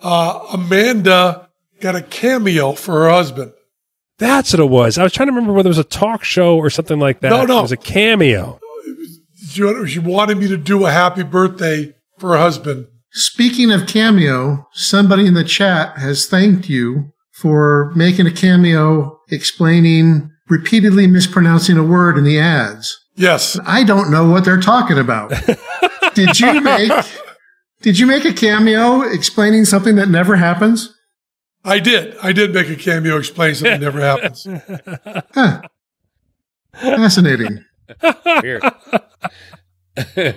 Uh, 0.00 0.46
Amanda 0.52 1.43
got 1.84 1.94
a 1.94 2.00
cameo 2.00 2.72
for 2.72 2.92
her 3.02 3.10
husband. 3.10 3.52
That's 4.16 4.54
what 4.54 4.60
it 4.60 4.70
was. 4.70 4.96
I 4.96 5.02
was 5.02 5.12
trying 5.12 5.28
to 5.28 5.32
remember 5.32 5.52
whether 5.52 5.66
it 5.66 5.76
was 5.76 5.78
a 5.78 5.84
talk 5.84 6.24
show 6.24 6.56
or 6.56 6.70
something 6.70 6.98
like 6.98 7.20
that. 7.20 7.28
No, 7.28 7.44
no. 7.44 7.58
It 7.58 7.62
was 7.62 7.72
a 7.72 7.76
cameo. 7.76 8.58
She, 9.50 9.86
she 9.86 9.98
wanted 9.98 10.38
me 10.38 10.48
to 10.48 10.56
do 10.56 10.86
a 10.86 10.90
happy 10.90 11.22
birthday 11.24 11.94
for 12.18 12.30
her 12.30 12.38
husband. 12.38 12.86
Speaking 13.10 13.70
of 13.70 13.86
cameo, 13.86 14.66
somebody 14.72 15.26
in 15.26 15.34
the 15.34 15.44
chat 15.44 15.98
has 15.98 16.26
thanked 16.26 16.70
you 16.70 17.12
for 17.32 17.92
making 17.94 18.26
a 18.26 18.32
cameo 18.32 19.20
explaining 19.30 20.30
repeatedly 20.48 21.06
mispronouncing 21.06 21.76
a 21.76 21.82
word 21.82 22.16
in 22.16 22.24
the 22.24 22.38
ads. 22.38 22.98
Yes. 23.14 23.58
I 23.66 23.84
don't 23.84 24.10
know 24.10 24.30
what 24.30 24.46
they're 24.46 24.58
talking 24.58 24.98
about. 24.98 25.34
did 26.14 26.40
you 26.40 26.62
make 26.62 26.92
Did 27.82 27.98
you 27.98 28.06
make 28.06 28.24
a 28.24 28.32
cameo 28.32 29.02
explaining 29.02 29.66
something 29.66 29.96
that 29.96 30.08
never 30.08 30.36
happens? 30.36 30.93
I 31.64 31.78
did. 31.78 32.16
I 32.22 32.32
did 32.32 32.52
make 32.52 32.68
a 32.68 32.76
cameo 32.76 33.16
explain 33.16 33.54
something 33.54 33.80
that 33.80 33.80
never 33.80 34.00
happens. 34.00 34.46
Huh. 35.34 35.62
Fascinating. 36.74 37.64
Weird. 38.42 38.62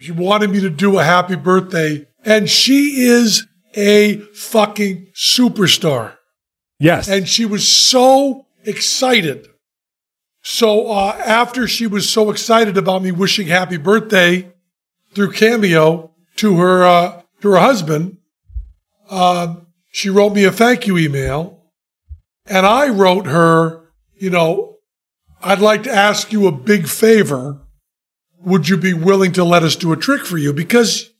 She 0.00 0.12
wanted 0.12 0.50
me 0.50 0.60
to 0.60 0.70
do 0.70 0.96
a 0.98 1.02
happy 1.04 1.34
birthday, 1.34 2.06
and 2.24 2.48
she 2.48 3.02
is 3.02 3.46
a 3.74 4.18
fucking 4.32 5.08
superstar. 5.14 6.14
Yes. 6.78 7.08
and 7.08 7.28
she 7.28 7.44
was 7.44 7.66
so 7.66 8.46
excited. 8.64 9.48
So 10.42 10.86
uh, 10.92 11.20
after 11.24 11.66
she 11.66 11.88
was 11.88 12.08
so 12.08 12.30
excited 12.30 12.78
about 12.78 13.02
me 13.02 13.10
wishing 13.10 13.48
happy 13.48 13.76
birthday 13.76 14.52
through 15.14 15.32
Cameo 15.32 16.12
to 16.36 16.58
her 16.58 16.84
uh, 16.84 17.22
to 17.40 17.50
her 17.50 17.58
husband, 17.58 18.18
um, 19.10 19.66
she 19.90 20.10
wrote 20.10 20.34
me 20.34 20.44
a 20.44 20.52
thank 20.52 20.86
you 20.86 20.98
email, 20.98 21.64
and 22.46 22.66
I 22.66 22.88
wrote 22.88 23.26
her, 23.26 23.90
you 24.14 24.30
know, 24.30 24.76
I'd 25.42 25.60
like 25.60 25.84
to 25.84 25.92
ask 25.92 26.32
you 26.32 26.46
a 26.46 26.52
big 26.52 26.88
favor. 26.88 27.60
Would 28.40 28.68
you 28.68 28.76
be 28.76 28.94
willing 28.94 29.32
to 29.32 29.44
let 29.44 29.62
us 29.62 29.76
do 29.76 29.92
a 29.92 29.96
trick 29.96 30.24
for 30.24 30.38
you? 30.38 30.52
Because 30.52 31.10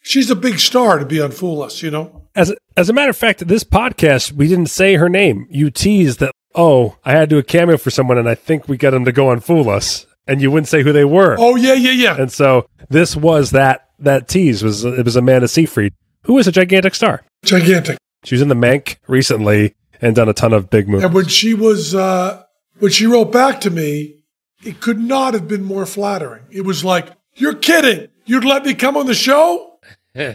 she's 0.00 0.30
a 0.30 0.36
big 0.36 0.58
star 0.58 0.98
to 0.98 1.06
be 1.06 1.20
on 1.20 1.30
Fool 1.30 1.62
Us, 1.62 1.82
you 1.82 1.90
know. 1.90 2.28
As 2.34 2.54
as 2.76 2.88
a 2.88 2.92
matter 2.92 3.10
of 3.10 3.16
fact, 3.16 3.46
this 3.46 3.64
podcast 3.64 4.32
we 4.32 4.48
didn't 4.48 4.66
say 4.66 4.94
her 4.94 5.08
name. 5.08 5.46
You 5.50 5.70
teased 5.70 6.20
that. 6.20 6.32
Oh, 6.54 6.96
I 7.04 7.12
had 7.12 7.28
to 7.30 7.36
do 7.36 7.38
a 7.38 7.42
cameo 7.42 7.76
for 7.76 7.90
someone, 7.90 8.18
and 8.18 8.28
I 8.28 8.34
think 8.34 8.68
we 8.68 8.76
got 8.76 8.90
them 8.90 9.04
to 9.04 9.12
go 9.12 9.30
and 9.30 9.42
fool 9.42 9.68
us, 9.68 10.06
and 10.26 10.40
you 10.40 10.50
wouldn't 10.50 10.68
say 10.68 10.82
who 10.82 10.92
they 10.92 11.04
were. 11.04 11.36
Oh 11.38 11.56
yeah, 11.56 11.74
yeah, 11.74 11.92
yeah. 11.92 12.16
And 12.16 12.32
so 12.32 12.66
this 12.88 13.16
was 13.16 13.50
that 13.52 13.88
that 13.98 14.28
tease 14.28 14.62
was 14.62 14.84
it 14.84 15.04
was 15.04 15.16
Amanda 15.16 15.48
Seyfried, 15.48 15.94
who 16.24 16.38
is 16.38 16.46
a 16.46 16.52
gigantic 16.52 16.94
star. 16.94 17.22
Gigantic. 17.44 17.98
She 18.28 18.34
was 18.34 18.42
in 18.42 18.48
the 18.48 18.54
Mank 18.54 18.96
recently 19.06 19.74
and 20.02 20.14
done 20.14 20.28
a 20.28 20.34
ton 20.34 20.52
of 20.52 20.68
big 20.68 20.86
movies. 20.86 21.04
And 21.06 21.14
when 21.14 21.28
she 21.28 21.54
was, 21.54 21.94
uh, 21.94 22.42
when 22.78 22.90
she 22.90 23.06
wrote 23.06 23.32
back 23.32 23.62
to 23.62 23.70
me, 23.70 24.16
it 24.62 24.82
could 24.82 25.00
not 25.00 25.32
have 25.32 25.48
been 25.48 25.64
more 25.64 25.86
flattering. 25.86 26.42
It 26.50 26.60
was 26.60 26.84
like, 26.84 27.08
"You're 27.36 27.54
kidding? 27.54 28.08
You'd 28.26 28.44
let 28.44 28.66
me 28.66 28.74
come 28.74 28.98
on 28.98 29.06
the 29.06 29.14
show?" 29.14 29.80
yeah, 30.14 30.34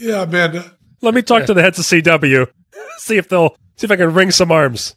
yeah, 0.00 0.22
Amanda. 0.22 0.78
Let 1.02 1.12
me 1.12 1.20
talk 1.20 1.44
to 1.44 1.52
the 1.52 1.60
heads 1.60 1.78
of 1.78 1.84
CW, 1.84 2.50
see 2.96 3.18
if 3.18 3.28
they'll 3.28 3.54
see 3.76 3.84
if 3.84 3.90
I 3.90 3.96
can 3.96 4.14
wring 4.14 4.30
some 4.30 4.50
arms. 4.50 4.96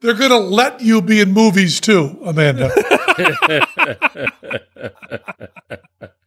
They're 0.00 0.14
gonna 0.14 0.38
let 0.38 0.80
you 0.80 1.02
be 1.02 1.20
in 1.20 1.32
movies 1.32 1.78
too, 1.78 2.18
Amanda, 2.24 2.72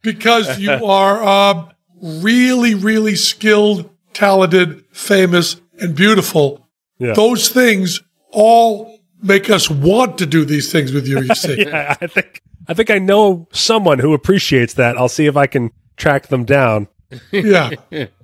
because 0.00 0.60
you 0.60 0.70
are 0.70 1.24
um, 1.24 1.70
really, 2.00 2.74
really 2.76 3.16
skilled, 3.16 3.90
talented, 4.14 4.84
famous, 4.92 5.60
and 5.80 5.94
beautiful. 5.94 6.66
Yeah. 6.98 7.12
Those 7.14 7.48
things 7.50 8.00
all 8.30 8.98
make 9.22 9.50
us 9.50 9.68
want 9.68 10.18
to 10.18 10.26
do 10.26 10.44
these 10.44 10.72
things 10.72 10.92
with 10.92 11.06
you. 11.06 11.20
You 11.20 11.34
see. 11.34 11.64
Yeah, 11.66 11.96
I 12.00 12.06
think 12.06 12.40
I 12.66 12.74
think 12.74 12.90
I 12.90 12.98
know 12.98 13.46
someone 13.52 13.98
who 13.98 14.14
appreciates 14.14 14.74
that. 14.74 14.96
I'll 14.96 15.08
see 15.08 15.26
if 15.26 15.36
I 15.36 15.46
can 15.46 15.70
track 15.96 16.28
them 16.28 16.44
down. 16.44 16.88
Yeah. 17.30 17.70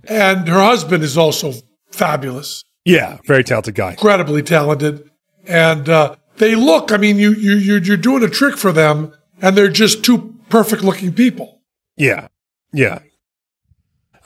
And 0.09 0.49
her 0.49 0.63
husband 0.63 1.05
is 1.05 1.17
also 1.19 1.53
fabulous, 1.93 2.65
Yeah, 2.85 3.19
very 3.25 3.45
talented 3.45 3.75
guy. 3.75 3.91
incredibly 3.93 4.43
talented. 4.43 5.09
And 5.47 5.89
uh, 5.89 6.17
they 6.39 6.55
look, 6.55 6.91
I 6.91 6.97
mean, 6.97 7.19
you, 7.19 7.33
you, 7.33 7.77
you're 7.77 7.97
doing 7.97 8.25
a 8.25 8.29
trick 8.29 8.57
for 8.57 8.73
them, 8.73 9.13
and 9.43 9.57
they're 9.57 9.69
just 9.69 10.03
two 10.05 10.35
perfect 10.49 10.83
looking 10.83 11.13
people. 11.13 11.61
Yeah, 11.97 12.29
yeah. 12.73 13.01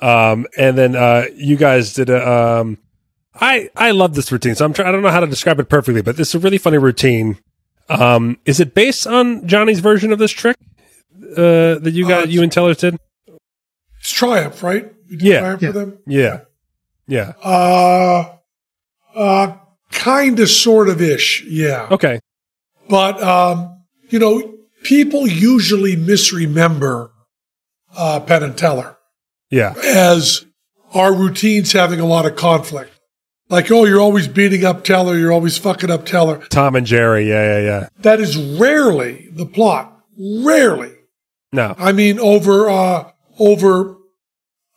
Um, 0.00 0.46
and 0.58 0.76
then 0.76 0.96
uh, 0.96 1.24
you 1.34 1.56
guys 1.56 1.92
did 1.94 2.10
a. 2.10 2.28
Um, 2.60 2.78
I 3.34 3.70
I 3.76 3.90
love 3.92 4.14
this 4.14 4.30
routine. 4.30 4.54
So 4.54 4.64
I'm 4.64 4.72
trying. 4.72 4.88
I 4.88 4.92
don't 4.92 5.02
know 5.02 5.10
how 5.10 5.20
to 5.20 5.26
describe 5.26 5.58
it 5.60 5.68
perfectly, 5.68 6.02
but 6.02 6.16
this 6.16 6.28
is 6.28 6.34
a 6.34 6.38
really 6.38 6.58
funny 6.58 6.78
routine. 6.78 7.38
Um, 7.88 8.38
is 8.44 8.60
it 8.60 8.74
based 8.74 9.06
on 9.06 9.46
Johnny's 9.46 9.80
version 9.80 10.12
of 10.12 10.18
this 10.18 10.30
trick 10.30 10.56
uh, 11.36 11.76
that 11.78 11.90
you 11.92 12.08
got 12.08 12.24
Uh, 12.24 12.26
you 12.26 12.42
and 12.42 12.50
Tellers 12.50 12.78
did? 12.78 12.96
It's 14.00 14.10
Triumph, 14.12 14.62
right? 14.62 14.92
Yeah. 15.08 15.40
Triumph 15.40 15.62
Yeah. 15.62 15.68
for 15.68 15.78
them? 15.78 15.98
Yeah, 16.06 16.40
yeah. 17.06 17.32
Uh, 17.42 18.36
uh, 19.14 19.56
kind 19.90 20.40
of, 20.40 20.48
sort 20.50 20.88
of 20.88 21.00
ish. 21.00 21.44
Yeah. 21.44 21.88
Okay. 21.90 22.20
But, 22.88 23.22
um, 23.22 23.82
you 24.10 24.18
know, 24.18 24.54
people 24.82 25.26
usually 25.26 25.96
misremember 25.96 27.10
uh, 27.96 28.20
Penn 28.20 28.42
and 28.42 28.56
Teller. 28.58 28.96
Yeah, 29.50 29.74
as 29.84 30.44
our 30.92 31.14
routines 31.14 31.72
having 31.72 32.00
a 32.00 32.06
lot 32.06 32.26
of 32.26 32.36
conflict. 32.36 32.90
Like, 33.50 33.70
oh, 33.70 33.84
you're 33.84 34.00
always 34.00 34.26
beating 34.26 34.64
up 34.64 34.84
Teller, 34.84 35.16
you're 35.18 35.30
always 35.32 35.58
fucking 35.58 35.90
up 35.90 36.06
Teller. 36.06 36.38
Tom 36.48 36.74
and 36.76 36.86
Jerry. 36.86 37.28
Yeah, 37.28 37.58
yeah, 37.58 37.64
yeah. 37.64 37.88
That 37.98 38.18
is 38.20 38.36
rarely 38.36 39.28
the 39.30 39.44
plot. 39.46 40.00
Rarely. 40.18 40.92
No, 41.52 41.74
I 41.78 41.92
mean, 41.92 42.18
over 42.18 42.68
uh, 42.70 43.10
over 43.38 43.96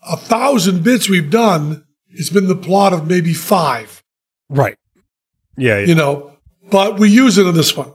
a 0.03 0.17
thousand 0.17 0.83
bits 0.83 1.09
we've 1.09 1.29
done, 1.31 1.85
it's 2.09 2.29
been 2.29 2.47
the 2.47 2.55
plot 2.55 2.93
of 2.93 3.07
maybe 3.07 3.33
five. 3.33 4.03
right. 4.49 4.77
Yeah, 5.55 5.79
yeah. 5.79 5.85
You 5.87 5.95
know, 5.95 6.37
but 6.69 6.99
we 6.99 7.09
use 7.09 7.37
it 7.39 7.47
in 7.47 7.55
this 7.55 7.75
one. 7.75 7.91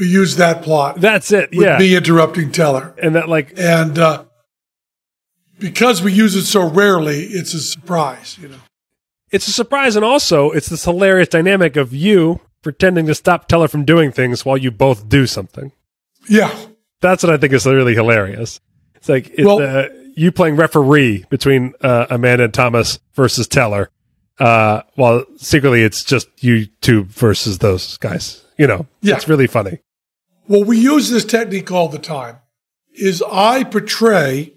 We 0.00 0.08
use 0.08 0.34
that 0.36 0.62
plot 0.62 1.00
That's 1.00 1.30
it. 1.30 1.50
with 1.50 1.60
Yeah, 1.60 1.78
me 1.78 1.94
interrupting 1.94 2.50
Teller, 2.50 2.92
and 3.00 3.14
that 3.14 3.28
like 3.28 3.52
and 3.56 3.96
uh, 3.98 4.24
because 5.64 6.02
we 6.02 6.12
use 6.12 6.34
it 6.36 6.44
so 6.44 6.68
rarely, 6.68 7.24
it's 7.24 7.54
a 7.54 7.60
surprise. 7.60 8.38
You 8.40 8.48
know. 8.48 8.60
it's 9.32 9.48
a 9.48 9.52
surprise, 9.52 9.96
and 9.96 10.04
also 10.04 10.50
it's 10.50 10.68
this 10.68 10.84
hilarious 10.84 11.28
dynamic 11.28 11.76
of 11.76 11.92
you 11.94 12.40
pretending 12.62 13.06
to 13.06 13.14
stop 13.14 13.48
Teller 13.48 13.68
from 13.68 13.84
doing 13.84 14.12
things 14.12 14.44
while 14.44 14.56
you 14.56 14.70
both 14.70 15.08
do 15.08 15.26
something. 15.26 15.72
Yeah. 16.28 16.54
That's 17.00 17.22
what 17.22 17.32
I 17.32 17.36
think 17.36 17.52
is 17.52 17.66
really 17.66 17.94
hilarious. 17.94 18.60
It's 18.94 19.08
like 19.08 19.28
it's 19.30 19.44
Well- 19.44 19.60
uh, 19.60 19.88
you 20.16 20.30
playing 20.32 20.56
referee 20.56 21.24
between 21.28 21.74
uh, 21.80 22.06
Amanda 22.08 22.44
and 22.44 22.54
Thomas 22.54 23.00
versus 23.14 23.48
Teller, 23.48 23.90
uh, 24.38 24.82
while 24.94 25.24
secretly 25.36 25.82
it's 25.82 26.04
just 26.04 26.28
you 26.42 26.66
two 26.80 27.04
versus 27.04 27.58
those 27.58 27.96
guys. 27.98 28.44
You 28.56 28.66
know, 28.68 28.86
Yeah. 29.02 29.16
it's 29.16 29.28
really 29.28 29.46
funny. 29.48 29.80
Well, 30.46 30.62
we 30.64 30.78
use 30.78 31.10
this 31.10 31.24
technique 31.24 31.70
all 31.72 31.88
the 31.88 31.98
time. 31.98 32.36
Is 32.94 33.22
I 33.30 33.64
portray 33.64 34.53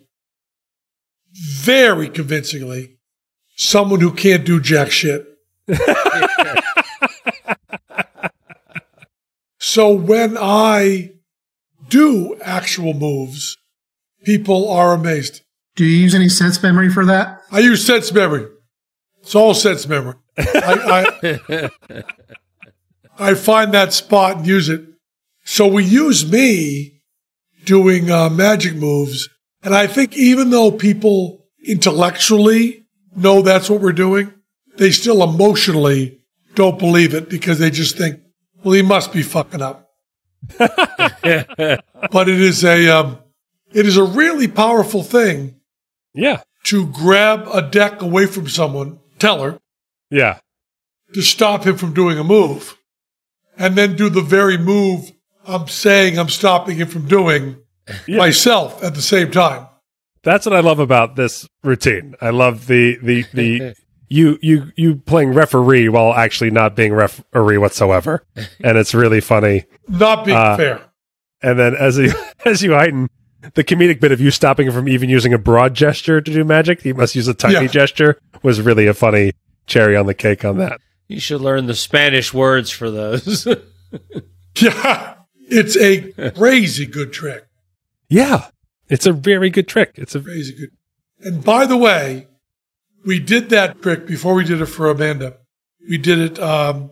very 1.38 2.10
convincingly 2.10 2.98
someone 3.56 4.00
who 4.00 4.12
can't 4.14 4.46
do 4.46 4.60
jack 4.62 4.92
shit. 4.92 5.26
so 9.60 9.94
when 9.94 10.38
I 10.40 11.12
do 11.90 12.38
actual 12.42 12.94
moves, 12.94 13.58
people 14.24 14.70
are 14.70 14.94
amazed. 14.94 15.42
Do 15.76 15.86
you 15.86 15.98
use 15.98 16.16
any 16.16 16.30
sense 16.30 16.62
memory 16.64 16.90
for 16.90 17.06
that? 17.06 17.42
I 17.52 17.60
use 17.60 17.86
sense 17.86 18.12
memory. 18.12 18.48
It's 19.22 19.36
all 19.36 19.54
sense 19.54 19.88
memory. 19.88 20.16
I, 20.38 21.10
I, 21.20 21.70
I 23.20 23.34
find 23.34 23.74
that 23.74 23.94
spot 23.94 24.38
and 24.38 24.48
use 24.48 24.70
it. 24.70 24.82
So 25.44 25.68
we 25.68 25.84
use 25.84 26.30
me 26.30 27.02
doing 27.66 28.10
uh, 28.12 28.30
magic 28.30 28.76
moves. 28.76 29.30
And 29.68 29.76
I 29.76 29.86
think 29.86 30.16
even 30.16 30.50
though 30.50 30.72
people 30.72 31.46
intellectually 31.62 32.86
know 33.18 33.42
that's 33.42 33.70
what 33.70 33.82
we're 33.82 33.92
doing, 33.92 34.34
they 34.78 34.92
still 34.92 35.22
emotionally 35.22 36.22
don't 36.56 36.80
believe 36.80 37.14
it 37.14 37.28
because 37.28 37.60
they 37.60 37.70
just 37.70 37.98
think, 37.98 38.22
well, 38.64 38.76
he 38.76 38.82
must 38.82 39.12
be 39.12 39.24
fucking 39.24 39.62
up. 39.62 39.90
but 40.58 42.30
it 42.30 42.40
is 42.40 42.64
a, 42.64 42.88
um, 42.88 43.20
it 43.74 43.86
is 43.86 43.98
a 43.98 44.06
really 44.06 44.48
powerful 44.48 45.04
thing 45.04 45.60
Yeah, 46.14 46.44
to 46.68 46.88
grab 46.88 47.46
a 47.54 47.62
deck 47.62 48.02
away 48.02 48.26
from 48.26 48.48
someone, 48.48 49.00
Teller, 49.20 49.60
yeah, 50.10 50.40
to 51.14 51.22
stop 51.22 51.68
him 51.68 51.76
from 51.76 51.94
doing 51.94 52.18
a 52.18 52.24
move. 52.24 52.78
and 53.58 53.76
then 53.76 53.98
do 53.98 54.10
the 54.10 54.22
very 54.22 54.58
move 54.58 55.12
I'm 55.46 55.68
saying 55.68 56.18
I'm 56.18 56.30
stopping 56.30 56.78
him 56.78 56.88
from 56.88 57.06
doing 57.10 57.58
myself 58.08 58.84
at 58.84 58.96
the 58.96 59.02
same 59.02 59.32
time. 59.32 59.68
That's 60.24 60.46
what 60.46 60.56
I 60.56 60.60
love 60.60 60.80
about 60.80 61.16
this 61.16 61.48
routine. 61.64 62.16
I 62.22 62.32
love 62.32 62.68
the 62.68 62.98
the 63.02 63.26
the 63.34 63.76
you 64.10 64.38
you 64.42 64.72
you 64.76 64.96
playing 64.98 65.34
referee 65.34 65.90
while 65.90 66.14
actually 66.14 66.52
not 66.52 66.76
being 66.76 66.94
referee 66.94 67.58
whatsoever, 67.58 68.24
and 68.64 68.78
it's 68.78 68.94
really 68.94 69.22
funny. 69.22 69.66
Not 69.88 70.26
being 70.26 70.38
Uh, 70.38 70.58
fair. 70.58 70.82
And 71.42 71.58
then 71.60 71.76
as 71.76 71.98
you 71.98 72.12
as 72.46 72.62
you 72.64 72.74
heighten 72.74 73.10
the 73.54 73.64
comedic 73.64 74.00
bit 74.02 74.12
of 74.12 74.20
you 74.20 74.32
stopping 74.32 74.68
him 74.68 74.74
from 74.74 74.90
even 74.90 75.08
using 75.10 75.34
a 75.34 75.38
broad 75.38 75.74
gesture 75.76 76.20
to 76.20 76.34
do 76.34 76.44
magic, 76.44 76.82
he 76.82 76.92
must 76.92 77.16
use 77.16 77.28
a 77.28 77.34
tiny 77.34 77.54
Yeah. 77.54 77.68
gesture 77.68 78.20
was 78.44 78.60
really 78.60 78.88
a 78.88 78.94
funny 78.94 79.32
cherry 79.68 79.96
on 79.96 80.08
the 80.08 80.14
cake 80.14 80.44
on 80.44 80.58
that. 80.58 80.82
You 81.08 81.20
should 81.22 81.40
learn 81.40 81.68
the 81.68 81.76
Spanish 81.76 82.34
words 82.34 82.70
for 82.72 82.90
those. 82.92 83.48
Yeah. 84.60 85.14
It's 85.50 85.78
a 85.78 86.32
crazy 86.32 86.86
good 86.86 87.14
trick. 87.14 87.47
Yeah, 88.10 88.48
it's 88.90 89.06
a 89.06 89.14
very 89.14 89.50
good 89.50 89.68
trick. 89.68 89.94
It's 89.96 90.16
a 90.16 90.20
very 90.20 90.44
good. 90.52 90.72
And 91.20 91.44
by 91.44 91.66
the 91.66 91.78
way, 91.78 92.28
we 93.06 93.20
did 93.20 93.50
that 93.50 93.82
trick 93.82 94.06
before 94.06 94.34
we 94.34 94.44
did 94.44 94.62
it 94.62 94.68
for 94.68 94.90
Amanda. 94.90 95.38
We 95.90 95.98
did 95.98 96.20
it 96.20 96.40
um, 96.40 96.92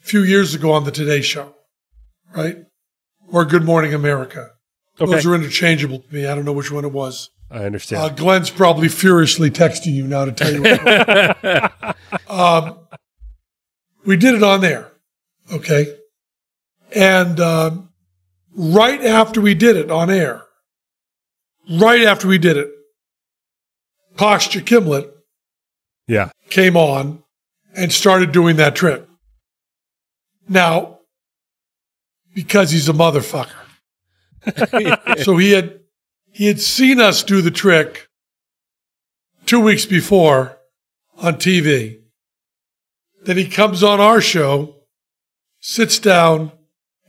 a 0.00 0.06
few 0.06 0.22
years 0.22 0.54
ago 0.54 0.72
on 0.72 0.84
the 0.84 0.90
Today 0.90 1.20
Show, 1.20 1.54
right? 2.34 2.58
Or 3.28 3.44
Good 3.44 3.64
Morning 3.64 3.94
America. 3.94 4.50
Those 4.96 5.26
are 5.26 5.34
interchangeable 5.34 6.00
to 6.00 6.14
me. 6.14 6.26
I 6.26 6.34
don't 6.34 6.44
know 6.44 6.52
which 6.52 6.70
one 6.70 6.84
it 6.84 6.92
was. 6.92 7.30
I 7.50 7.64
understand. 7.64 8.02
Uh, 8.02 8.08
Glenn's 8.08 8.50
probably 8.50 8.88
furiously 8.88 9.50
texting 9.50 9.92
you 9.92 10.06
now 10.06 10.24
to 10.24 10.32
tell 10.32 10.52
you. 10.52 10.62
What 10.62 12.30
um, 12.30 12.78
we 14.04 14.16
did 14.16 14.34
it 14.34 14.42
on 14.42 14.60
there, 14.60 14.90
okay, 15.52 15.98
and 16.94 17.38
um, 17.40 17.90
right 18.54 19.02
after 19.04 19.40
we 19.40 19.54
did 19.54 19.76
it 19.76 19.90
on 19.90 20.10
air, 20.10 20.42
right 21.70 22.02
after 22.02 22.28
we 22.28 22.38
did 22.38 22.56
it, 22.56 22.70
Kostya 24.16 24.62
Kimlat 24.62 25.10
yeah, 26.06 26.30
came 26.50 26.76
on 26.76 27.22
and 27.74 27.92
started 27.92 28.32
doing 28.32 28.56
that 28.56 28.76
trick. 28.76 29.06
Now, 30.48 31.00
because 32.34 32.70
he's 32.70 32.88
a 32.88 32.92
motherfucker. 32.92 33.48
so 35.24 35.36
he 35.36 35.52
had 35.52 35.80
he 36.32 36.46
had 36.46 36.60
seen 36.60 37.00
us 37.00 37.22
do 37.22 37.40
the 37.40 37.50
trick 37.50 38.08
two 39.46 39.60
weeks 39.60 39.86
before 39.86 40.58
on 41.18 41.34
TV. 41.34 42.00
Then 43.24 43.36
he 43.36 43.48
comes 43.48 43.82
on 43.82 44.00
our 44.00 44.20
show, 44.20 44.74
sits 45.60 45.98
down, 45.98 46.52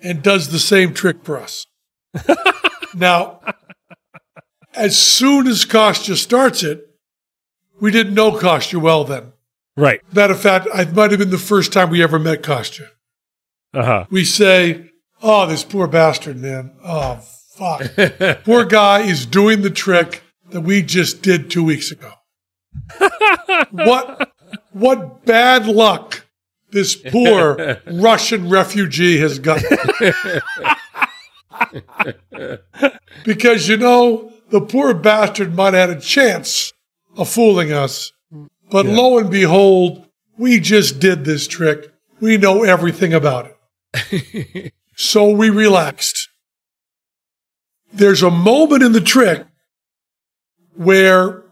and 0.04 0.22
does 0.22 0.50
the 0.50 0.60
same 0.60 0.94
trick 0.94 1.24
for 1.24 1.40
us. 1.40 1.66
now, 2.96 3.40
as 4.76 4.98
soon 4.98 5.48
as 5.48 5.66
Kostya 5.66 6.16
starts 6.16 6.62
it, 6.62 6.86
we 7.80 7.90
didn't 7.90 8.14
know 8.14 8.38
Kostya 8.38 8.80
well 8.80 9.04
then. 9.04 9.34
right. 9.76 10.02
Matter 10.14 10.34
of 10.34 10.42
fact, 10.42 10.68
it 10.74 10.94
might 10.94 11.12
have 11.12 11.20
been 11.20 11.32
the 11.32 11.38
first 11.38 11.74
time 11.74 11.90
we 11.90 12.04
ever 12.04 12.20
met 12.20 12.44
Kostya. 12.44 12.88
Uh 13.74 13.84
huh. 13.84 14.06
We 14.12 14.24
say, 14.24 14.92
Oh, 15.26 15.48
this 15.48 15.64
poor 15.64 15.88
bastard, 15.88 16.38
man. 16.38 16.74
Oh, 16.84 17.16
fuck. 17.56 17.82
poor 18.44 18.66
guy 18.66 19.02
is 19.02 19.26
doing 19.26 19.62
the 19.62 19.70
trick 19.70 20.22
that 20.50 20.62
we 20.62 20.82
just 20.82 21.22
did 21.22 21.50
two 21.50 21.64
weeks 21.64 21.92
ago. 21.92 22.12
what, 23.72 24.34
what 24.72 25.26
bad 25.26 25.66
luck 25.66 26.23
this 26.74 26.96
poor 26.96 27.78
Russian 27.88 28.50
refugee 28.50 29.20
has 29.20 29.40
got. 29.40 29.62
because, 33.24 33.70
you 33.70 33.78
know, 33.78 34.34
the 34.50 34.62
poor 34.62 34.94
bastard 34.94 35.56
might 35.56 35.74
have 35.74 35.90
had 35.90 35.98
a 35.98 36.02
chance 36.02 36.74
of 37.16 37.30
fooling 37.30 37.72
us. 37.72 38.12
But 38.70 38.86
lo 38.86 39.20
and 39.20 39.30
behold, 39.30 40.06
we 40.38 40.60
just 40.60 41.00
did 41.00 41.26
this 41.26 41.48
trick. 41.48 41.92
We 42.20 42.38
know 42.38 42.64
everything 42.64 43.14
about 43.14 43.56
it. 43.94 44.74
so 44.96 45.30
we 45.30 45.50
relaxed. 45.50 46.30
There's 47.94 48.24
a 48.24 48.32
moment 48.32 48.82
in 48.82 48.92
the 48.92 49.02
trick 49.02 49.46
where 50.76 51.44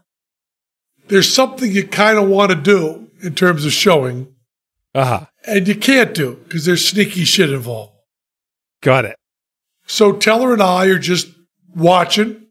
there's 1.08 1.32
something 1.32 1.72
you 1.72 1.88
kind 1.88 2.18
of 2.18 2.28
want 2.28 2.52
to 2.52 2.56
do 2.56 3.12
in 3.22 3.36
terms 3.36 3.66
of 3.66 3.72
showing, 3.72 4.34
Uh 4.94 5.06
huh. 5.06 5.26
and 5.48 5.68
you 5.68 5.76
can't 5.76 6.14
do 6.14 6.36
because 6.44 6.66
there's 6.66 6.88
sneaky 6.88 7.24
shit 7.24 7.50
involved. 7.50 7.94
Got 8.82 9.06
it. 9.06 9.16
So 9.86 10.14
Teller 10.14 10.54
and 10.54 10.62
I 10.62 10.88
are 10.88 11.00
just 11.00 11.28
watching, 11.74 12.48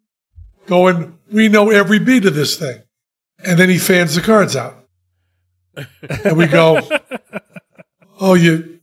going, 0.67 1.19
we 1.31 1.49
know 1.49 1.71
every 1.71 1.99
beat 1.99 2.25
of 2.25 2.35
this 2.35 2.57
thing. 2.57 2.83
And 3.45 3.59
then 3.59 3.69
he 3.69 3.79
fans 3.79 4.15
the 4.15 4.21
cards 4.23 4.57
out. 4.57 4.87
And 6.25 6.37
we 6.37 6.47
go, 6.47 6.81
Oh, 8.21 8.35
you 8.35 8.81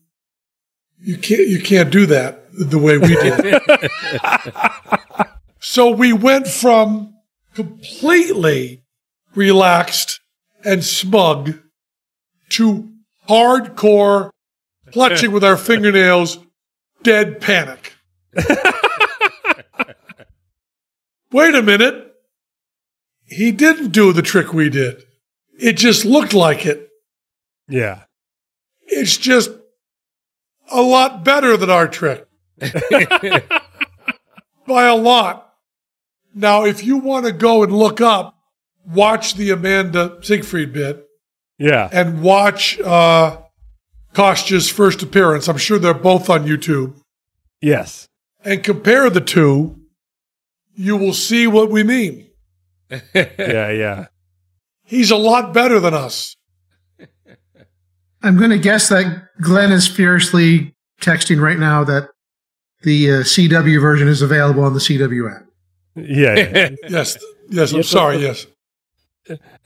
you 1.00 1.18
can't 1.18 1.48
you 1.48 1.62
can't 1.62 1.92
do 1.92 2.08
that 2.08 2.46
the 2.52 2.80
way 2.80 2.98
we 2.98 3.16
did. 3.16 3.62
so 5.60 5.92
we 5.92 6.12
went 6.12 6.48
from 6.48 7.14
completely 7.54 8.84
relaxed 9.36 10.20
and 10.66 10.84
smug 10.84 11.60
to 12.50 12.90
hardcore 13.28 14.32
clutching 14.92 15.32
with 15.32 15.44
our 15.44 15.58
fingernails, 15.58 16.40
dead 17.04 17.42
panic. 17.42 17.94
Wait 21.32 21.56
a 21.56 21.62
minute. 21.62 22.16
He 23.26 23.52
didn't 23.52 23.90
do 23.90 24.14
the 24.14 24.22
trick 24.22 24.54
we 24.54 24.70
did. 24.70 25.04
It 25.60 25.74
just 25.74 26.06
looked 26.06 26.34
like 26.34 26.66
it. 26.66 26.90
Yeah. 27.68 28.04
It's 28.84 29.18
just 29.18 29.52
a 30.72 30.82
lot 30.82 31.26
better 31.26 31.58
than 31.58 31.70
our 31.70 31.88
trick. 31.88 32.26
By 34.66 34.86
a 34.86 34.96
lot. 34.96 35.54
Now, 36.34 36.66
if 36.66 36.84
you 36.84 36.98
want 36.98 37.26
to 37.26 37.32
go 37.32 37.64
and 37.64 37.74
look 37.74 38.00
up, 38.00 38.38
watch 38.86 39.34
the 39.36 39.50
Amanda 39.50 40.20
Seyfried 40.22 40.72
bit 40.74 41.07
Yeah. 41.60 41.90
and 41.92 42.22
watch 42.22 42.80
uh, 42.82 43.38
Kostya's 44.14 44.70
first 44.70 45.02
appearance. 45.02 45.48
I'm 45.48 45.58
sure 45.58 45.80
they're 45.80 45.94
both 45.94 46.30
on 46.30 46.46
YouTube. 46.46 47.00
Yes. 47.62 48.08
And 48.44 48.64
compare 48.64 49.10
the 49.10 49.22
two, 49.22 49.80
you 50.76 50.96
will 50.96 51.14
see 51.14 51.48
what 51.48 51.70
we 51.70 51.84
mean. 51.84 52.30
Yeah. 53.14 53.72
Yeah. 53.72 54.06
He's 54.84 55.12
a 55.12 55.18
lot 55.18 55.54
better 55.54 55.80
than 55.80 55.94
us. 55.94 56.36
I'm 58.24 58.38
going 58.38 58.52
to 58.52 58.58
guess 58.58 58.88
that 58.90 59.28
Glenn 59.42 59.72
is 59.72 59.88
fiercely 59.88 60.74
texting 61.02 61.42
right 61.42 61.60
now 61.60 61.84
that 61.84 62.10
the 62.84 63.12
uh, 63.12 63.14
CW 63.20 63.82
version 63.82 64.08
is 64.08 64.22
available 64.22 64.64
on 64.64 64.74
the 64.74 64.80
CW 64.80 65.36
app. 65.36 65.46
Yeah. 65.96 66.36
yeah. 66.36 66.70
Yes, 66.90 67.18
yes, 67.50 67.74
I'm 67.74 67.84
sorry, 67.84 68.18
yes. 68.20 68.46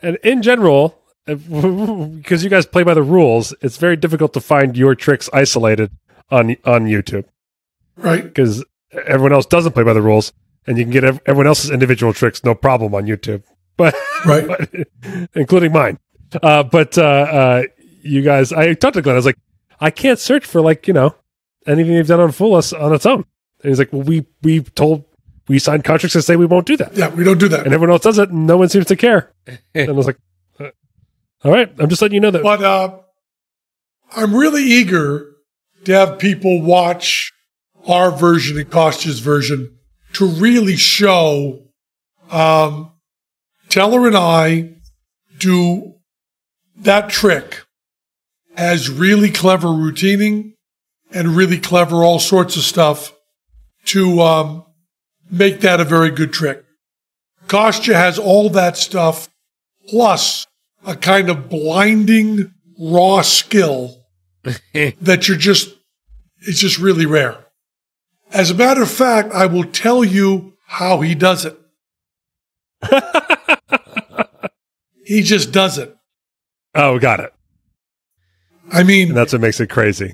and 0.01 0.17
in 0.23 0.41
general, 0.41 1.00
because 1.25 2.43
you 2.43 2.49
guys 2.49 2.65
play 2.65 2.83
by 2.83 2.93
the 2.93 3.03
rules, 3.03 3.53
it's 3.61 3.77
very 3.77 3.95
difficult 3.95 4.33
to 4.33 4.41
find 4.41 4.75
your 4.75 4.95
tricks 4.95 5.29
isolated 5.33 5.91
on 6.29 6.55
on 6.65 6.85
YouTube 6.85 7.25
Right. 7.95 8.23
because 8.23 8.63
everyone 9.07 9.33
else 9.33 9.45
doesn't 9.45 9.73
play 9.73 9.83
by 9.83 9.93
the 9.93 10.01
rules, 10.01 10.33
and 10.65 10.77
you 10.77 10.83
can 10.85 10.91
get 10.91 11.03
everyone 11.03 11.47
else's 11.47 11.69
individual 11.71 12.13
tricks 12.13 12.43
no 12.43 12.55
problem 12.55 12.93
on 12.95 13.05
YouTube, 13.05 13.43
but, 13.77 13.95
Right. 14.25 14.47
but 14.47 15.29
including 15.35 15.71
mine. 15.71 15.99
Uh, 16.41 16.63
but 16.63 16.97
uh, 16.97 17.01
uh, 17.01 17.63
you 18.01 18.21
guys, 18.21 18.51
I 18.53 18.73
talked 18.73 18.93
to 18.95 19.01
Glenn. 19.01 19.15
I 19.15 19.17
was 19.17 19.25
like, 19.25 19.37
I 19.79 19.89
can't 19.91 20.17
search 20.19 20.45
for 20.45 20.61
like 20.61 20.87
you 20.87 20.93
know 20.93 21.15
anything 21.67 21.93
you've 21.93 22.07
done 22.07 22.19
on 22.19 22.31
Fool 22.31 22.55
Us 22.55 22.71
on 22.73 22.93
its 22.93 23.05
own. 23.05 23.25
And 23.63 23.69
he's 23.69 23.79
like, 23.79 23.91
well, 23.93 24.01
we 24.03 24.25
we 24.41 24.61
told 24.61 25.03
we 25.47 25.59
signed 25.59 25.83
contracts 25.83 26.13
to 26.13 26.21
say 26.21 26.35
we 26.37 26.45
won't 26.45 26.65
do 26.65 26.77
that. 26.77 26.95
Yeah, 26.95 27.09
we 27.09 27.23
don't 27.23 27.37
do 27.39 27.49
that. 27.49 27.65
and 27.65 27.73
everyone 27.73 27.91
else 27.91 28.03
does 28.03 28.17
it, 28.17 28.29
and 28.29 28.47
no 28.47 28.57
one 28.57 28.69
seems 28.69 28.85
to 28.87 28.95
care. 28.95 29.31
and 29.75 29.89
I 29.89 29.91
was 29.91 30.05
like, 30.07 30.17
"All 31.43 31.51
right, 31.51 31.71
I'm 31.79 31.89
just 31.89 32.01
letting 32.01 32.15
you 32.15 32.21
know 32.21 32.31
that." 32.31 32.43
But 32.43 32.63
uh, 32.63 32.99
I'm 34.15 34.35
really 34.35 34.63
eager 34.63 35.27
to 35.85 35.93
have 35.93 36.19
people 36.19 36.61
watch 36.61 37.31
our 37.87 38.11
version 38.11 38.57
and 38.57 38.69
Kostya's 38.69 39.19
version 39.19 39.77
to 40.13 40.25
really 40.25 40.75
show 40.75 41.63
um, 42.29 42.91
Teller 43.69 44.07
and 44.07 44.17
I 44.17 44.75
do 45.37 45.95
that 46.77 47.09
trick 47.09 47.63
as 48.55 48.89
really 48.89 49.31
clever 49.31 49.71
routining 49.71 50.53
and 51.11 51.35
really 51.35 51.57
clever 51.57 52.03
all 52.03 52.19
sorts 52.19 52.55
of 52.57 52.63
stuff 52.63 53.13
to 53.85 54.21
um, 54.21 54.65
make 55.29 55.61
that 55.61 55.79
a 55.79 55.85
very 55.85 56.11
good 56.11 56.33
trick. 56.33 56.63
Kostya 57.47 57.95
has 57.95 58.19
all 58.19 58.49
that 58.49 58.77
stuff 58.77 59.29
plus 59.89 60.45
a 60.85 60.95
kind 60.95 61.29
of 61.29 61.49
blinding 61.49 62.53
raw 62.79 63.21
skill 63.21 64.03
that 64.43 65.27
you're 65.27 65.37
just 65.37 65.69
It's 66.39 66.59
just 66.59 66.77
really 66.79 67.05
rare. 67.05 67.37
As 68.31 68.49
a 68.49 68.55
matter 68.55 68.81
of 68.81 68.89
fact, 68.91 69.31
I 69.33 69.45
will 69.45 69.65
tell 69.65 70.03
you 70.03 70.53
how 70.65 71.01
he 71.01 71.13
does 71.15 71.45
it. 71.45 71.57
he 75.05 75.21
just 75.21 75.51
does 75.51 75.77
it. 75.77 75.95
Oh, 76.73 76.97
got 76.99 77.19
it. 77.19 77.33
I 78.71 78.83
mean, 78.83 79.09
And 79.09 79.17
that's 79.17 79.33
what 79.33 79.41
makes 79.41 79.59
it 79.59 79.69
crazy. 79.69 80.13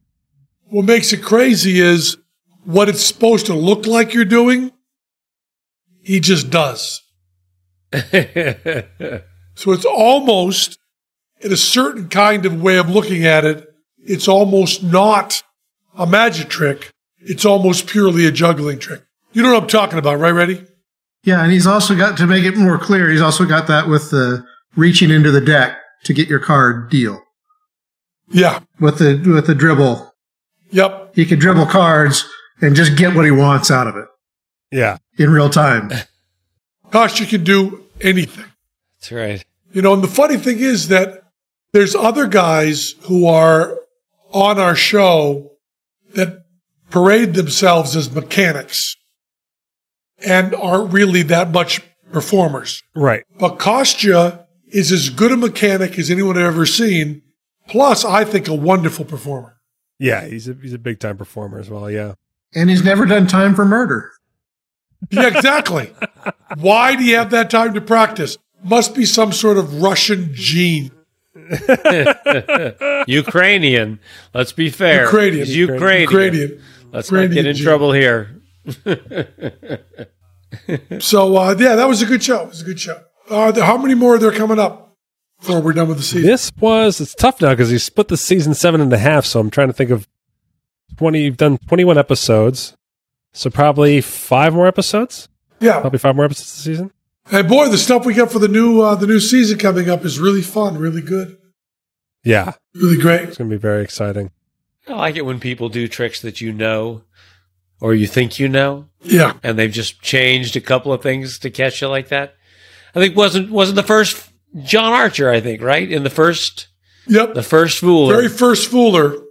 what 0.70 0.86
makes 0.86 1.14
it 1.14 1.22
crazy 1.22 1.80
is 1.80 2.18
what 2.66 2.90
it's 2.90 3.06
supposed 3.06 3.46
to 3.46 3.54
look 3.54 3.86
like 3.86 4.14
you're 4.14 4.26
doing. 4.26 4.72
He 6.02 6.20
just 6.20 6.50
does. 6.50 7.02
So 9.58 9.72
it's 9.72 9.86
almost, 9.86 10.78
in 11.42 11.52
a 11.52 11.58
certain 11.58 12.10
kind 12.10 12.46
of 12.46 12.62
way 12.62 12.78
of 12.78 12.90
looking 12.92 13.26
at 13.26 13.44
it, 13.44 13.68
it's 13.98 14.28
almost 14.28 14.84
not 14.84 15.42
a 15.98 16.06
magic 16.06 16.48
trick. 16.48 16.92
It's 17.18 17.44
almost 17.44 17.88
purely 17.88 18.28
a 18.28 18.32
juggling 18.32 18.78
trick. 18.78 19.02
You 19.34 19.42
know 19.42 19.54
what 19.54 19.64
I'm 19.64 19.68
talking 19.68 19.98
about, 19.98 20.20
right, 20.20 20.30
Ready? 20.32 20.64
Yeah, 21.24 21.42
and 21.44 21.52
he's 21.52 21.66
also 21.66 21.96
got 21.98 22.18
to 22.20 22.28
make 22.28 22.46
it 22.46 22.56
more 22.56 22.78
clear. 22.78 23.10
He's 23.10 23.20
also 23.22 23.46
got 23.46 23.66
that 23.68 23.88
with 23.88 24.12
the 24.12 24.46
reaching 24.76 25.10
into 25.10 25.32
the 25.32 25.42
deck 25.42 25.76
to 26.04 26.14
get 26.14 26.30
your 26.30 26.40
card 26.40 26.92
deal 26.92 27.20
Yeah. 28.30 28.60
with 28.80 29.00
the 29.00 29.16
with 29.30 29.48
the 29.48 29.56
dribble. 29.56 30.14
Yep. 30.70 31.16
He 31.16 31.26
can 31.26 31.40
dribble 31.40 31.66
cards 31.66 32.26
and 32.62 32.76
just 32.76 32.96
get 32.96 33.16
what 33.16 33.26
he 33.26 33.32
wants 33.32 33.72
out 33.72 33.88
of 33.88 33.96
it 33.98 34.06
Yeah. 34.72 34.98
in 35.18 35.32
real 35.32 35.50
time. 35.50 35.92
Gosh, 36.92 37.20
you 37.20 37.26
can 37.26 37.44
do 37.44 37.86
anything. 38.00 38.46
That's 39.10 39.12
right. 39.12 39.46
You 39.74 39.82
know, 39.82 39.94
and 39.94 40.04
the 40.04 40.08
funny 40.08 40.38
thing 40.38 40.60
is 40.60 40.90
that 40.90 41.24
there's 41.72 41.96
other 41.96 42.28
guys 42.28 42.96
who 43.04 43.26
are 43.26 43.80
on 44.32 44.60
our 44.60 44.76
show 44.76 45.52
that 46.14 46.46
parade 46.90 47.34
themselves 47.34 47.96
as 47.96 48.12
mechanics 48.12 48.96
and 50.26 50.54
aren't 50.56 50.92
really 50.92 51.22
that 51.24 51.52
much 51.52 51.82
performers. 52.12 52.82
Right. 52.96 53.24
But 53.40 53.60
Kostya 53.60 54.46
is 54.68 54.92
as 54.92 55.10
good 55.10 55.32
a 55.32 55.38
mechanic 55.38 55.98
as 55.98 56.10
anyone 56.10 56.38
I've 56.38 56.46
ever 56.46 56.66
seen. 56.66 57.22
Plus, 57.68 58.04
I 58.04 58.24
think 58.26 58.48
a 58.48 58.54
wonderful 58.54 59.06
performer. 59.06 59.58
Yeah. 60.00 60.26
He's 60.26 60.48
a 60.48 60.54
he's 60.62 60.74
a 60.74 60.80
big 60.80 61.00
time 61.00 61.18
performer 61.18 61.60
as 61.60 61.70
well. 61.70 61.90
Yeah. 61.92 62.14
And 62.54 62.70
he's 62.70 62.84
never 62.84 63.06
done 63.06 63.28
time 63.28 63.56
for 63.56 63.66
murder. 63.66 64.12
Yeah, 65.12 65.28
exactly. 65.28 65.94
Why 66.58 66.96
do 66.96 67.04
you 67.04 67.18
have 67.18 67.30
that 67.32 67.50
time 67.50 67.74
to 67.74 67.82
practice? 67.82 68.38
Must 68.68 68.94
be 68.96 69.06
some 69.06 69.32
sort 69.32 69.58
of 69.58 69.82
Russian 69.82 70.30
gene. 70.34 70.92
Ukrainian. 73.08 74.00
Let's 74.34 74.52
be 74.52 74.70
fair. 74.70 75.04
Ukrainian. 75.06 75.46
He's 75.46 75.56
Ukrainian. 75.56 76.02
Ukrainian. 76.02 76.62
Let's 76.92 77.12
not 77.12 77.32
get 77.32 77.46
in 77.46 77.56
gene. 77.56 77.64
trouble 77.66 77.92
here. 77.94 78.42
So 81.00 81.36
uh, 81.36 81.56
yeah, 81.60 81.76
that 81.76 81.88
was 81.88 82.02
a 82.02 82.06
good 82.06 82.24
show. 82.24 82.44
It 82.44 82.50
was 82.50 82.62
a 82.62 82.66
good 82.66 82.80
show. 82.80 83.02
Uh, 83.30 83.52
how 83.62 83.78
many 83.78 83.96
more 83.96 84.16
are 84.16 84.18
there 84.18 84.32
coming 84.32 84.60
up 84.60 84.96
before 85.40 85.60
we're 85.62 85.74
done 85.74 85.90
with 85.90 85.98
the 85.98 86.04
season? 86.04 86.30
This 86.30 86.52
was 86.60 87.02
it's 87.02 87.14
tough 87.14 87.42
now 87.42 87.50
because 87.50 87.70
he 87.70 87.78
split 87.78 88.08
the 88.08 88.16
season 88.18 88.54
seven 88.54 88.80
and 88.80 88.92
a 88.94 88.98
half. 88.98 89.26
So 89.26 89.40
I'm 89.42 89.50
trying 89.50 89.68
to 89.68 89.74
think 89.74 89.90
of 89.90 90.08
twenty. 90.96 91.24
You've 91.24 91.36
done 91.38 91.58
twenty 91.68 91.84
one 91.84 91.98
episodes, 91.98 92.78
so 93.34 93.50
probably 93.50 94.00
five 94.00 94.54
more 94.54 94.68
episodes. 94.68 95.28
Yeah, 95.60 95.82
Probably 95.82 96.00
five 96.00 96.16
more 96.16 96.26
episodes 96.26 96.54
this 96.56 96.64
season. 96.64 96.92
And 97.32 97.48
boy, 97.48 97.68
the 97.70 97.78
stuff 97.78 98.06
we 98.06 98.14
got 98.14 98.32
for 98.32 98.40
the 98.40 98.48
new 98.48 98.82
uh, 98.82 98.96
the 98.96 99.08
new 99.08 99.20
season 99.20 99.58
coming 99.58 99.90
up 99.90 100.06
is 100.06 100.20
really 100.20 100.42
fun, 100.42 100.78
really 100.78 101.02
good, 101.02 101.38
Yeah, 102.24 102.54
really 102.76 102.98
great. 102.98 103.30
it's 103.30 103.38
gonna 103.38 103.50
be 103.50 103.58
very 103.58 103.84
exciting. 103.84 104.32
I 104.88 104.94
like 104.94 105.16
it 105.18 105.26
when 105.26 105.40
people 105.40 105.68
do 105.70 105.88
tricks 105.88 106.22
that 106.22 106.40
you 106.40 106.54
know 106.54 107.04
or 107.82 107.94
you 107.94 108.08
think 108.08 108.40
you 108.40 108.48
know 108.48 108.88
Yeah, 109.02 109.34
and 109.44 109.58
they've 109.60 109.72
just 109.72 110.02
changed 110.02 110.56
a 110.56 110.62
couple 110.62 110.94
of 110.94 111.02
things 111.04 111.40
to 111.40 111.50
catch 111.50 111.82
you 111.82 111.88
like 111.90 112.08
that. 112.10 112.36
I 112.96 113.00
think 113.00 113.16
wasn't 113.16 113.52
wasn't 113.52 113.76
the 113.76 113.84
first 113.84 114.30
John 114.64 114.94
Archer, 114.94 115.30
I 115.30 115.42
think, 115.42 115.62
right? 115.62 115.92
In 115.92 116.04
the 116.04 116.10
first 116.10 116.68
yep. 117.06 117.34
the 117.34 117.44
first 117.44 117.80
fool. 117.80 118.08
very 118.08 118.30
first 118.30 118.72
fooler 118.72 119.22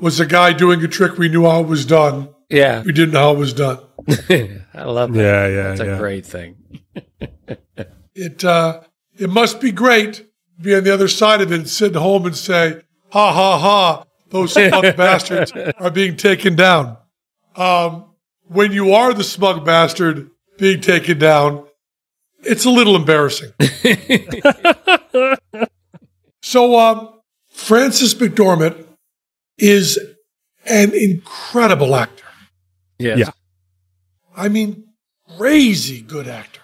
was 0.00 0.18
a 0.18 0.26
guy 0.26 0.52
doing 0.52 0.82
a 0.84 0.88
trick. 0.88 1.16
We 1.16 1.28
knew 1.28 1.44
how 1.44 1.60
it 1.60 1.68
was 1.68 1.86
done. 1.86 2.30
yeah. 2.50 2.82
We 2.82 2.92
didn't 2.92 3.12
know 3.14 3.20
how 3.20 3.32
it 3.34 3.38
was 3.38 3.52
done. 3.52 3.78
I 4.74 4.82
love 4.84 5.12
that. 5.12 5.22
Yeah, 5.22 5.46
yeah, 5.46 5.62
That's 5.74 5.80
a 5.80 5.96
great 5.96 6.26
thing. 6.26 6.56
It 8.14 8.44
uh, 8.44 8.80
it 9.16 9.30
must 9.30 9.60
be 9.60 9.72
great 9.72 10.14
to 10.14 10.26
be 10.60 10.74
on 10.74 10.84
the 10.84 10.92
other 10.92 11.08
side 11.08 11.40
of 11.40 11.50
it 11.50 11.54
and 11.54 11.68
sit 11.68 11.94
home 11.94 12.26
and 12.26 12.36
say, 12.36 12.82
"Ha 13.10 13.32
ha 13.32 13.58
ha! 13.58 14.04
Those 14.28 14.52
smug 14.52 14.96
bastards 14.96 15.52
are 15.52 15.90
being 15.90 16.16
taken 16.16 16.54
down." 16.54 16.98
Um, 17.56 18.04
when 18.48 18.72
you 18.72 18.92
are 18.92 19.14
the 19.14 19.24
smug 19.24 19.64
bastard 19.64 20.30
being 20.58 20.80
taken 20.80 21.18
down, 21.18 21.66
it's 22.42 22.64
a 22.64 22.70
little 22.70 22.96
embarrassing. 22.96 23.52
so, 26.42 26.78
um, 26.78 27.20
Frances 27.50 28.14
McDormand 28.14 28.84
is 29.58 29.98
an 30.66 30.92
incredible 30.94 31.94
actor. 31.94 32.24
Yes. 32.98 33.18
Yeah. 33.18 33.30
I 34.36 34.48
mean, 34.48 34.88
crazy 35.36 36.00
good 36.00 36.28
actor. 36.28 36.61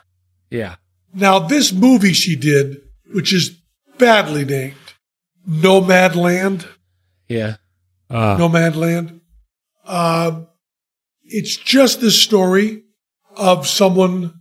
Yeah. 0.51 0.77
Now, 1.15 1.39
this 1.39 1.73
movie 1.73 2.13
she 2.13 2.37
did, 2.37 2.79
which 3.13 3.33
is 3.33 3.51
badly 3.99 4.45
named 4.45 4.75
Nomadland, 5.49 6.67
Yeah. 7.29 7.57
Uh, 8.11 8.37
Nomadland, 8.39 9.21
um, 9.85 10.47
it's 11.25 11.57
just 11.57 12.01
the 12.01 12.11
story 12.11 12.85
of 13.37 13.67
someone 13.67 14.35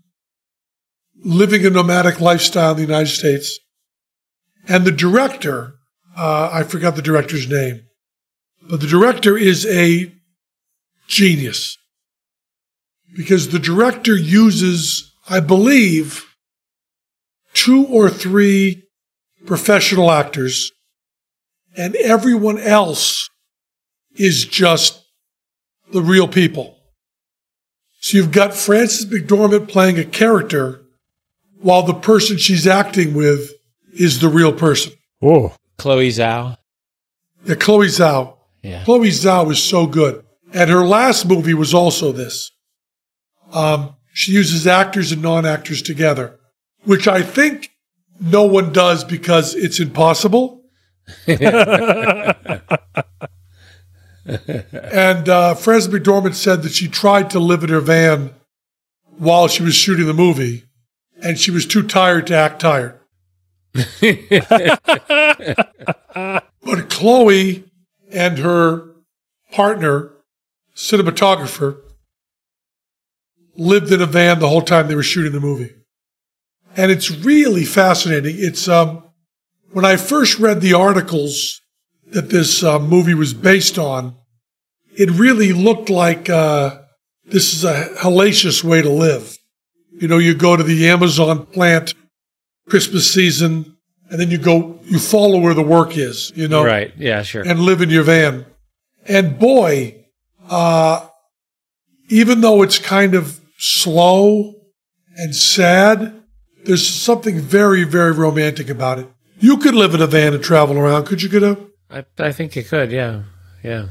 living 1.23 1.65
a 1.65 1.69
nomadic 1.69 2.21
lifestyle 2.21 2.71
in 2.71 2.77
the 2.77 2.83
United 2.83 3.07
States. 3.07 3.59
And 4.67 4.85
the 4.85 4.91
director, 4.91 5.75
uh, 6.15 6.49
I 6.51 6.63
forgot 6.63 6.95
the 6.95 7.01
director's 7.01 7.47
name, 7.49 7.83
but 8.69 8.79
the 8.81 8.87
director 8.87 9.37
is 9.37 9.65
a 9.65 10.13
genius 11.07 11.77
because 13.15 13.49
the 13.49 13.59
director 13.59 14.15
uses, 14.15 15.13
I 15.29 15.39
believe, 15.39 16.25
two 17.53 17.85
or 17.85 18.09
three 18.09 18.83
professional 19.45 20.11
actors, 20.11 20.71
and 21.75 21.95
everyone 21.95 22.59
else 22.59 23.29
is 24.15 24.45
just 24.45 25.03
the 25.91 26.01
real 26.01 26.27
people. 26.27 26.77
So 27.99 28.17
you've 28.17 28.31
got 28.31 28.53
Frances 28.53 29.05
McDormand 29.05 29.67
playing 29.67 29.99
a 29.99 30.05
character 30.05 30.81
while 31.59 31.83
the 31.83 31.93
person 31.93 32.37
she's 32.37 32.67
acting 32.67 33.13
with 33.13 33.51
is 33.93 34.19
the 34.19 34.29
real 34.29 34.53
person. 34.53 34.93
Oh, 35.21 35.53
Chloe 35.77 36.09
Zhao. 36.09 36.57
Yeah, 37.45 37.55
Chloe 37.55 37.87
Zhao. 37.87 38.37
Yeah. 38.63 38.83
Chloe 38.85 39.09
Zhao 39.09 39.51
is 39.51 39.61
so 39.61 39.87
good. 39.87 40.23
And 40.53 40.69
her 40.69 40.85
last 40.85 41.27
movie 41.27 41.53
was 41.53 41.73
also 41.73 42.11
this. 42.11 42.51
Um, 43.51 43.96
she 44.17 44.31
uses 44.31 44.65
actors 44.65 45.11
and 45.11 45.21
non 45.21 45.45
actors 45.45 45.83
together, 45.83 46.39
which 46.85 47.07
I 47.07 47.21
think 47.21 47.69
no 48.19 48.45
one 48.45 48.73
does 48.73 49.03
because 49.03 49.53
it's 49.53 49.79
impossible. 49.79 50.63
and 51.27 51.37
uh, 55.29 55.53
Frances 55.53 55.93
McDormand 55.93 56.33
said 56.33 56.63
that 56.63 56.71
she 56.71 56.87
tried 56.87 57.29
to 57.29 57.39
live 57.39 57.63
in 57.63 57.69
her 57.69 57.79
van 57.79 58.33
while 59.19 59.47
she 59.47 59.61
was 59.61 59.75
shooting 59.75 60.07
the 60.07 60.15
movie, 60.15 60.63
and 61.21 61.37
she 61.37 61.51
was 61.51 61.67
too 61.67 61.83
tired 61.83 62.25
to 62.25 62.35
act 62.35 62.59
tired. 62.59 62.99
but 66.63 66.89
Chloe 66.89 67.65
and 68.11 68.39
her 68.39 68.95
partner, 69.51 70.11
cinematographer, 70.75 71.83
lived 73.57 73.91
in 73.91 74.01
a 74.01 74.05
van 74.05 74.39
the 74.39 74.47
whole 74.49 74.61
time 74.61 74.87
they 74.87 74.95
were 74.95 75.03
shooting 75.03 75.31
the 75.33 75.39
movie. 75.39 75.73
And 76.75 76.91
it's 76.91 77.09
really 77.09 77.65
fascinating. 77.65 78.35
It's 78.37 78.67
um, 78.67 79.03
when 79.71 79.83
I 79.83 79.97
first 79.97 80.37
read 80.39 80.61
the 80.61 80.73
articles 80.73 81.59
that 82.11 82.29
this 82.29 82.63
uh, 82.63 82.79
movie 82.79 83.15
was 83.15 83.33
based 83.33 83.77
on, 83.79 84.15
it 84.95 85.09
really 85.11 85.53
looked 85.53 85.89
like 85.89 86.29
uh, 86.29 86.79
this 87.25 87.53
is 87.53 87.63
a 87.63 87.89
hellacious 87.99 88.63
way 88.63 88.81
to 88.81 88.89
live. 88.89 89.37
You 89.91 90.07
know, 90.07 90.17
you 90.19 90.35
go 90.35 90.55
to 90.55 90.63
the 90.63 90.87
Amazon 90.89 91.45
plant 91.47 91.95
Christmas 92.69 93.11
season, 93.11 93.77
and 94.09 94.19
then 94.19 94.29
you 94.29 94.37
go, 94.37 94.79
you 94.83 94.99
follow 94.99 95.39
where 95.39 95.53
the 95.55 95.63
work 95.63 95.97
is, 95.97 96.31
you 96.35 96.47
know, 96.47 96.63
Right. 96.63 96.93
Yeah, 96.97 97.23
sure. 97.23 97.41
and 97.47 97.59
live 97.59 97.81
in 97.81 97.89
your 97.89 98.03
van. 98.03 98.45
And 99.05 99.39
boy, 99.39 100.05
uh, 100.49 101.07
even 102.09 102.41
though 102.41 102.61
it's 102.61 102.77
kind 102.79 103.15
of 103.15 103.39
slow 103.57 104.53
and 105.15 105.35
sad, 105.35 106.23
there's 106.65 106.87
something 106.87 107.39
very, 107.39 107.83
very 107.83 108.11
romantic 108.11 108.69
about 108.69 108.99
it. 108.99 109.07
You 109.39 109.57
could 109.57 109.75
live 109.75 109.93
in 109.93 110.01
a 110.01 110.07
van 110.07 110.33
and 110.33 110.43
travel 110.43 110.77
around, 110.77 111.05
could 111.05 111.21
you, 111.21 111.29
Goudeau? 111.29 111.69
I, 111.89 112.05
I 112.17 112.31
think 112.31 112.55
you 112.55 112.63
could. 112.63 112.91
Yeah. 112.91 113.23
Yeah. 113.63 113.87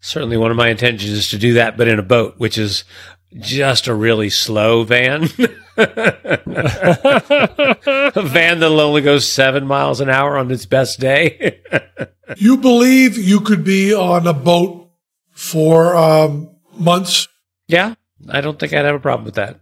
Certainly, 0.00 0.36
one 0.36 0.50
of 0.50 0.56
my 0.56 0.68
intentions 0.68 1.10
is 1.10 1.30
to 1.30 1.38
do 1.38 1.54
that, 1.54 1.76
but 1.76 1.88
in 1.88 1.98
a 1.98 2.02
boat, 2.04 2.34
which 2.38 2.56
is 2.56 2.84
just 3.36 3.88
a 3.88 3.94
really 3.94 4.30
slow 4.30 4.84
van. 4.84 5.24
a 5.76 6.38
van 8.22 8.60
that'll 8.60 8.80
only 8.80 9.02
go 9.02 9.18
seven 9.18 9.66
miles 9.66 10.00
an 10.00 10.08
hour 10.08 10.38
on 10.38 10.50
its 10.50 10.66
best 10.66 11.00
day. 11.00 11.60
You 12.36 12.58
believe 12.58 13.16
you 13.16 13.40
could 13.40 13.64
be 13.64 13.94
on 13.94 14.26
a 14.26 14.34
boat 14.34 14.90
for 15.30 15.96
um, 15.96 16.50
months? 16.78 17.26
yeah, 17.68 17.94
I 18.28 18.40
don't 18.40 18.58
think 18.58 18.72
I'd 18.72 18.84
have 18.84 18.94
a 18.94 19.00
problem 19.00 19.24
with 19.24 19.34
that. 19.36 19.60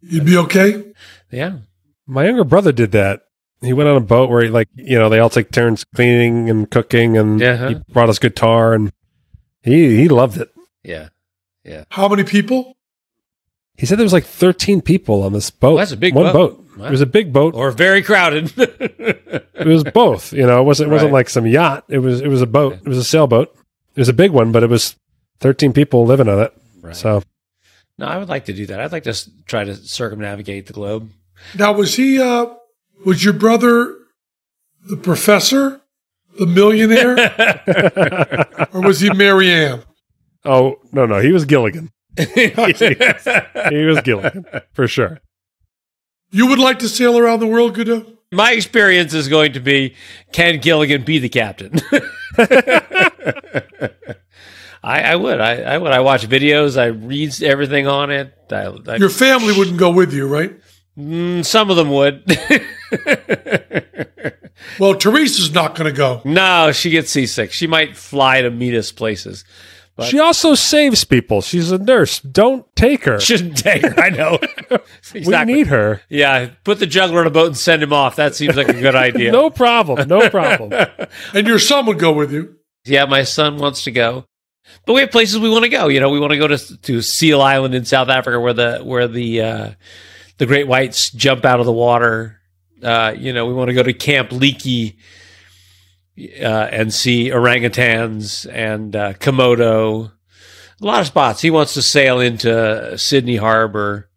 You'd 0.00 0.24
be 0.26 0.36
okay? 0.38 0.92
Yeah. 1.30 1.58
My 2.06 2.24
younger 2.24 2.44
brother 2.44 2.72
did 2.72 2.92
that. 2.92 3.22
He 3.60 3.72
went 3.72 3.88
on 3.88 3.96
a 3.96 4.00
boat 4.00 4.28
where, 4.30 4.42
he, 4.42 4.48
like, 4.48 4.68
you 4.74 4.98
know, 4.98 5.08
they 5.08 5.18
all 5.18 5.30
take 5.30 5.50
turns 5.50 5.84
cleaning 5.84 6.50
and 6.50 6.70
cooking, 6.70 7.16
and 7.16 7.40
Yeah. 7.40 7.56
he 7.68 7.74
uh-huh. 7.74 7.84
brought 7.88 8.08
his 8.08 8.18
guitar, 8.18 8.74
and 8.74 8.92
he 9.62 9.96
he 9.96 10.08
loved 10.08 10.38
it. 10.38 10.50
Yeah. 10.84 11.08
Yeah. 11.64 11.84
How 11.90 12.08
many 12.08 12.22
people? 12.24 12.76
He 13.76 13.86
said 13.86 13.98
there 13.98 14.04
was 14.04 14.12
like 14.12 14.24
13 14.24 14.80
people 14.82 15.22
on 15.22 15.32
this 15.32 15.50
boat. 15.50 15.68
Well, 15.70 15.76
that's 15.78 15.92
a 15.92 15.96
big 15.96 16.14
one 16.14 16.32
boat. 16.32 16.66
boat. 16.76 16.86
It 16.86 16.90
was 16.90 17.00
a 17.00 17.06
big 17.06 17.32
boat. 17.32 17.54
Or 17.54 17.70
very 17.70 18.02
crowded. 18.02 18.52
It 19.58 19.66
was 19.66 19.84
both. 19.84 20.32
You 20.34 20.46
know, 20.46 20.60
it 20.60 20.64
wasn't 20.64 20.90
it 20.90 20.92
wasn't 20.92 21.12
Right. 21.12 21.18
like 21.20 21.30
some 21.30 21.46
yacht. 21.46 21.84
It 21.88 21.98
was 21.98 22.20
it 22.20 22.28
was 22.28 22.42
a 22.42 22.46
boat. 22.46 22.74
It 22.74 22.86
was 22.86 22.98
a 22.98 23.04
sailboat. 23.04 23.56
It 23.94 23.98
was 24.00 24.08
a 24.10 24.12
big 24.12 24.30
one, 24.30 24.52
but 24.52 24.62
it 24.62 24.68
was 24.68 24.96
13 25.40 25.72
people 25.72 26.04
living 26.04 26.28
on 26.28 26.40
it. 26.40 26.52
Right. 26.82 26.94
So 26.94 27.22
no, 27.98 28.06
I 28.06 28.18
would 28.18 28.28
like 28.28 28.44
to 28.46 28.52
do 28.52 28.66
that. 28.66 28.80
I'd 28.80 28.92
like 28.92 29.04
to 29.04 29.10
s- 29.10 29.30
try 29.46 29.64
to 29.64 29.74
circumnavigate 29.74 30.66
the 30.66 30.72
globe. 30.72 31.10
Now, 31.54 31.72
was 31.72 31.94
he, 31.96 32.20
uh, 32.20 32.46
was 33.04 33.24
your 33.24 33.34
brother 33.34 33.94
the 34.88 34.96
professor, 34.96 35.80
the 36.38 36.46
millionaire, 36.46 37.16
or 38.72 38.80
was 38.82 39.00
he 39.00 39.10
Mary 39.12 39.50
Ann? 39.50 39.82
Oh 40.44 40.76
no, 40.92 41.06
no, 41.06 41.18
he 41.20 41.32
was 41.32 41.44
Gilligan. 41.44 41.90
he 42.16 42.52
was 42.56 44.00
Gilligan 44.02 44.44
for 44.72 44.86
sure. 44.86 45.20
You 46.30 46.46
would 46.48 46.58
like 46.58 46.78
to 46.80 46.88
sail 46.88 47.18
around 47.18 47.40
the 47.40 47.46
world, 47.46 47.74
Goudeau? 47.76 48.06
My 48.32 48.52
experience 48.52 49.14
is 49.14 49.28
going 49.28 49.52
to 49.54 49.60
be 49.60 49.94
can 50.32 50.58
Gilligan 50.60 51.04
be 51.04 51.18
the 51.18 51.28
captain? 51.28 51.72
I, 54.82 55.00
I 55.02 55.16
would. 55.16 55.40
I, 55.40 55.62
I 55.62 55.78
would. 55.78 55.92
I 55.92 56.00
watch 56.00 56.28
videos. 56.28 56.80
I 56.80 56.86
read 56.86 57.42
everything 57.42 57.86
on 57.86 58.10
it. 58.10 58.32
I, 58.50 58.66
I, 58.88 58.96
Your 58.96 59.08
family 59.10 59.56
wouldn't 59.56 59.78
go 59.78 59.90
with 59.90 60.12
you, 60.12 60.26
right? 60.28 60.54
Mm, 60.98 61.44
some 61.44 61.70
of 61.70 61.76
them 61.76 61.90
would. 61.90 62.24
Well, 64.80 64.94
Teresa's 64.94 65.52
not 65.52 65.74
going 65.74 65.90
to 65.90 65.96
go. 65.96 66.20
no, 66.24 66.72
she 66.72 66.90
gets 66.90 67.10
seasick. 67.10 67.52
She 67.52 67.66
might 67.66 67.96
fly 67.96 68.42
to 68.42 68.50
meet 68.50 68.74
us 68.74 68.90
places. 68.92 69.44
But- 69.96 70.06
She 70.06 70.18
also 70.18 70.54
saves 70.54 71.04
people. 71.04 71.40
She's 71.42 71.70
a 71.70 71.78
nurse. 71.78 72.20
Don't 72.20 72.66
take 72.74 73.04
her. 73.04 73.18
Shouldn't 73.20 73.56
take 73.58 73.82
her. 73.82 73.94
I 74.00 74.10
know. 74.10 74.38
We 75.14 75.44
need 75.44 75.68
her. 75.68 76.02
Yeah, 76.08 76.50
put 76.64 76.78
the 76.80 76.86
juggler 76.86 77.20
on 77.20 77.26
a 77.26 77.30
boat 77.30 77.46
and 77.46 77.56
send 77.56 77.82
him 77.82 77.92
off. 77.92 78.16
That 78.16 78.34
seems 78.34 78.56
like 78.56 78.68
a 78.68 78.72
good 78.74 78.94
idea. 78.96 79.30
No 79.36 79.48
problem. 79.50 80.08
No 80.08 80.28
problem. 80.28 80.72
And 81.32 81.46
your 81.46 81.58
son 81.60 81.86
would 81.86 81.98
go 81.98 82.12
with 82.12 82.32
you. 82.32 82.56
Yeah, 82.84 83.04
my 83.04 83.22
son 83.22 83.58
wants 83.58 83.84
to 83.84 83.90
go, 83.92 84.24
but 84.84 84.92
we 84.92 85.00
have 85.00 85.10
places 85.10 85.38
we 85.38 85.50
want 85.50 85.64
to 85.64 85.68
go. 85.68 85.88
You 85.88 86.00
know, 86.00 86.10
we 86.10 86.20
want 86.20 86.32
to 86.32 86.38
go 86.38 86.46
to 86.48 86.76
to 86.82 87.02
Seal 87.02 87.42
Island 87.42 87.74
in 87.74 87.84
South 87.84 88.08
Africa, 88.08 88.40
where 88.40 88.52
the 88.52 88.78
where 88.78 89.08
the 89.08 89.42
uh, 89.42 89.70
the 90.38 90.46
great 90.46 90.68
whites 90.68 91.10
jump 91.10 91.44
out 91.44 91.60
of 91.60 91.66
the 91.66 91.72
water. 91.72 92.40
Uh, 92.82 93.14
you 93.16 93.32
know, 93.32 93.46
we 93.46 93.54
want 93.54 93.68
to 93.68 93.74
go 93.74 93.82
to 93.82 93.92
Camp 93.92 94.30
Leakey 94.30 94.96
uh, 96.18 96.68
and 96.70 96.92
see 96.92 97.30
orangutans 97.30 98.50
and 98.52 98.94
uh, 98.94 99.12
Komodo. 99.14 100.12
A 100.80 100.84
lot 100.84 101.00
of 101.00 101.06
spots. 101.06 101.40
He 101.40 101.50
wants 101.50 101.74
to 101.74 101.82
sail 101.82 102.20
into 102.20 102.98
Sydney 102.98 103.36
Harbor. 103.36 104.10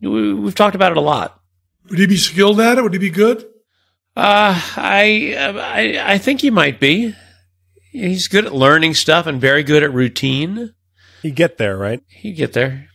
We, 0.00 0.32
we've 0.32 0.54
talked 0.54 0.74
about 0.74 0.92
it 0.92 0.98
a 0.98 1.02
lot. 1.02 1.40
Would 1.90 1.98
he 1.98 2.06
be 2.06 2.16
skilled 2.16 2.58
at 2.58 2.78
it? 2.78 2.82
Would 2.82 2.94
he 2.94 2.98
be 2.98 3.10
good? 3.10 3.44
Uh, 4.16 4.58
I, 4.76 5.36
I 5.38 6.14
I 6.14 6.18
think 6.18 6.40
he 6.40 6.50
might 6.50 6.80
be. 6.80 7.14
He's 8.00 8.28
good 8.28 8.46
at 8.46 8.54
learning 8.54 8.94
stuff 8.94 9.26
and 9.26 9.40
very 9.40 9.62
good 9.62 9.82
at 9.82 9.92
routine. 9.92 10.74
You 11.22 11.30
get 11.30 11.56
there, 11.58 11.76
right? 11.76 12.02
He'd 12.08 12.34
get 12.34 12.52
there. 12.52 12.88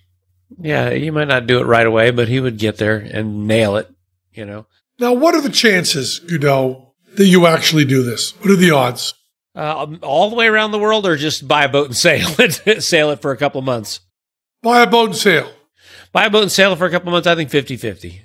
Yeah, 0.60 0.92
he 0.92 1.10
might 1.12 1.28
not 1.28 1.48
do 1.48 1.60
it 1.60 1.66
right 1.66 1.86
away, 1.86 2.12
but 2.12 2.28
he 2.28 2.40
would 2.40 2.58
get 2.58 2.78
there 2.78 2.98
and 2.98 3.48
nail 3.48 3.78
it. 3.78 3.90
You 4.34 4.46
know, 4.46 4.68
Now, 5.00 5.14
what 5.14 5.36
are 5.36 5.42
the 5.42 5.50
chances, 5.50 6.20
Goudeau, 6.20 6.94
that 7.16 7.26
you 7.26 7.46
actually 7.46 7.86
do 7.86 8.04
this? 8.04 8.32
What 8.40 8.52
are 8.52 8.56
the 8.56 8.72
odds? 8.72 9.14
uh, 9.56 9.86
all 10.02 10.30
the 10.30 10.36
way 10.38 10.48
around 10.48 10.72
the 10.72 10.80
world, 10.80 11.06
or 11.06 11.18
just 11.18 11.46
buy 11.48 11.66
a 11.66 11.70
boat 11.70 11.88
and 11.88 11.98
sail 12.06 12.28
it, 12.40 12.82
sail 12.84 13.10
it 13.12 13.22
for 13.22 13.32
a 13.32 13.38
couple 13.38 13.60
of 13.60 13.66
months. 13.66 14.00
Buy 14.62 14.82
a 14.82 14.88
boat 14.88 15.10
and 15.10 15.16
sail. 15.18 15.52
Buy 16.14 16.26
a 16.26 16.30
boat 16.30 16.44
and 16.44 16.52
sail 16.52 16.72
it 16.74 16.78
for 16.78 16.86
a 16.86 16.92
couple 16.92 17.10
of 17.10 17.14
months. 17.14 17.28
I 17.28 17.36
think 17.36 17.50
50-50. 17.50 18.22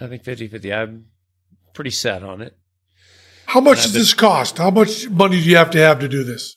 I 0.00 0.06
think 0.06 0.22
50-50. 0.24 0.74
I'm 0.76 1.06
pretty 1.72 1.90
set 1.90 2.22
on 2.22 2.40
it. 2.42 2.56
How 3.54 3.60
much 3.60 3.78
Uh, 3.78 3.82
does 3.82 3.92
this 3.92 4.14
cost? 4.14 4.58
How 4.58 4.70
much 4.70 5.08
money 5.08 5.40
do 5.40 5.48
you 5.48 5.56
have 5.56 5.70
to 5.70 5.78
have 5.78 6.00
to 6.00 6.08
do 6.08 6.24
this? 6.24 6.56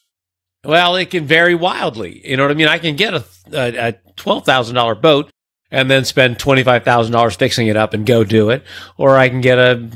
Well, 0.66 0.96
it 0.96 1.12
can 1.12 1.28
vary 1.28 1.54
wildly. 1.54 2.28
You 2.28 2.36
know 2.36 2.44
what 2.44 2.52
I 2.52 2.56
mean? 2.56 2.68
I 2.68 2.80
can 2.80 2.96
get 2.96 3.14
a, 3.14 3.24
a, 3.54 3.90
a 3.90 3.94
twelve 4.16 4.46
thousand 4.46 4.74
dollar 4.74 4.96
boat 4.96 5.30
and 5.70 5.92
then 5.92 6.06
spend 6.06 6.40
twenty 6.40 6.64
five 6.64 6.84
thousand 6.84 7.14
dollars 7.14 7.36
fixing 7.36 7.68
it 7.68 7.78
up 7.78 7.94
and 7.94 8.04
go 8.04 8.24
do 8.24 8.50
it, 8.50 8.64
or 8.98 9.16
I 9.16 9.30
can 9.30 9.42
get 9.42 9.60
a 9.60 9.88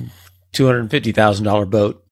two 0.53 0.67
hundred 0.67 0.91
fifty 0.91 1.11
thousand 1.11 1.45
dollar 1.45 1.65
boat. 1.65 2.05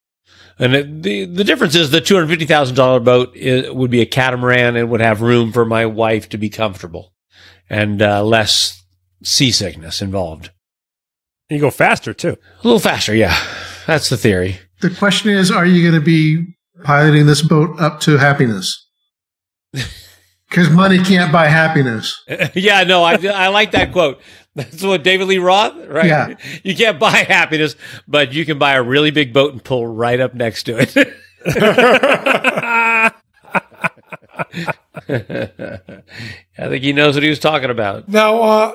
And 0.57 0.73
it, 0.73 1.03
the 1.03 1.25
the 1.25 1.43
difference 1.43 1.75
is 1.75 1.91
the 1.91 2.01
two 2.01 2.15
hundred 2.15 2.29
fifty 2.29 2.47
thousand 2.47 2.75
dollar 2.75 2.99
boat 2.99 3.35
is, 3.35 3.69
would 3.69 3.91
be 3.91 4.01
a 4.01 4.07
catamaran 4.07 4.75
and 4.75 4.89
would 4.89 5.01
have 5.01 5.21
room 5.21 5.51
for 5.53 5.65
my 5.65 5.85
wife 5.85 6.29
to 6.29 6.39
be 6.39 6.49
comfortable 6.49 7.13
and 7.69 8.01
uh, 8.01 8.23
less 8.23 8.83
seasickness 9.21 10.01
involved. 10.01 10.49
You 11.47 11.59
go 11.59 11.69
faster 11.69 12.11
too. 12.11 12.37
A 12.63 12.67
little 12.67 12.79
faster, 12.79 13.13
yeah. 13.13 13.37
That's 13.85 14.09
the 14.09 14.17
theory. 14.17 14.57
The 14.81 14.89
question 14.89 15.31
is, 15.31 15.51
are 15.51 15.65
you 15.65 15.81
going 15.81 15.99
to 15.99 16.05
be 16.05 16.55
piloting 16.83 17.25
this 17.25 17.41
boat 17.41 17.79
up 17.79 17.99
to 18.01 18.17
happiness? 18.17 18.87
Because 20.49 20.71
money 20.71 20.97
can't 20.97 21.31
buy 21.31 21.45
happiness. 21.45 22.23
yeah, 22.55 22.83
no, 22.83 23.03
I, 23.03 23.19
I 23.27 23.49
like 23.49 23.69
that 23.73 23.91
quote. 23.91 24.19
That's 24.55 24.81
what 24.81 25.03
David 25.03 25.27
Lee 25.27 25.37
Roth, 25.37 25.75
right? 25.87 26.07
Yeah. 26.07 26.35
You 26.63 26.75
can't 26.75 26.99
buy 26.99 27.17
happiness, 27.17 27.75
but 28.07 28.33
you 28.33 28.45
can 28.45 28.57
buy 28.57 28.73
a 28.73 28.81
really 28.81 29.11
big 29.11 29.31
boat 29.31 29.53
and 29.53 29.63
pull 29.63 29.85
right 29.85 30.19
up 30.19 30.33
next 30.33 30.63
to 30.63 30.77
it. 30.79 30.97
I 31.47 33.11
think 36.57 36.83
he 36.83 36.93
knows 36.93 37.13
what 37.13 37.23
he 37.23 37.29
was 37.29 37.39
talking 37.39 37.69
about. 37.69 38.09
Now, 38.09 38.41
uh, 38.41 38.73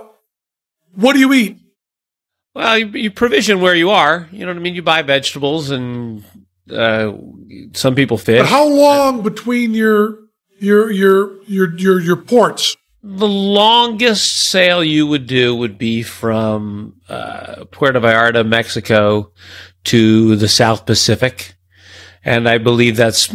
what 0.94 1.14
do 1.14 1.18
you 1.18 1.32
eat? 1.32 1.58
Well, 2.54 2.78
you, 2.78 2.86
you 2.86 3.10
provision 3.10 3.60
where 3.60 3.74
you 3.74 3.90
are. 3.90 4.28
You 4.30 4.40
know 4.40 4.52
what 4.52 4.56
I 4.56 4.60
mean? 4.60 4.74
You 4.74 4.82
buy 4.82 5.02
vegetables 5.02 5.70
and 5.70 6.24
uh, 6.70 7.12
some 7.72 7.94
people 7.94 8.16
fish. 8.16 8.40
But 8.40 8.48
how 8.48 8.66
long 8.68 9.22
between 9.22 9.74
your 9.74 10.18
your 10.58 10.90
your 10.90 11.42
your 11.44 11.76
your 11.76 12.00
your 12.00 12.16
ports? 12.16 12.76
The 13.02 13.28
longest 13.28 14.48
sail 14.48 14.82
you 14.82 15.06
would 15.06 15.26
do 15.26 15.54
would 15.54 15.76
be 15.76 16.02
from 16.02 17.00
uh, 17.08 17.66
Puerto 17.70 18.00
Vallarta, 18.00 18.46
Mexico, 18.48 19.30
to 19.84 20.36
the 20.36 20.48
South 20.48 20.86
Pacific, 20.86 21.54
and 22.24 22.48
I 22.48 22.56
believe 22.56 22.96
that's 22.96 23.30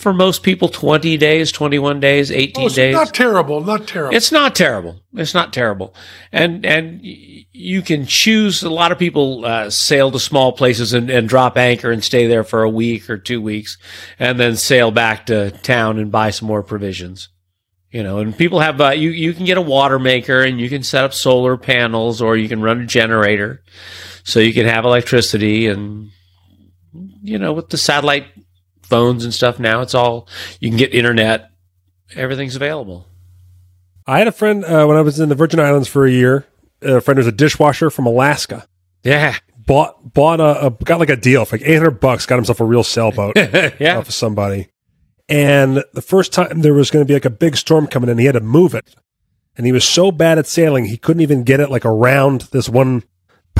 for 0.00 0.12
most 0.14 0.42
people 0.42 0.68
twenty 0.68 1.16
days, 1.16 1.52
twenty-one 1.52 2.00
days, 2.00 2.30
eighteen 2.30 2.64
Oh, 2.64 2.68
so 2.68 2.76
days. 2.76 2.94
not 2.94 3.14
terrible, 3.14 3.60
not 3.60 3.86
terrible. 3.86 4.16
It's 4.16 4.32
not 4.32 4.54
terrible. 4.56 5.00
It's 5.14 5.34
not 5.34 5.52
terrible, 5.52 5.94
and 6.32 6.64
and 6.64 7.00
you 7.02 7.82
can 7.82 8.06
choose. 8.06 8.62
A 8.62 8.70
lot 8.70 8.92
of 8.92 8.98
people 8.98 9.44
uh, 9.44 9.68
sail 9.70 10.10
to 10.10 10.18
small 10.18 10.52
places 10.52 10.92
and, 10.94 11.10
and 11.10 11.28
drop 11.28 11.56
anchor 11.58 11.90
and 11.90 12.02
stay 12.02 12.26
there 12.26 12.44
for 12.44 12.62
a 12.62 12.70
week 12.70 13.10
or 13.10 13.18
two 13.18 13.42
weeks, 13.42 13.76
and 14.18 14.40
then 14.40 14.56
sail 14.56 14.90
back 14.90 15.26
to 15.26 15.50
town 15.50 15.98
and 15.98 16.10
buy 16.10 16.30
some 16.30 16.48
more 16.48 16.62
provisions. 16.62 17.28
You 17.90 18.02
know, 18.04 18.18
and 18.18 18.36
people 18.36 18.60
have 18.60 18.80
uh, 18.80 18.90
you 18.90 19.10
you 19.10 19.32
can 19.34 19.44
get 19.44 19.58
a 19.58 19.62
water 19.62 19.98
maker 19.98 20.42
and 20.42 20.60
you 20.60 20.68
can 20.68 20.82
set 20.82 21.04
up 21.04 21.12
solar 21.12 21.56
panels 21.56 22.22
or 22.22 22.36
you 22.36 22.48
can 22.48 22.62
run 22.62 22.80
a 22.82 22.86
generator, 22.86 23.62
so 24.22 24.40
you 24.40 24.54
can 24.54 24.66
have 24.66 24.84
electricity 24.84 25.66
and 25.66 26.10
you 27.22 27.36
know 27.38 27.52
with 27.52 27.68
the 27.68 27.76
satellite 27.76 28.26
phones 28.90 29.24
and 29.24 29.32
stuff 29.32 29.58
now 29.58 29.80
it's 29.80 29.94
all 29.94 30.28
you 30.60 30.68
can 30.68 30.76
get 30.76 30.92
internet, 30.94 31.50
everything's 32.14 32.56
available. 32.56 33.06
I 34.06 34.18
had 34.18 34.28
a 34.28 34.32
friend 34.32 34.64
uh, 34.64 34.84
when 34.86 34.96
I 34.96 35.02
was 35.02 35.20
in 35.20 35.28
the 35.28 35.34
Virgin 35.34 35.60
Islands 35.60 35.88
for 35.88 36.04
a 36.04 36.10
year. 36.10 36.46
A 36.82 37.00
friend 37.00 37.18
was 37.18 37.26
a 37.26 37.32
dishwasher 37.32 37.90
from 37.90 38.06
Alaska. 38.06 38.66
Yeah. 39.04 39.36
Bought 39.56 40.12
bought 40.12 40.40
a, 40.40 40.66
a 40.66 40.70
got 40.70 40.98
like 40.98 41.10
a 41.10 41.16
deal 41.16 41.44
for 41.44 41.56
like 41.56 41.66
eight 41.66 41.76
hundred 41.76 42.00
bucks. 42.00 42.26
Got 42.26 42.36
himself 42.36 42.60
a 42.60 42.64
real 42.64 42.82
sailboat 42.82 43.36
yeah. 43.36 43.98
off 43.98 44.08
of 44.08 44.14
somebody. 44.14 44.68
And 45.28 45.84
the 45.92 46.02
first 46.02 46.32
time 46.32 46.60
there 46.60 46.74
was 46.74 46.90
going 46.90 47.04
to 47.04 47.08
be 47.08 47.14
like 47.14 47.24
a 47.24 47.30
big 47.30 47.56
storm 47.56 47.86
coming 47.86 48.10
in, 48.10 48.18
he 48.18 48.24
had 48.24 48.32
to 48.32 48.40
move 48.40 48.74
it. 48.74 48.96
And 49.56 49.64
he 49.64 49.72
was 49.72 49.86
so 49.86 50.10
bad 50.10 50.38
at 50.38 50.46
sailing, 50.46 50.86
he 50.86 50.96
couldn't 50.96 51.22
even 51.22 51.44
get 51.44 51.60
it 51.60 51.70
like 51.70 51.84
around 51.84 52.42
this 52.52 52.68
one 52.68 53.04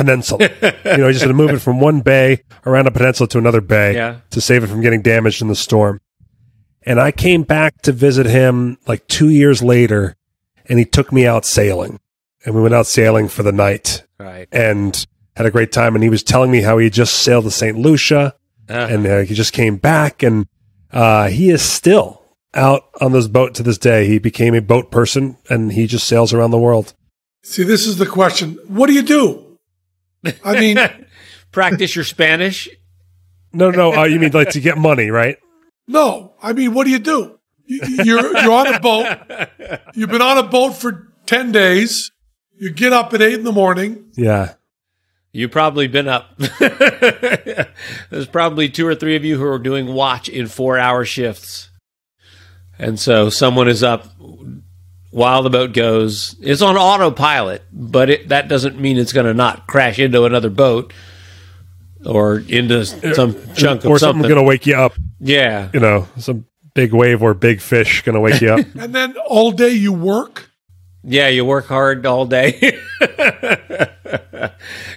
peninsula. 0.05 0.41
you 0.85 0.97
know, 0.99 1.07
he 1.07 1.13
just 1.13 1.21
had 1.23 1.29
to 1.29 1.35
move 1.35 1.51
it 1.51 1.59
from 1.61 1.81
one 1.81 2.01
bay 2.01 2.43
around 2.67 2.87
a 2.87 2.91
peninsula 2.91 3.29
to 3.29 3.39
another 3.39 3.61
bay 3.61 3.95
Yeah. 3.95 4.17
to 4.31 4.41
save 4.41 4.65
it 4.65 4.69
from 4.69 4.81
getting 4.81 5.03
damaged 5.03 5.43
in 5.43 5.49
the 5.49 5.55
storm. 5.55 6.01
And 6.83 7.01
I 7.01 7.13
came 7.13 7.43
back 7.43 7.83
to 7.83 7.93
visit 7.93 8.27
him 8.27 8.79
like 8.87 9.07
two 9.07 9.29
years 9.29 9.63
later, 9.63 10.17
and 10.67 10.79
he 10.79 10.85
took 10.85 11.13
me 11.13 11.27
out 11.27 11.45
sailing. 11.45 12.01
And 12.45 12.55
we 12.55 12.63
went 12.63 12.75
out 12.75 12.87
sailing 12.87 13.29
for 13.29 13.43
the 13.43 13.53
night 13.53 14.05
Right. 14.19 14.49
and 14.51 15.07
had 15.37 15.45
a 15.47 15.51
great 15.51 15.73
time. 15.73 15.95
And 15.95 16.03
he 16.03 16.09
was 16.11 16.23
telling 16.23 16.51
me 16.51 16.63
how 16.63 16.79
he 16.79 16.89
just 16.89 17.15
sailed 17.17 17.45
to 17.45 17.51
St. 17.51 17.77
Lucia 17.79 18.35
Uh, 18.69 18.87
and 18.89 19.07
uh, 19.07 19.19
he 19.21 19.35
just 19.35 19.53
came 19.53 19.77
back 19.77 20.23
and 20.23 20.47
uh, 20.93 21.29
he 21.29 21.51
is 21.51 21.61
still 21.61 22.23
out 22.55 22.85
on 23.01 23.13
this 23.13 23.27
boat 23.29 23.53
to 23.57 23.63
this 23.63 23.79
day. 23.79 24.07
He 24.07 24.19
became 24.19 24.55
a 24.55 24.61
boat 24.63 24.91
person 24.91 25.37
and 25.51 25.73
he 25.73 25.87
just 25.87 26.07
sails 26.07 26.33
around 26.33 26.51
the 26.53 26.59
world. 26.59 26.95
See, 27.43 27.63
this 27.65 27.87
is 27.87 27.99
the 27.99 28.07
question. 28.07 28.59
What 28.69 28.87
do 28.87 28.93
you 28.95 29.03
do? 29.03 29.50
I 30.45 30.59
mean, 30.61 30.79
practice 31.53 31.95
your 31.95 32.05
Spanish. 32.05 32.69
No, 33.53 33.71
no, 33.71 33.93
uh, 33.95 34.05
you 34.05 34.19
mean 34.21 34.31
like 34.33 34.51
to 34.51 34.61
get 34.61 34.79
money, 34.79 35.11
right? 35.11 35.37
no. 35.89 36.35
I 36.43 36.53
mean, 36.55 36.73
what 36.75 36.85
do 36.85 36.91
you 36.91 36.99
do? 36.99 37.39
You- 37.67 37.81
You're 38.05 38.37
you're 38.43 38.53
on 38.53 38.75
a 38.75 38.81
boat. 38.81 39.07
You've 39.95 40.11
been 40.11 40.23
on 40.23 40.39
a 40.39 40.43
boat 40.43 40.73
for 40.77 41.13
ten 41.27 41.53
days. 41.53 42.11
You 42.57 42.71
get 42.71 42.93
up 42.93 43.13
at 43.15 43.23
eight 43.23 43.35
in 43.35 43.45
the 43.45 43.53
morning. 43.53 44.11
Yeah. 44.17 44.55
You've 45.33 45.51
probably 45.53 45.87
been 45.87 46.09
up. 46.09 46.37
There's 48.11 48.27
probably 48.33 48.69
two 48.69 48.87
or 48.87 48.95
three 48.95 49.17
of 49.17 49.25
you 49.25 49.39
who 49.39 49.45
are 49.47 49.59
doing 49.59 49.87
watch 49.95 50.29
in 50.29 50.47
four 50.49 50.79
hour 50.79 51.05
shifts. 51.05 51.71
And 52.79 52.99
so 52.99 53.31
someone 53.31 53.69
is 53.69 53.83
up 53.83 54.07
while 55.11 55.43
the 55.43 55.51
boat 55.51 55.73
goes. 55.73 56.37
It's 56.41 56.63
on 56.63 56.77
autopilot, 56.77 57.63
but 57.73 58.11
it, 58.11 58.29
that 58.29 58.49
doesn't 58.49 58.81
mean 58.81 58.97
it's 58.97 59.13
going 59.13 59.27
to 59.27 59.35
not 59.35 59.67
crash 59.67 59.99
into 59.99 60.25
another 60.25 60.51
boat 60.51 60.93
or 62.05 62.39
into 62.39 62.85
some 62.87 63.35
chunk 63.55 63.85
of 63.85 63.91
or 63.91 63.99
something. 63.99 64.01
something 64.23 64.23
going 64.23 64.37
to 64.37 64.43
wake 64.43 64.67
you 64.67 64.77
up. 64.77 64.93
yeah. 65.19 65.71
You 65.73 65.81
know, 65.81 66.09
some 66.19 66.47
big 66.75 66.93
wave 66.93 67.23
or 67.23 67.35
big 67.35 67.61
fish 67.61 68.03
going 68.03 68.15
to 68.15 68.21
wake 68.21 68.41
you 68.41 68.55
up. 68.55 68.67
And 68.79 68.95
then 68.95 69.17
all 69.27 69.53
day 69.53 69.71
you 69.71 69.93
work. 69.93 70.51
Yeah, 71.03 71.29
you 71.29 71.47
work 71.47 71.67
hard 71.67 72.05
all 72.05 72.27
day. 72.27 72.79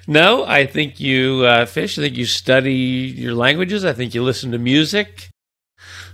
no, 0.08 0.46
I 0.46 0.66
think 0.66 1.00
you 1.00 1.44
uh, 1.46 1.66
fish. 1.66 1.98
I 1.98 2.02
think 2.02 2.18
you 2.18 2.26
study 2.26 2.74
your 2.74 3.34
languages. 3.34 3.86
I 3.86 3.94
think 3.94 4.14
you 4.14 4.22
listen 4.22 4.52
to 4.52 4.58
music. 4.58 5.30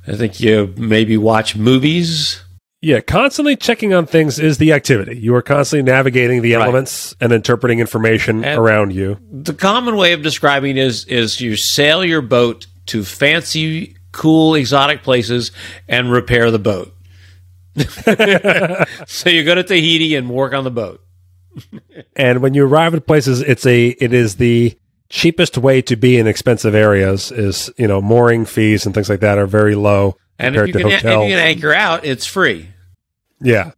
I 0.08 0.16
think 0.16 0.40
you 0.40 0.74
maybe 0.78 1.18
watch 1.18 1.56
movies. 1.56 2.44
Yeah, 2.82 3.02
constantly 3.02 3.56
checking 3.56 3.94
on 3.94 4.06
things 4.06 4.40
is 4.40 4.58
the 4.58 4.74
activity. 4.74 5.18
You 5.20 5.36
are 5.36 5.42
constantly 5.42 5.90
navigating 5.92 6.42
the 6.42 6.54
Right. 6.56 6.64
elements 6.64 7.16
and 7.20 7.32
interpreting 7.34 7.80
information 7.80 8.44
And- 8.44 8.60
around 8.60 8.94
you. 8.94 9.18
The 9.32 9.54
common 9.54 9.96
way 9.98 10.14
of 10.14 10.22
describing 10.22 10.78
it 10.78 10.82
is 10.84 11.06
is 11.06 11.42
you 11.42 11.56
sail 11.56 12.04
your 12.06 12.22
boat 12.22 12.68
to 12.88 13.04
fancy, 13.04 13.96
cool, 14.12 14.56
exotic 14.56 15.04
places 15.04 15.52
and 15.88 16.12
repair 16.12 16.52
the 16.52 16.60
boat. 16.60 16.94
so 19.08 19.30
you 19.30 19.44
go 19.44 19.56
to 19.56 19.64
Tahiti 19.64 20.16
and 20.16 20.30
work 20.30 20.54
on 20.54 20.64
the 20.64 20.72
boat. 20.72 21.02
And 22.16 22.42
when 22.42 22.54
you 22.54 22.66
arrive 22.66 22.94
at 22.94 23.06
places, 23.08 23.42
it's 23.42 23.66
a 23.66 23.88
it 23.88 24.12
is 24.14 24.36
the 24.36 24.78
cheapest 25.10 25.58
way 25.58 25.82
to 25.84 25.96
be 25.96 26.18
in 26.18 26.28
expensive 26.28 26.76
areas. 26.76 27.32
Is 27.32 27.70
you 27.78 27.88
know 27.88 28.02
mooring 28.02 28.46
fees 28.46 28.86
and 28.86 28.94
things 28.94 29.10
like 29.10 29.22
that 29.22 29.38
are 29.38 29.46
very 29.48 29.76
low 29.76 30.18
And 30.40 30.56
if 30.56 30.64
compared 30.64 30.68
you, 30.68 30.74
to 30.74 30.80
can, 30.80 30.92
if 30.92 31.04
you 31.04 31.36
can 31.36 31.40
anchor 31.40 31.74
out, 31.74 32.06
it's 32.06 32.26
free. 32.26 32.70
yeah, 33.42 33.72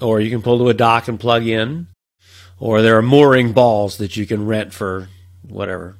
or 0.00 0.20
you 0.20 0.30
can 0.30 0.42
pull 0.42 0.58
to 0.58 0.68
a 0.68 0.74
dock 0.74 1.08
and 1.08 1.18
plug 1.18 1.46
in, 1.46 1.88
or 2.60 2.82
there 2.82 2.96
are 2.98 3.02
mooring 3.02 3.52
balls 3.52 3.96
that 3.96 4.16
you 4.16 4.26
can 4.26 4.46
rent 4.46 4.72
for 4.74 5.08
whatever. 5.42 5.96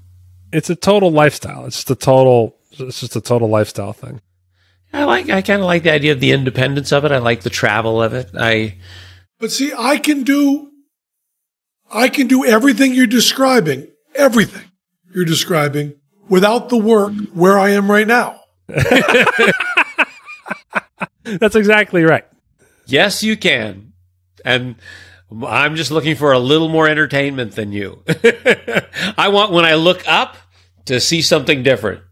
it's 0.52 0.68
a 0.70 0.76
total 0.76 1.10
lifestyle. 1.10 1.66
It's 1.66 1.76
just 1.76 1.90
a 1.90 1.94
total. 1.94 2.56
It's 2.78 3.00
just 3.00 3.16
a 3.16 3.20
total 3.22 3.48
lifestyle 3.48 3.94
thing. 3.94 4.20
I 4.92 5.04
like. 5.04 5.30
I 5.30 5.40
kind 5.42 5.60
of 5.60 5.66
like 5.66 5.82
the 5.82 5.92
idea 5.92 6.12
of 6.12 6.20
the 6.20 6.32
independence 6.32 6.92
of 6.92 7.04
it. 7.04 7.12
I 7.12 7.18
like 7.18 7.40
the 7.40 7.50
travel 7.50 8.02
of 8.02 8.12
it. 8.14 8.30
I 8.38 8.76
But 9.38 9.50
see, 9.50 9.72
I 9.76 9.96
can 9.98 10.22
do, 10.22 10.70
I 11.90 12.08
can 12.08 12.26
do 12.26 12.44
everything 12.44 12.94
you're 12.94 13.06
describing, 13.06 13.88
everything 14.14 14.70
you're 15.14 15.24
describing 15.24 15.94
without 16.28 16.68
the 16.68 16.76
work 16.76 17.12
where 17.32 17.58
I 17.58 17.70
am 17.70 17.90
right 17.90 18.06
now. 18.06 18.40
That's 21.24 21.56
exactly 21.56 22.04
right. 22.04 22.24
yes, 22.86 23.22
you 23.22 23.36
can, 23.36 23.92
and 24.44 24.76
I'm 25.44 25.76
just 25.76 25.90
looking 25.90 26.16
for 26.16 26.32
a 26.32 26.38
little 26.38 26.68
more 26.68 26.88
entertainment 26.88 27.52
than 27.52 27.72
you. 27.72 28.02
I 29.18 29.28
want 29.28 29.52
when 29.52 29.64
I 29.64 29.74
look 29.74 30.06
up 30.08 30.36
to 30.86 31.00
see 31.00 31.22
something 31.22 31.62
different. 31.62 32.02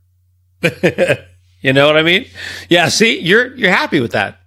you 1.61 1.73
know 1.73 1.87
what 1.87 1.97
I 1.97 2.03
mean? 2.03 2.27
Yeah. 2.69 2.89
See, 2.89 3.21
you're 3.21 3.55
you're 3.55 3.71
happy 3.71 4.01
with 4.01 4.13
that. 4.13 4.41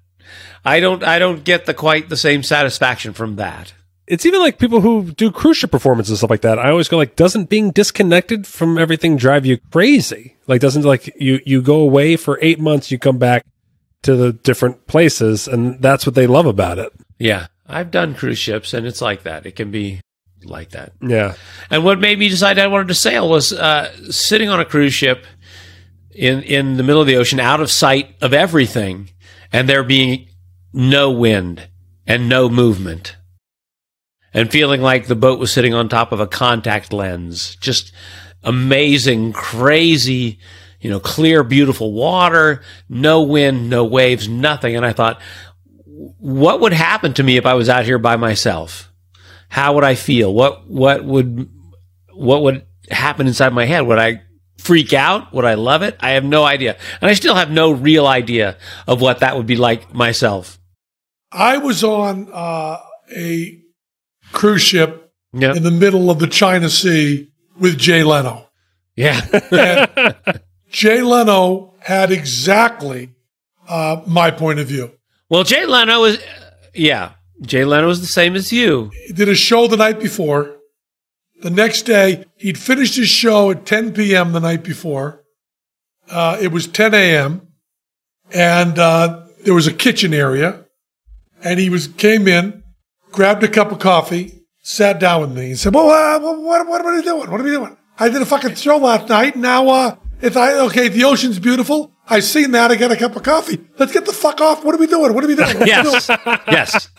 I 0.65 0.79
don't. 0.81 1.03
I 1.03 1.19
don't 1.19 1.43
get 1.43 1.65
the 1.65 1.73
quite 1.73 2.09
the 2.09 2.17
same 2.17 2.43
satisfaction 2.43 3.13
from 3.13 3.37
that. 3.37 3.73
It's 4.07 4.25
even 4.25 4.39
like 4.39 4.57
people 4.57 4.79
who 4.81 5.11
do 5.11 5.31
cruise 5.31 5.57
ship 5.57 5.71
performances 5.71 6.11
and 6.11 6.17
stuff 6.17 6.29
like 6.29 6.41
that. 6.41 6.59
I 6.59 6.69
always 6.69 6.87
go 6.87 6.95
like, 6.95 7.17
doesn't 7.17 7.49
being 7.49 7.71
disconnected 7.71 8.47
from 8.47 8.77
everything 8.77 9.17
drive 9.17 9.45
you 9.45 9.57
crazy? 9.71 10.37
Like, 10.47 10.61
doesn't 10.61 10.83
like 10.83 11.13
you 11.19 11.41
you 11.45 11.61
go 11.61 11.79
away 11.81 12.15
for 12.15 12.39
eight 12.41 12.59
months, 12.59 12.89
you 12.89 12.97
come 12.97 13.17
back 13.17 13.45
to 14.03 14.15
the 14.15 14.31
different 14.31 14.87
places, 14.87 15.47
and 15.47 15.81
that's 15.81 16.05
what 16.05 16.15
they 16.15 16.27
love 16.27 16.45
about 16.45 16.79
it. 16.79 16.93
Yeah, 17.19 17.47
I've 17.67 17.91
done 17.91 18.15
cruise 18.15 18.39
ships, 18.39 18.73
and 18.73 18.85
it's 18.85 19.01
like 19.01 19.23
that. 19.23 19.45
It 19.45 19.55
can 19.57 19.71
be 19.71 19.99
like 20.43 20.69
that. 20.69 20.93
Yeah, 21.01 21.33
And 21.69 21.83
what 21.83 21.99
made 21.99 22.17
me 22.17 22.29
decide 22.29 22.59
I 22.59 22.67
wanted 22.67 22.87
to 22.87 22.93
sail 22.93 23.27
was 23.27 23.51
uh, 23.51 23.91
sitting 24.09 24.49
on 24.49 24.61
a 24.61 24.65
cruise 24.65 24.93
ship 24.93 25.25
in 26.11 26.41
in 26.43 26.77
the 26.77 26.83
middle 26.83 27.01
of 27.01 27.07
the 27.07 27.17
ocean, 27.17 27.39
out 27.39 27.59
of 27.59 27.69
sight 27.69 28.15
of 28.21 28.33
everything, 28.33 29.09
and 29.51 29.67
there 29.67 29.83
being 29.83 30.29
no 30.71 31.11
wind 31.11 31.67
and 32.05 32.29
no 32.29 32.47
movement, 32.49 33.16
and 34.34 34.51
feeling 34.51 34.82
like 34.82 35.07
the 35.07 35.15
boat 35.15 35.39
was 35.39 35.51
sitting 35.51 35.73
on 35.73 35.89
top 35.89 36.11
of 36.11 36.19
a 36.19 36.28
contact 36.28 36.93
lens. 36.93 37.55
Just 37.57 37.91
amazing, 38.43 39.34
crazy. 39.34 40.39
You 40.80 40.91
know, 40.91 40.99
clear, 40.99 41.43
beautiful 41.43 41.91
water, 41.91 42.61
no 42.88 43.23
wind, 43.23 43.69
no 43.69 43.84
waves, 43.84 44.30
nothing. 44.30 44.75
And 44.75 44.86
I 44.86 44.93
thought, 44.93 45.19
what 46.19 46.59
would 46.59 46.73
happen 46.73 47.13
to 47.15 47.23
me 47.23 47.38
if 47.38 47.45
I 47.45 47.55
was 47.55 47.67
out 47.67 47.86
here 47.86 47.97
by 47.97 48.15
myself? 48.15 48.91
How 49.49 49.73
would 49.73 49.84
I 49.84 49.95
feel? 49.95 50.34
What 50.34 50.67
what 50.69 51.03
would 51.03 51.49
what 52.13 52.43
would 52.43 52.65
happen 52.91 53.28
inside 53.28 53.53
my 53.53 53.65
head? 53.65 53.82
Would 53.82 53.97
I 53.97 54.21
freak 54.57 54.93
out? 54.93 55.34
Would 55.34 55.45
I 55.45 55.55
love 55.55 55.82
it? 55.82 55.95
I 55.99 56.11
have 56.11 56.23
no 56.23 56.43
idea. 56.43 56.78
And 57.01 57.09
I 57.09 57.13
still 57.13 57.36
have 57.36 57.49
no 57.49 57.71
real 57.71 58.05
idea 58.05 58.57
of 58.86 59.01
what 59.01 59.19
that 59.19 59.36
would 59.36 59.47
be 59.47 59.55
like 59.55 59.93
myself. 59.93 60.59
I 61.32 61.57
was 61.57 61.84
on 61.84 62.30
uh, 62.32 62.80
a 63.15 63.61
cruise 64.32 64.61
ship 64.61 65.11
Yeah. 65.34 65.53
in 65.55 65.63
the 65.63 65.71
middle 65.71 66.09
of 66.09 66.19
the 66.19 66.28
China 66.28 66.69
Sea 66.69 67.30
with 67.59 67.78
Jay 67.78 68.03
Leno. 68.03 68.47
Yeah. 68.95 69.21
Jay 70.69 71.01
Leno 71.01 71.73
had 71.80 72.11
exactly 72.11 73.09
uh, 73.67 74.01
my 74.05 74.32
point 74.32 74.59
of 74.59 74.67
view. 74.67 74.91
well, 75.30 75.43
Jay 75.43 75.65
Leno 75.65 76.03
is 76.05 76.19
yeah. 76.73 77.11
Jay 77.41 77.63
Leno 77.65 77.89
is 77.89 78.01
the 78.01 78.07
same 78.07 78.36
as 78.36 78.51
you. 78.51 78.91
He 79.07 79.13
did 79.13 79.30
a 79.30 79.36
show 79.36 79.67
the 79.67 79.78
night 79.78 79.99
before. 79.99 80.55
The 81.41 81.51
next 81.51 81.84
day, 81.84 82.25
he'd 82.38 82.57
finished 82.57 82.95
his 82.95 83.09
show 83.09 83.51
at 83.51 83.63
10 83.65 83.93
p.m. 83.93 84.32
the 84.32 84.39
night 84.39 84.63
before. 84.63 85.23
Uh, 86.09 86.38
it 86.41 86.47
was 86.51 86.65
10 86.65 86.95
a.m. 86.95 87.47
and 88.34 88.80
uh, 88.80 89.23
there 89.43 89.53
was 89.53 89.67
a 89.67 89.73
kitchen 89.73 90.13
area. 90.15 90.65
And 91.43 91.59
he 91.59 91.69
was 91.69 91.88
came 91.88 92.28
in, 92.28 92.63
grabbed 93.18 93.43
a 93.43 93.47
cup 93.47 93.72
of 93.72 93.80
coffee, 93.80 94.43
sat 94.61 94.99
down 94.99 95.22
with 95.22 95.36
me, 95.36 95.47
and 95.47 95.57
said, 95.59 95.74
"Well, 95.74 95.89
uh, 95.89 96.20
what, 96.20 96.39
what, 96.39 96.68
what 96.68 96.86
are 96.86 96.95
you 96.95 97.01
doing? 97.01 97.32
What 97.32 97.41
are 97.41 97.43
we 97.43 97.49
doing? 97.49 97.76
I 97.97 98.09
did 98.09 98.22
a 98.22 98.28
fucking 98.28 98.53
show 98.53 98.78
last 98.78 99.09
night. 99.09 99.34
And 99.34 99.41
now, 99.41 99.68
uh, 99.70 99.95
if 100.22 100.38
I 100.38 100.53
okay, 100.68 100.88
the 100.88 101.03
ocean's 101.03 101.39
beautiful. 101.39 101.91
I 102.07 102.20
seen 102.20 102.51
that. 102.51 102.70
I 102.72 102.76
got 102.76 102.91
a 102.91 102.95
cup 102.95 103.15
of 103.15 103.24
coffee. 103.24 103.59
Let's 103.80 103.91
get 103.91 104.05
the 104.05 104.13
fuck 104.13 104.39
off. 104.39 104.63
What 104.63 104.76
are 104.76 104.78
we 104.78 104.86
doing? 104.86 105.15
What 105.15 105.24
are 105.24 105.28
we 105.28 105.36
doing? 105.36 105.47
What 105.47 105.59
we 105.59 105.65
doing? 105.65 105.97
Yes. 105.97 106.09
yes. 106.47 106.89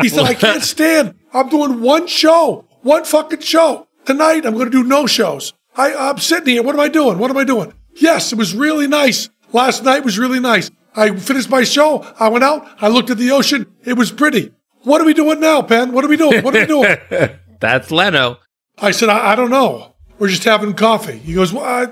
He 0.00 0.08
said, 0.08 0.24
I 0.24 0.34
can't 0.34 0.62
stand. 0.62 1.14
I'm 1.34 1.50
doing 1.50 1.80
one 1.82 2.06
show, 2.06 2.66
one 2.80 3.04
fucking 3.04 3.40
show. 3.40 3.86
Tonight, 4.06 4.46
I'm 4.46 4.54
going 4.54 4.64
to 4.64 4.70
do 4.70 4.82
no 4.82 5.06
shows. 5.06 5.52
I, 5.76 5.94
I'm 5.94 6.18
sitting 6.18 6.48
here. 6.48 6.62
What 6.62 6.74
am 6.74 6.80
I 6.80 6.88
doing? 6.88 7.18
What 7.18 7.30
am 7.30 7.36
I 7.36 7.44
doing? 7.44 7.72
Yes, 7.94 8.32
it 8.32 8.38
was 8.38 8.54
really 8.54 8.88
nice. 8.88 9.28
Last 9.52 9.84
night 9.84 10.02
was 10.02 10.18
really 10.18 10.40
nice. 10.40 10.70
I 10.96 11.14
finished 11.14 11.50
my 11.50 11.62
show. 11.62 12.04
I 12.18 12.28
went 12.28 12.42
out. 12.42 12.66
I 12.80 12.88
looked 12.88 13.10
at 13.10 13.18
the 13.18 13.30
ocean. 13.30 13.66
It 13.84 13.98
was 13.98 14.10
pretty. 14.10 14.52
What 14.84 15.00
are 15.00 15.04
we 15.04 15.14
doing 15.14 15.40
now, 15.40 15.62
Penn? 15.62 15.92
What 15.92 16.04
are 16.04 16.08
we 16.08 16.16
doing? 16.16 16.42
What 16.42 16.54
are 16.54 16.60
we 16.60 16.66
doing? 16.66 16.96
That's 17.60 17.90
Leno. 17.90 18.38
I 18.78 18.90
said, 18.90 19.08
I, 19.08 19.32
I 19.32 19.34
don't 19.34 19.50
know. 19.50 19.94
We're 20.18 20.28
just 20.28 20.44
having 20.44 20.74
coffee. 20.74 21.18
He 21.18 21.34
goes, 21.34 21.52
well, 21.52 21.64
I, 21.64 21.86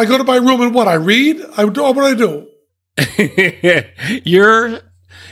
I 0.00 0.04
go 0.04 0.18
to 0.18 0.24
my 0.24 0.36
room 0.36 0.60
and 0.60 0.74
what? 0.74 0.88
I 0.88 0.94
read? 0.94 1.40
I 1.56 1.68
do 1.68 1.82
what 1.82 1.94
do 1.94 2.00
I 2.00 2.14
do? 2.14 2.48
your 4.24 4.80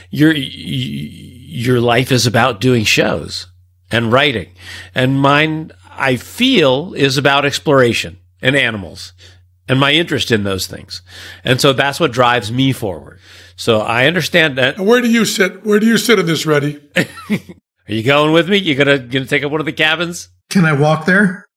your 0.09 0.33
your 0.33 1.79
life 1.79 2.11
is 2.11 2.25
about 2.25 2.59
doing 2.59 2.83
shows 2.83 3.47
and 3.91 4.11
writing 4.11 4.49
and 4.95 5.19
mine 5.19 5.71
i 5.91 6.15
feel 6.15 6.93
is 6.95 7.17
about 7.17 7.45
exploration 7.45 8.17
and 8.41 8.55
animals 8.55 9.13
and 9.71 9.79
my 9.79 9.93
interest 9.93 10.29
in 10.31 10.43
those 10.43 10.67
things. 10.67 11.01
And 11.45 11.61
so 11.61 11.71
that's 11.71 11.97
what 11.99 12.11
drives 12.11 12.51
me 12.51 12.73
forward. 12.73 13.19
So 13.55 13.79
I 13.79 14.05
understand 14.05 14.57
that. 14.57 14.77
And 14.77 14.85
where 14.85 15.01
do 15.01 15.09
you 15.09 15.23
sit? 15.25 15.65
Where 15.65 15.79
do 15.79 15.85
you 15.87 15.97
sit 15.97 16.19
in 16.19 16.25
this, 16.25 16.45
Ready? 16.45 16.79
Are 16.97 17.39
you 17.93 18.03
going 18.03 18.33
with 18.33 18.49
me? 18.49 18.57
You 18.57 18.75
gonna 18.75 18.99
gonna 18.99 19.25
take 19.25 19.43
up 19.43 19.51
one 19.51 19.61
of 19.61 19.65
the 19.65 19.71
cabins? 19.73 20.29
Can 20.49 20.65
I 20.65 20.73
walk 20.73 21.05
there? 21.05 21.47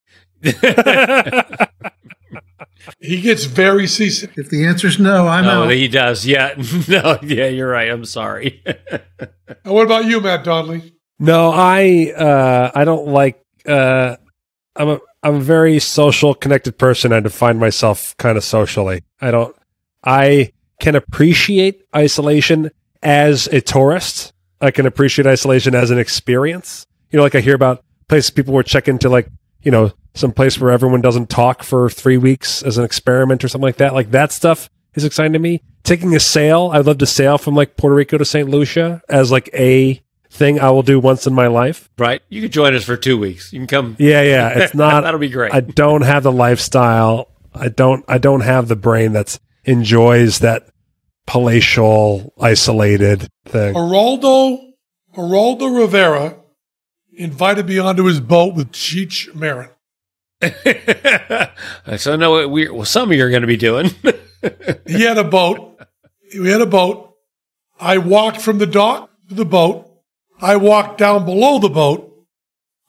He 3.00 3.20
gets 3.22 3.44
very 3.44 3.86
seasick. 3.86 4.36
If 4.36 4.50
the 4.50 4.66
answer's 4.66 4.98
no, 4.98 5.26
I'm 5.26 5.46
Oh, 5.46 5.64
out. 5.64 5.70
he 5.70 5.88
does. 5.88 6.26
Yeah. 6.26 6.54
No, 6.88 7.18
yeah, 7.22 7.46
you're 7.46 7.68
right. 7.68 7.90
I'm 7.90 8.04
sorry. 8.04 8.62
And 8.66 9.74
what 9.74 9.86
about 9.86 10.04
you, 10.04 10.20
Matt 10.20 10.44
Donnelly? 10.44 10.92
No, 11.18 11.50
I 11.50 12.12
uh, 12.14 12.70
I 12.74 12.84
don't 12.84 13.08
like. 13.08 13.42
Uh, 13.66 14.16
I'm 14.76 14.88
a 14.90 15.00
I'm 15.24 15.36
a 15.36 15.40
very 15.40 15.78
social, 15.78 16.34
connected 16.34 16.76
person. 16.76 17.10
I 17.12 17.20
define 17.20 17.58
myself 17.58 18.14
kind 18.18 18.36
of 18.36 18.44
socially. 18.44 19.04
I 19.22 19.30
don't. 19.30 19.56
I 20.04 20.52
can 20.80 20.94
appreciate 20.94 21.82
isolation 21.96 22.70
as 23.02 23.46
a 23.46 23.62
tourist. 23.62 24.34
I 24.60 24.70
can 24.70 24.84
appreciate 24.84 25.26
isolation 25.26 25.74
as 25.74 25.90
an 25.90 25.98
experience. 25.98 26.86
You 27.10 27.16
know, 27.16 27.22
like 27.22 27.34
I 27.34 27.40
hear 27.40 27.54
about 27.54 27.82
places 28.06 28.30
people 28.30 28.52
were 28.52 28.62
checking 28.62 28.98
to, 28.98 29.08
like 29.08 29.28
you 29.62 29.70
know, 29.70 29.92
some 30.12 30.30
place 30.30 30.60
where 30.60 30.70
everyone 30.70 31.00
doesn't 31.00 31.30
talk 31.30 31.62
for 31.62 31.88
three 31.88 32.18
weeks 32.18 32.62
as 32.62 32.76
an 32.76 32.84
experiment 32.84 33.42
or 33.42 33.48
something 33.48 33.66
like 33.66 33.78
that. 33.78 33.94
Like 33.94 34.10
that 34.10 34.30
stuff 34.30 34.68
is 34.94 35.06
exciting 35.06 35.32
to 35.32 35.38
me. 35.38 35.62
Taking 35.84 36.14
a 36.14 36.20
sail, 36.20 36.70
I'd 36.72 36.84
love 36.84 36.98
to 36.98 37.06
sail 37.06 37.38
from 37.38 37.54
like 37.54 37.78
Puerto 37.78 37.96
Rico 37.96 38.18
to 38.18 38.26
St. 38.26 38.48
Lucia 38.48 39.00
as 39.08 39.32
like 39.32 39.48
a 39.54 40.03
thing 40.34 40.58
I 40.60 40.70
will 40.70 40.82
do 40.82 40.98
once 40.98 41.26
in 41.26 41.32
my 41.32 41.46
life. 41.46 41.88
right? 41.96 42.20
You 42.28 42.42
can 42.42 42.50
join 42.50 42.74
us 42.74 42.84
for 42.84 42.96
two 42.96 43.16
weeks. 43.16 43.52
You 43.52 43.60
can 43.60 43.66
come. 43.68 43.96
Yeah, 43.98 44.22
yeah. 44.22 44.58
It's 44.58 44.74
not 44.84 45.02
That'll 45.04 45.20
be 45.20 45.28
great. 45.28 45.54
I 45.54 45.60
don't 45.60 46.02
have 46.02 46.24
the 46.24 46.32
lifestyle. 46.32 47.28
I 47.54 47.68
don't 47.68 48.04
I 48.08 48.18
don't 48.18 48.40
have 48.40 48.68
the 48.68 48.76
brain 48.76 49.12
that's 49.12 49.38
enjoys 49.64 50.40
that 50.40 50.68
palatial, 51.26 52.34
isolated 52.40 53.28
thing. 53.44 53.74
Geraldo, 53.74 54.72
Geraldo 55.16 55.78
Rivera 55.78 56.36
invited 57.16 57.66
me 57.66 57.78
onto 57.78 58.04
his 58.04 58.20
boat 58.20 58.54
with 58.54 58.72
Cheech 58.72 59.32
Marin. 59.34 59.70
so 61.96 62.12
I 62.12 62.16
know 62.16 62.32
what 62.32 62.50
we 62.50 62.68
well, 62.68 62.84
some 62.84 63.10
of 63.10 63.16
you 63.16 63.24
are 63.24 63.30
going 63.30 63.42
to 63.42 63.46
be 63.46 63.56
doing. 63.56 63.90
He 64.86 65.02
had 65.02 65.16
a 65.16 65.24
boat. 65.24 65.80
We 66.38 66.50
had 66.50 66.60
a 66.60 66.66
boat. 66.66 67.14
I 67.80 67.98
walked 67.98 68.40
from 68.40 68.58
the 68.58 68.66
dock 68.66 69.10
to 69.28 69.34
the 69.34 69.44
boat. 69.44 69.90
I 70.40 70.56
walked 70.56 70.98
down 70.98 71.24
below 71.24 71.58
the 71.58 71.68
boat. 71.68 72.10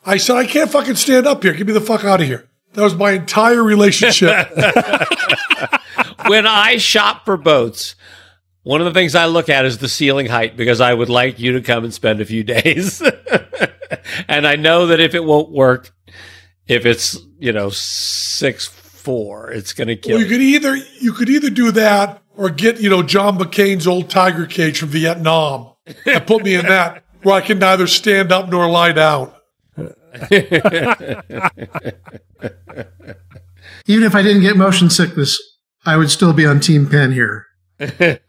I 0.05 0.17
said, 0.17 0.35
I 0.35 0.45
can't 0.45 0.69
fucking 0.69 0.95
stand 0.95 1.25
up 1.25 1.43
here. 1.43 1.53
Get 1.53 1.67
me 1.67 1.73
the 1.73 1.81
fuck 1.81 2.03
out 2.03 2.21
of 2.21 2.27
here. 2.27 2.47
That 2.73 2.83
was 2.83 2.95
my 2.95 3.11
entire 3.11 3.63
relationship. 3.63 4.49
when 6.27 6.45
I 6.45 6.77
shop 6.77 7.25
for 7.25 7.37
boats, 7.37 7.95
one 8.63 8.81
of 8.81 8.85
the 8.85 8.93
things 8.93 9.15
I 9.15 9.25
look 9.25 9.47
at 9.49 9.65
is 9.65 9.77
the 9.77 9.87
ceiling 9.87 10.27
height 10.27 10.57
because 10.57 10.81
I 10.81 10.93
would 10.93 11.09
like 11.09 11.39
you 11.39 11.53
to 11.53 11.61
come 11.61 11.83
and 11.83 11.93
spend 11.93 12.19
a 12.21 12.25
few 12.25 12.43
days. 12.43 13.01
and 14.27 14.45
I 14.45 14.55
know 14.57 14.87
that 14.87 14.99
if 14.99 15.15
it 15.15 15.23
won't 15.23 15.51
work, 15.51 15.91
if 16.67 16.85
it's, 16.85 17.17
you 17.39 17.51
know, 17.51 17.69
six 17.69 18.67
four, 19.05 19.51
it's 19.51 19.71
going 19.71 19.87
to 19.87 19.95
kill 19.95 20.17
well, 20.17 20.25
you 20.25 20.25
you. 20.25 20.31
could 20.31 20.41
either 20.41 20.75
you 20.99 21.13
could 21.13 21.29
either 21.29 21.49
do 21.49 21.71
that 21.71 22.21
or 22.35 22.49
get 22.49 22.81
you 22.81 22.89
know 22.89 23.03
John 23.03 23.37
McCain's 23.37 23.87
old 23.87 24.09
tiger 24.09 24.47
cage 24.47 24.79
from 24.79 24.89
Vietnam 24.89 25.73
and 26.05 26.25
put 26.25 26.43
me 26.43 26.55
in 26.55 26.65
that 26.65 27.04
where 27.25 27.35
I 27.35 27.41
can 27.41 27.59
neither 27.59 27.87
stand 27.87 28.31
up 28.31 28.49
nor 28.49 28.69
lie 28.69 28.91
down. 28.91 29.33
Even 33.87 34.03
if 34.03 34.15
I 34.15 34.21
didn't 34.21 34.43
get 34.43 34.55
motion 34.55 34.89
sickness, 34.89 35.41
I 35.85 35.97
would 35.97 36.11
still 36.11 36.33
be 36.33 36.45
on 36.45 36.59
Team 36.59 36.87
Penn 36.87 37.11
here. 37.11 37.47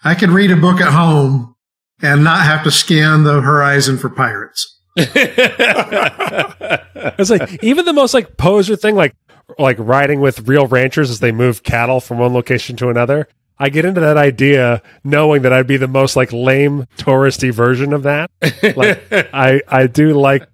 I 0.03 0.15
could 0.15 0.31
read 0.31 0.51
a 0.51 0.57
book 0.57 0.81
at 0.81 0.93
home 0.93 1.55
and 2.03 2.25
not 2.25 2.45
have 2.45 2.65
to 2.65 2.71
scan 2.71 3.25
the 3.25 3.41
horizon 3.43 3.99
for 3.99 4.09
pirates. 4.09 4.81
It's 7.19 7.31
like 7.31 7.63
even 7.63 7.85
the 7.85 7.93
most 7.93 8.15
like 8.15 8.37
poser 8.37 8.75
thing, 8.75 8.97
like 8.97 9.15
like 9.59 9.77
riding 9.79 10.21
with 10.21 10.49
real 10.49 10.67
ranchers 10.67 11.09
as 11.09 11.21
they 11.21 11.31
move 11.31 11.63
cattle 11.63 12.01
from 12.01 12.19
one 12.19 12.35
location 12.35 12.77
to 12.79 12.89
another. 12.89 13.29
I 13.59 13.71
get 13.71 13.85
into 13.85 14.01
that 14.03 14.17
idea 14.17 14.83
knowing 15.03 15.43
that 15.43 15.53
I'd 15.53 15.67
be 15.67 15.77
the 15.77 15.89
most 15.89 16.15
like 16.17 16.33
lame 16.33 16.87
touristy 16.99 17.53
version 17.53 17.93
of 17.93 18.03
that. 18.03 18.31
Like 18.77 19.03
I 19.33 19.63
I 19.69 19.87
do 19.87 20.13
like 20.19 20.47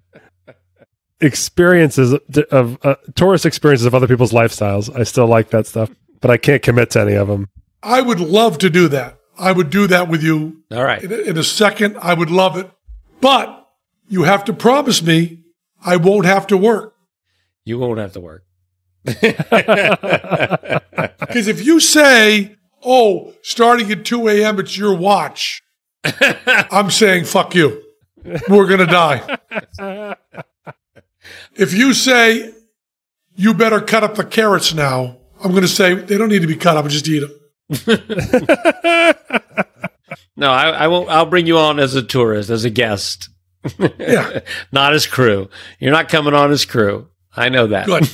experiences 1.21 2.13
of 2.51 2.77
uh, 2.85 2.95
tourist 3.15 3.45
experiences 3.45 3.85
of 3.85 3.95
other 3.95 4.07
people's 4.07 4.31
lifestyles. 4.31 4.93
I 4.97 5.03
still 5.03 5.27
like 5.27 5.49
that 5.51 5.67
stuff, 5.67 5.89
but 6.21 6.31
I 6.31 6.37
can't 6.37 6.61
commit 6.61 6.91
to 6.91 7.01
any 7.01 7.13
of 7.13 7.27
them. 7.27 7.49
I 7.81 8.01
would 8.01 8.19
love 8.19 8.57
to 8.59 8.69
do 8.69 8.87
that. 8.89 9.17
I 9.37 9.51
would 9.51 9.69
do 9.69 9.87
that 9.87 10.07
with 10.09 10.21
you 10.23 10.63
All 10.71 10.83
right. 10.83 11.03
in 11.03 11.11
a, 11.11 11.15
in 11.17 11.37
a 11.37 11.43
second. 11.43 11.97
I 12.01 12.13
would 12.13 12.29
love 12.29 12.57
it. 12.57 12.69
But 13.19 13.67
you 14.07 14.23
have 14.23 14.45
to 14.45 14.53
promise 14.53 15.01
me 15.01 15.39
I 15.83 15.97
won't 15.97 16.25
have 16.25 16.47
to 16.47 16.57
work. 16.57 16.95
You 17.65 17.79
won't 17.79 17.99
have 17.99 18.13
to 18.13 18.19
work. 18.21 18.43
Because 21.19 21.47
if 21.47 21.65
you 21.65 21.79
say, 21.79 22.55
oh, 22.85 23.33
starting 23.41 23.91
at 23.91 24.05
2 24.05 24.27
a.m., 24.29 24.59
it's 24.59 24.77
your 24.77 24.95
watch, 24.95 25.61
I'm 26.03 26.91
saying, 26.91 27.25
fuck 27.25 27.55
you. 27.55 27.81
We're 28.23 28.67
going 28.67 28.79
to 28.79 28.85
die. 28.85 30.15
If 31.55 31.73
you 31.73 31.93
say, 31.93 32.53
you 33.35 33.53
better 33.53 33.81
cut 33.81 34.03
up 34.03 34.15
the 34.15 34.23
carrots 34.23 34.73
now, 34.73 35.17
I'm 35.43 35.51
going 35.51 35.63
to 35.63 35.67
say, 35.67 35.93
they 35.93 36.17
don't 36.17 36.29
need 36.29 36.41
to 36.41 36.47
be 36.47 36.55
cut 36.55 36.77
up, 36.77 36.85
I'm 36.85 36.89
just 36.89 37.07
eat 37.07 37.19
them. 37.19 37.39
No, 40.35 40.51
I, 40.51 40.69
I 40.69 40.87
won't. 40.87 41.09
I'll 41.09 41.25
bring 41.27 41.45
you 41.45 41.57
on 41.57 41.79
as 41.79 41.95
a 41.95 42.01
tourist, 42.01 42.49
as 42.49 42.65
a 42.65 42.69
guest, 42.69 43.29
Yeah, 43.99 44.39
not 44.71 44.93
as 44.93 45.05
crew. 45.05 45.49
You're 45.79 45.91
not 45.91 46.09
coming 46.09 46.33
on 46.33 46.51
as 46.51 46.65
crew. 46.65 47.07
I 47.35 47.49
know 47.49 47.67
that. 47.67 47.85
good. 47.85 48.07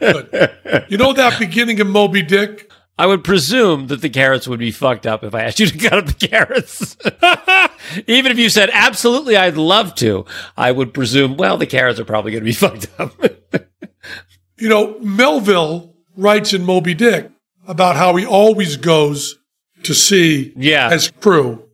good. 0.00 0.86
You 0.88 0.98
know 0.98 1.12
that 1.12 1.38
beginning 1.38 1.80
of 1.80 1.86
Moby 1.86 2.22
Dick? 2.22 2.67
I 2.98 3.06
would 3.06 3.22
presume 3.22 3.86
that 3.86 4.00
the 4.02 4.10
carrots 4.10 4.48
would 4.48 4.58
be 4.58 4.72
fucked 4.72 5.06
up 5.06 5.22
if 5.22 5.34
I 5.34 5.42
asked 5.44 5.60
you 5.60 5.66
to 5.66 5.78
cut 5.88 5.98
up 5.98 6.06
the 6.06 6.26
carrots. 6.28 6.96
Even 8.06 8.32
if 8.32 8.38
you 8.38 8.48
said 8.50 8.70
absolutely, 8.72 9.36
I'd 9.36 9.56
love 9.56 9.94
to, 9.96 10.24
I 10.56 10.72
would 10.72 10.92
presume. 10.92 11.36
Well, 11.36 11.56
the 11.56 11.66
carrots 11.66 12.00
are 12.00 12.04
probably 12.04 12.32
going 12.32 12.42
to 12.42 12.44
be 12.44 12.52
fucked 12.52 12.88
up. 12.98 13.12
You 14.58 14.68
know, 14.68 14.98
Melville 14.98 15.94
writes 16.16 16.52
in 16.52 16.64
Moby 16.64 16.94
Dick 16.94 17.30
about 17.68 17.94
how 17.96 18.16
he 18.16 18.26
always 18.26 18.76
goes 18.76 19.38
to 19.84 19.94
sea 19.94 20.52
Yeah. 20.56 20.88
as 20.90 21.12
crew. 21.20 21.64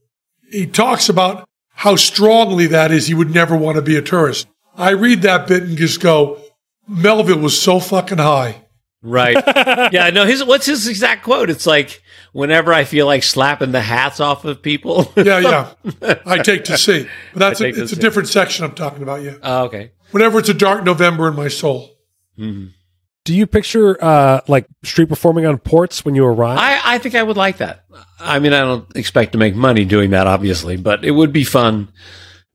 He 0.51 0.66
talks 0.66 1.09
about 1.09 1.49
how 1.70 1.97
strongly 1.97 2.66
that 2.68 2.93
is 2.93 3.07
he 3.07 3.14
would 3.14 3.33
never 3.33 3.57
want 3.57 3.77
to 3.77 3.83
be 3.83 3.97
a 3.97 4.03
tourist. 4.03 4.47
I 4.77 4.91
read 4.91 5.22
that 5.22 5.47
bit 5.49 5.62
and 5.62 5.79
just 5.79 6.01
go, 6.01 6.39
Melville 6.87 7.39
was 7.39 7.59
so 7.61 7.81
fucking 7.81 8.18
high. 8.18 8.64
Right? 9.05 9.36
Yeah. 9.92 10.11
No. 10.11 10.24
His 10.24 10.42
what's 10.44 10.66
his 10.66 10.88
exact 10.88 11.22
quote? 11.22 11.50
It's 11.50 11.66
like 11.66 12.02
whenever 12.32 12.72
I 12.72 12.84
feel 12.84 13.07
like 13.07 13.22
slapping 13.22 13.70
the 13.70 13.80
hats 13.80 14.18
off 14.18 14.44
of 14.44 14.62
people. 14.62 15.12
Yeah, 15.16 15.38
yeah. 16.02 16.14
I 16.26 16.38
take 16.38 16.64
to 16.64 16.76
sea. 16.78 17.07
But 17.32 17.38
that's 17.38 17.61
I 17.61 17.66
a, 17.66 17.68
take 17.68 17.74
to 17.76 17.82
it's 17.82 17.92
a 17.92 17.94
sea. 17.96 18.00
different 18.00 18.28
section 18.28 18.64
I'm 18.64 18.74
talking 18.74 19.02
about, 19.02 19.22
yeah. 19.22 19.34
oh, 19.42 19.64
okay. 19.64 19.92
Whenever 20.11 20.38
it's 20.38 20.48
a 20.48 20.55
dark 20.55 20.84
November 20.84 21.28
in 21.28 21.36
my 21.36 21.48
soul. 21.48 21.96
Do 22.36 23.34
you 23.34 23.46
picture 23.46 24.02
uh 24.02 24.40
like 24.48 24.66
street 24.82 25.09
performing 25.09 25.46
on 25.46 25.59
ports 25.59 26.05
when 26.05 26.14
you 26.14 26.24
arrive? 26.24 26.59
I, 26.59 26.80
I 26.84 26.98
think 26.98 27.14
I 27.14 27.22
would 27.22 27.36
like 27.36 27.59
that. 27.59 27.84
I 28.18 28.38
mean, 28.38 28.52
I 28.52 28.61
don't 28.61 28.96
expect 28.96 29.32
to 29.32 29.38
make 29.38 29.55
money 29.55 29.84
doing 29.84 30.11
that, 30.11 30.26
obviously, 30.26 30.76
but 30.76 31.05
it 31.05 31.12
would 31.12 31.32
be 31.32 31.44
fun. 31.44 31.88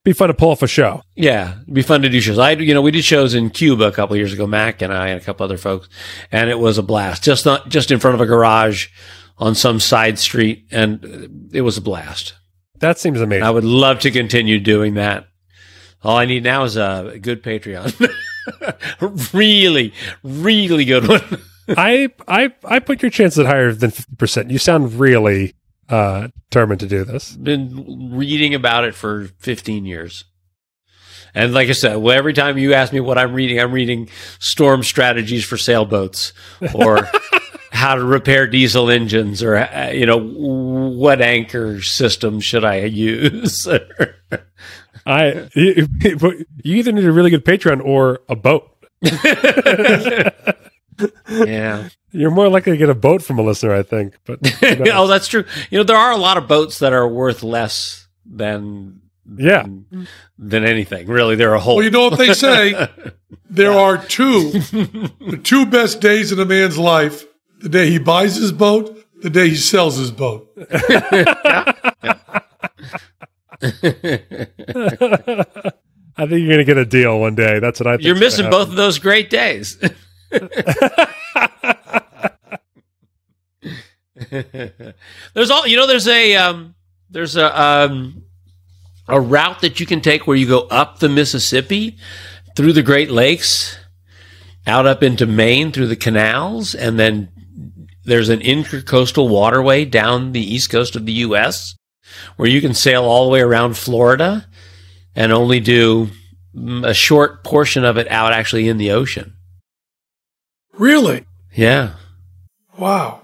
Be 0.09 0.13
fun 0.13 0.29
to 0.29 0.33
pull 0.33 0.49
off 0.49 0.63
a 0.63 0.67
show. 0.67 1.03
Yeah, 1.15 1.61
it'd 1.61 1.71
be 1.71 1.83
fun 1.83 2.01
to 2.01 2.09
do 2.09 2.19
shows. 2.19 2.39
I, 2.39 2.53
you 2.53 2.73
know, 2.73 2.81
we 2.81 2.89
did 2.89 3.03
shows 3.03 3.35
in 3.35 3.51
Cuba 3.51 3.83
a 3.83 3.91
couple 3.91 4.15
years 4.17 4.33
ago, 4.33 4.47
Mac 4.47 4.81
and 4.81 4.91
I 4.91 5.09
and 5.09 5.21
a 5.21 5.23
couple 5.23 5.43
other 5.43 5.55
folks, 5.55 5.87
and 6.31 6.49
it 6.49 6.57
was 6.57 6.79
a 6.79 6.81
blast. 6.81 7.21
Just 7.23 7.45
not 7.45 7.69
just 7.69 7.91
in 7.91 7.99
front 7.99 8.15
of 8.15 8.21
a 8.21 8.25
garage 8.25 8.87
on 9.37 9.53
some 9.53 9.79
side 9.79 10.17
street, 10.17 10.65
and 10.71 11.51
it 11.53 11.61
was 11.61 11.77
a 11.77 11.81
blast. 11.81 12.33
That 12.79 12.97
seems 12.97 13.21
amazing. 13.21 13.43
I 13.43 13.51
would 13.51 13.63
love 13.63 13.99
to 13.99 14.09
continue 14.09 14.59
doing 14.59 14.95
that. 14.95 15.27
All 16.01 16.17
I 16.17 16.25
need 16.25 16.43
now 16.43 16.63
is 16.63 16.75
a 16.75 17.19
good 17.21 17.43
Patreon. 17.43 18.11
really, 19.31 19.93
really 20.23 20.85
good 20.85 21.07
one. 21.07 21.21
I 21.77 22.09
I 22.27 22.51
I 22.63 22.79
put 22.79 23.03
your 23.03 23.11
chances 23.11 23.37
at 23.37 23.45
higher 23.45 23.73
than 23.73 23.91
fifty 23.91 24.15
percent. 24.15 24.49
You 24.49 24.57
sound 24.57 24.95
really 24.95 25.53
uh 25.89 26.27
determined 26.49 26.79
to 26.81 26.87
do 26.87 27.03
this. 27.03 27.35
Been 27.35 28.11
reading 28.13 28.53
about 28.53 28.83
it 28.83 28.95
for 28.95 29.25
15 29.39 29.85
years. 29.85 30.25
And 31.33 31.53
like 31.53 31.69
I 31.69 31.73
said, 31.73 31.97
well, 31.97 32.17
every 32.17 32.33
time 32.33 32.57
you 32.57 32.73
ask 32.73 32.91
me 32.91 32.99
what 32.99 33.17
I'm 33.17 33.33
reading, 33.33 33.59
I'm 33.59 33.71
reading 33.71 34.09
storm 34.39 34.83
strategies 34.83 35.45
for 35.45 35.57
sailboats 35.57 36.33
or 36.73 37.07
how 37.71 37.95
to 37.95 38.03
repair 38.03 38.47
diesel 38.47 38.89
engines 38.89 39.43
or, 39.43 39.57
uh, 39.57 39.91
you 39.91 40.05
know, 40.05 40.17
what 40.17 41.21
anchor 41.21 41.81
system 41.81 42.39
should 42.39 42.65
I 42.65 42.85
use? 42.85 43.67
I 45.05 45.49
you, 45.55 45.87
you 46.01 46.75
either 46.75 46.91
need 46.91 47.05
a 47.05 47.11
really 47.11 47.29
good 47.29 47.45
Patreon 47.45 47.83
or 47.83 48.21
a 48.27 48.35
boat. 48.35 48.75
Yeah. 51.29 51.89
You're 52.11 52.31
more 52.31 52.49
likely 52.49 52.71
to 52.73 52.77
get 52.77 52.89
a 52.89 52.95
boat 52.95 53.21
from 53.21 53.37
a 53.39 53.41
listener, 53.41 53.73
I 53.73 53.83
think. 53.83 54.15
But 54.25 54.45
who 54.47 54.75
knows? 54.75 54.89
oh, 54.93 55.07
that's 55.07 55.27
true. 55.27 55.45
You 55.69 55.79
know, 55.79 55.83
there 55.83 55.97
are 55.97 56.11
a 56.11 56.17
lot 56.17 56.37
of 56.37 56.47
boats 56.47 56.79
that 56.79 56.93
are 56.93 57.07
worth 57.07 57.43
less 57.43 58.07
than 58.25 59.01
yeah, 59.37 59.65
than 60.37 60.65
anything. 60.65 61.07
Really, 61.07 61.35
they're 61.35 61.53
a 61.53 61.59
whole. 61.59 61.77
Well, 61.77 61.85
you 61.85 61.91
know 61.91 62.09
what 62.09 62.17
they 62.17 62.33
say? 62.33 62.87
There 63.51 63.71
are 63.71 63.97
two, 63.97 64.51
the 64.51 65.39
two 65.43 65.65
best 65.65 66.01
days 66.01 66.31
in 66.31 66.39
a 66.39 66.45
man's 66.45 66.77
life: 66.77 67.25
the 67.59 67.69
day 67.69 67.89
he 67.89 67.97
buys 67.97 68.35
his 68.35 68.51
boat, 68.51 69.03
the 69.23 69.29
day 69.31 69.49
he 69.49 69.55
sells 69.55 69.97
his 69.97 70.11
boat. 70.11 70.47
I 76.15 76.27
think 76.27 76.41
you're 76.41 76.51
gonna 76.51 76.63
get 76.63 76.77
a 76.77 76.85
deal 76.85 77.19
one 77.19 77.33
day. 77.33 77.57
That's 77.57 77.79
what 77.79 77.87
I 77.87 77.93
think. 77.93 78.05
You're 78.05 78.19
missing 78.19 78.51
both 78.51 78.69
of 78.69 78.75
those 78.75 78.99
great 78.99 79.31
days. 79.31 79.79
there's 85.33 85.49
all 85.49 85.65
you 85.65 85.77
know. 85.77 85.87
There's 85.87 86.07
a 86.07 86.35
um, 86.35 86.75
there's 87.09 87.35
a 87.35 87.61
um, 87.61 88.23
a 89.07 89.19
route 89.19 89.61
that 89.61 89.79
you 89.79 89.85
can 89.85 90.01
take 90.01 90.27
where 90.27 90.37
you 90.37 90.47
go 90.47 90.67
up 90.67 90.99
the 90.99 91.09
Mississippi 91.09 91.97
through 92.55 92.73
the 92.73 92.83
Great 92.83 93.09
Lakes, 93.09 93.77
out 94.67 94.85
up 94.85 95.01
into 95.01 95.25
Maine 95.25 95.71
through 95.71 95.87
the 95.87 95.95
canals, 95.95 96.75
and 96.75 96.99
then 96.99 97.29
there's 98.03 98.29
an 98.29 98.39
intercoastal 98.39 99.29
waterway 99.29 99.85
down 99.85 100.31
the 100.31 100.41
east 100.41 100.69
coast 100.69 100.95
of 100.95 101.05
the 101.05 101.13
U.S. 101.13 101.75
where 102.35 102.49
you 102.49 102.61
can 102.61 102.73
sail 102.73 103.03
all 103.03 103.25
the 103.25 103.31
way 103.31 103.41
around 103.41 103.77
Florida 103.77 104.47
and 105.15 105.31
only 105.31 105.59
do 105.59 106.09
mm, 106.55 106.87
a 106.87 106.93
short 106.93 107.43
portion 107.43 107.83
of 107.83 107.97
it 107.97 108.09
out 108.11 108.33
actually 108.33 108.67
in 108.67 108.77
the 108.77 108.91
ocean. 108.91 109.33
Really? 110.79 111.25
Yeah. 111.53 111.95
Wow. 112.77 113.21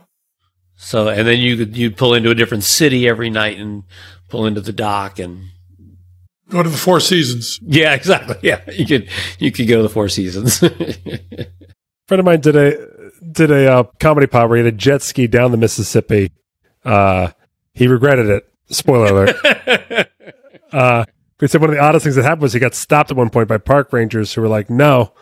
So 0.75 1.07
and 1.07 1.27
then 1.27 1.39
you 1.39 1.57
could 1.57 1.75
you'd 1.75 1.97
pull 1.97 2.13
into 2.13 2.29
a 2.29 2.35
different 2.35 2.63
city 2.63 3.07
every 3.07 3.29
night 3.29 3.57
and 3.57 3.83
pull 4.29 4.45
into 4.45 4.61
the 4.61 4.73
dock 4.73 5.17
and 5.17 5.45
Go 6.49 6.61
to 6.61 6.69
the 6.69 6.77
Four 6.77 6.99
Seasons. 6.99 7.59
yeah, 7.63 7.95
exactly. 7.95 8.35
Yeah, 8.43 8.61
you 8.71 8.85
could 8.85 9.09
you 9.39 9.51
could 9.51 9.67
go 9.67 9.77
to 9.77 9.83
the 9.83 9.89
Four 9.89 10.09
Seasons. 10.09 10.59
friend 12.07 12.19
of 12.19 12.25
mine 12.25 12.41
did 12.41 12.55
a 12.55 12.87
did 13.31 13.49
a 13.49 13.71
uh, 13.71 13.83
comedy 13.99 14.27
pod 14.27 14.49
where 14.49 14.59
he 14.59 14.65
had 14.65 14.73
a 14.73 14.77
jet 14.77 15.01
ski 15.01 15.25
down 15.25 15.51
the 15.51 15.57
Mississippi. 15.57 16.31
Uh, 16.83 17.31
he 17.73 17.87
regretted 17.87 18.27
it. 18.27 18.47
Spoiler 18.69 19.07
alert. 19.07 19.35
uh, 20.71 21.05
he 21.39 21.47
said 21.47 21.61
one 21.61 21.71
of 21.71 21.75
the 21.75 21.81
oddest 21.81 22.03
things 22.03 22.15
that 22.15 22.23
happened 22.23 22.43
was 22.43 22.53
he 22.53 22.59
got 22.59 22.75
stopped 22.75 23.09
at 23.09 23.17
one 23.17 23.29
point 23.29 23.47
by 23.47 23.57
park 23.57 23.91
rangers 23.91 24.33
who 24.33 24.41
were 24.41 24.47
like, 24.47 24.69
"No, 24.69 25.13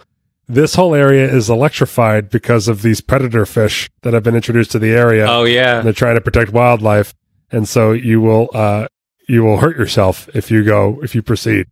this 0.47 0.75
whole 0.75 0.93
area 0.93 1.31
is 1.31 1.49
electrified 1.49 2.29
because 2.29 2.67
of 2.67 2.81
these 2.81 3.01
predator 3.01 3.45
fish 3.45 3.89
that 4.01 4.13
have 4.13 4.23
been 4.23 4.35
introduced 4.35 4.71
to 4.71 4.79
the 4.79 4.91
area, 4.91 5.25
oh 5.27 5.45
and 5.45 5.53
yeah. 5.53 5.81
they're 5.81 5.93
trying 5.93 6.15
to 6.15 6.21
protect 6.21 6.51
wildlife, 6.51 7.13
and 7.51 7.67
so 7.67 7.91
you 7.91 8.21
will 8.21 8.49
uh, 8.53 8.87
you 9.27 9.43
will 9.43 9.57
hurt 9.57 9.77
yourself 9.77 10.29
if 10.35 10.51
you 10.51 10.63
go 10.63 10.99
if 11.03 11.15
you 11.15 11.21
proceed." 11.21 11.67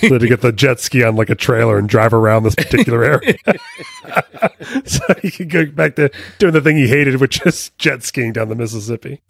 so 0.00 0.18
to 0.18 0.28
get 0.28 0.40
the 0.40 0.52
jet 0.56 0.80
ski 0.80 1.02
on 1.02 1.16
like 1.16 1.30
a 1.30 1.34
trailer 1.34 1.78
and 1.78 1.88
drive 1.88 2.14
around 2.14 2.44
this 2.44 2.54
particular 2.54 3.04
area. 3.04 3.34
so 4.84 5.02
you 5.22 5.30
can 5.30 5.48
go 5.48 5.66
back 5.66 5.96
to 5.96 6.10
doing 6.38 6.52
the 6.52 6.60
thing 6.60 6.76
he 6.76 6.88
hated, 6.88 7.20
which 7.20 7.44
is 7.46 7.70
jet 7.78 8.02
skiing 8.02 8.32
down 8.32 8.48
the 8.48 8.54
Mississippi. 8.54 9.20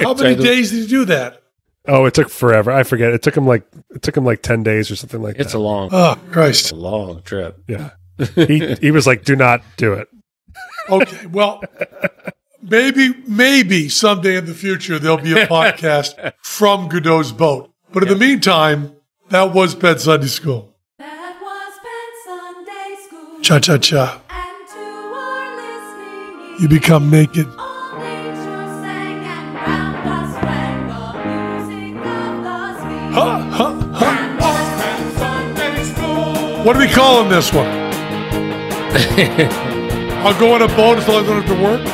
How 0.00 0.14
many 0.14 0.36
days 0.36 0.70
did 0.70 0.82
you 0.82 0.88
do 0.88 1.04
that? 1.06 1.42
Oh, 1.88 2.04
it 2.06 2.14
took 2.14 2.28
forever. 2.30 2.70
I 2.72 2.82
forget. 2.82 3.12
It 3.12 3.22
took 3.22 3.36
him 3.36 3.46
like 3.46 3.64
it 3.94 4.02
took 4.02 4.16
him 4.16 4.24
like 4.24 4.42
ten 4.42 4.62
days 4.62 4.90
or 4.90 4.96
something 4.96 5.22
like 5.22 5.36
that. 5.36 5.42
It's 5.46 5.54
a 5.54 5.58
long, 5.58 5.88
Oh, 5.92 6.18
Christ. 6.32 6.72
a 6.72 6.76
long 6.76 7.22
trip. 7.22 7.62
yeah. 7.68 7.90
He 8.34 8.74
he 8.80 8.90
was 8.90 9.06
like, 9.06 9.24
"Do 9.24 9.36
not 9.36 9.62
do 9.76 9.92
it." 9.92 10.08
Okay, 10.88 11.26
well, 11.26 11.62
maybe, 12.62 13.12
maybe 13.26 13.88
someday 13.88 14.36
in 14.36 14.46
the 14.46 14.54
future 14.54 14.98
there'll 14.98 15.18
be 15.18 15.32
a 15.38 15.46
podcast 15.58 16.32
from 16.42 16.88
Goudeau's 16.88 17.32
boat. 17.32 17.70
But 17.92 18.04
in 18.04 18.08
the 18.08 18.16
meantime, 18.16 18.96
that 19.30 19.52
was 19.52 19.74
Pet 19.74 20.00
Sunday 20.00 20.26
School. 20.28 20.74
That 20.98 21.36
was 21.42 21.72
Penn 21.84 22.38
Sunday 22.38 22.96
School. 23.06 23.40
Cha 23.42 23.58
cha 23.58 23.78
cha. 23.78 24.22
And 24.30 24.68
to 24.70 24.78
our 24.78 25.56
listening 25.56 26.62
You 26.62 26.68
become 26.68 27.10
naked. 27.10 27.46
What 36.66 36.74
are 36.74 36.80
we 36.80 36.88
calling 36.88 37.28
this 37.28 37.52
one? 37.52 37.68
I'll 40.26 40.36
go 40.36 40.52
on 40.52 40.62
a 40.62 40.66
boat 40.66 40.98
as 40.98 41.06
long 41.06 41.22
as 41.22 41.30
I 41.30 41.32
don't 41.32 41.42
have 41.42 41.56
to 41.56 41.62
work. 41.62 41.84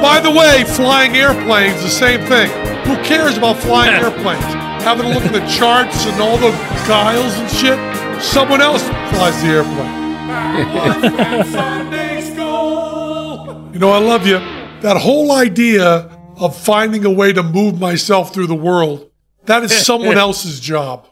By 0.00 0.20
the 0.20 0.30
way, 0.30 0.64
flying 0.64 1.14
airplanes, 1.14 1.82
the 1.82 1.90
same 1.90 2.20
thing. 2.20 2.48
Who 2.86 2.96
cares 3.04 3.36
about 3.36 3.58
flying 3.58 3.92
airplanes? 4.02 4.42
Having 4.84 5.04
a 5.04 5.08
look 5.10 5.24
at 5.24 5.34
the 5.34 5.46
charts 5.46 6.06
and 6.06 6.18
all 6.18 6.38
the 6.38 6.52
guiles 6.88 7.34
and 7.34 7.50
shit. 7.50 7.78
Someone 8.22 8.62
else 8.62 8.84
flies 9.10 9.42
the 9.42 9.48
airplane. 9.48 9.98
You 13.74 13.78
know, 13.78 13.90
I 13.90 13.98
love 13.98 14.26
you. 14.26 14.38
That 14.80 14.98
whole 14.98 15.32
idea 15.32 16.10
of 16.36 16.56
finding 16.58 17.04
a 17.04 17.10
way 17.10 17.32
to 17.32 17.42
move 17.42 17.78
myself 17.80 18.32
through 18.34 18.46
the 18.48 18.54
world, 18.54 19.10
that 19.44 19.62
is 19.62 19.76
someone 19.86 20.18
else's 20.18 20.60
job. 20.60 21.06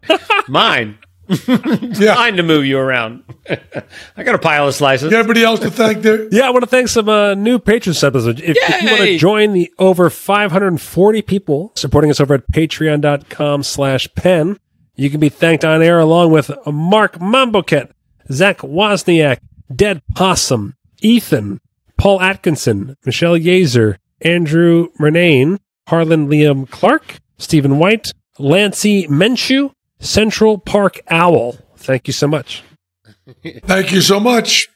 Mine, 0.48 0.98
Yeah. 1.48 2.14
mine 2.14 2.36
to 2.36 2.44
move 2.44 2.64
you 2.66 2.78
around. 2.78 3.24
I 4.16 4.22
got 4.22 4.36
a 4.36 4.38
pilot's 4.38 4.80
license. 4.80 5.10
You 5.10 5.16
got 5.16 5.24
Anybody 5.24 5.42
else 5.42 5.58
to 5.60 5.70
thank 5.72 6.02
there? 6.02 6.28
Yeah, 6.30 6.46
I 6.46 6.50
want 6.50 6.62
to 6.62 6.70
thank 6.70 6.86
some 6.86 7.08
uh, 7.08 7.34
new 7.34 7.58
patrons. 7.58 7.96
this 7.96 8.04
episode. 8.04 8.38
If, 8.40 8.56
if 8.56 8.82
you 8.82 8.88
want 8.90 9.02
to 9.02 9.18
join 9.18 9.52
the 9.52 9.72
over 9.78 10.08
540 10.08 11.22
people 11.22 11.72
supporting 11.74 12.12
us 12.12 12.20
over 12.20 12.34
at 12.34 12.48
patreon.com 12.52 13.64
slash 13.64 14.08
penn, 14.14 14.58
you 14.94 15.10
can 15.10 15.18
be 15.18 15.28
thanked 15.28 15.64
on 15.64 15.82
air 15.82 15.98
along 15.98 16.30
with 16.30 16.48
Mark 16.64 17.14
Mamboket, 17.18 17.90
Zach 18.30 18.58
Wozniak, 18.58 19.38
Dead 19.74 20.02
Possum, 20.14 20.76
Ethan, 21.00 21.60
Paul 21.98 22.20
Atkinson, 22.20 22.96
Michelle 23.04 23.36
Yeazer, 23.36 23.96
Andrew 24.20 24.88
Murnane, 24.98 25.58
Harlan 25.88 26.28
Liam 26.28 26.68
Clark, 26.68 27.18
Stephen 27.38 27.78
White, 27.78 28.12
Lancey 28.38 29.06
Menshew, 29.08 29.72
Central 29.98 30.58
Park 30.58 31.00
Owl. 31.08 31.56
Thank 31.76 32.06
you 32.06 32.12
so 32.12 32.26
much. 32.26 32.62
Thank 33.44 33.92
you 33.92 34.00
so 34.00 34.20
much. 34.20 34.68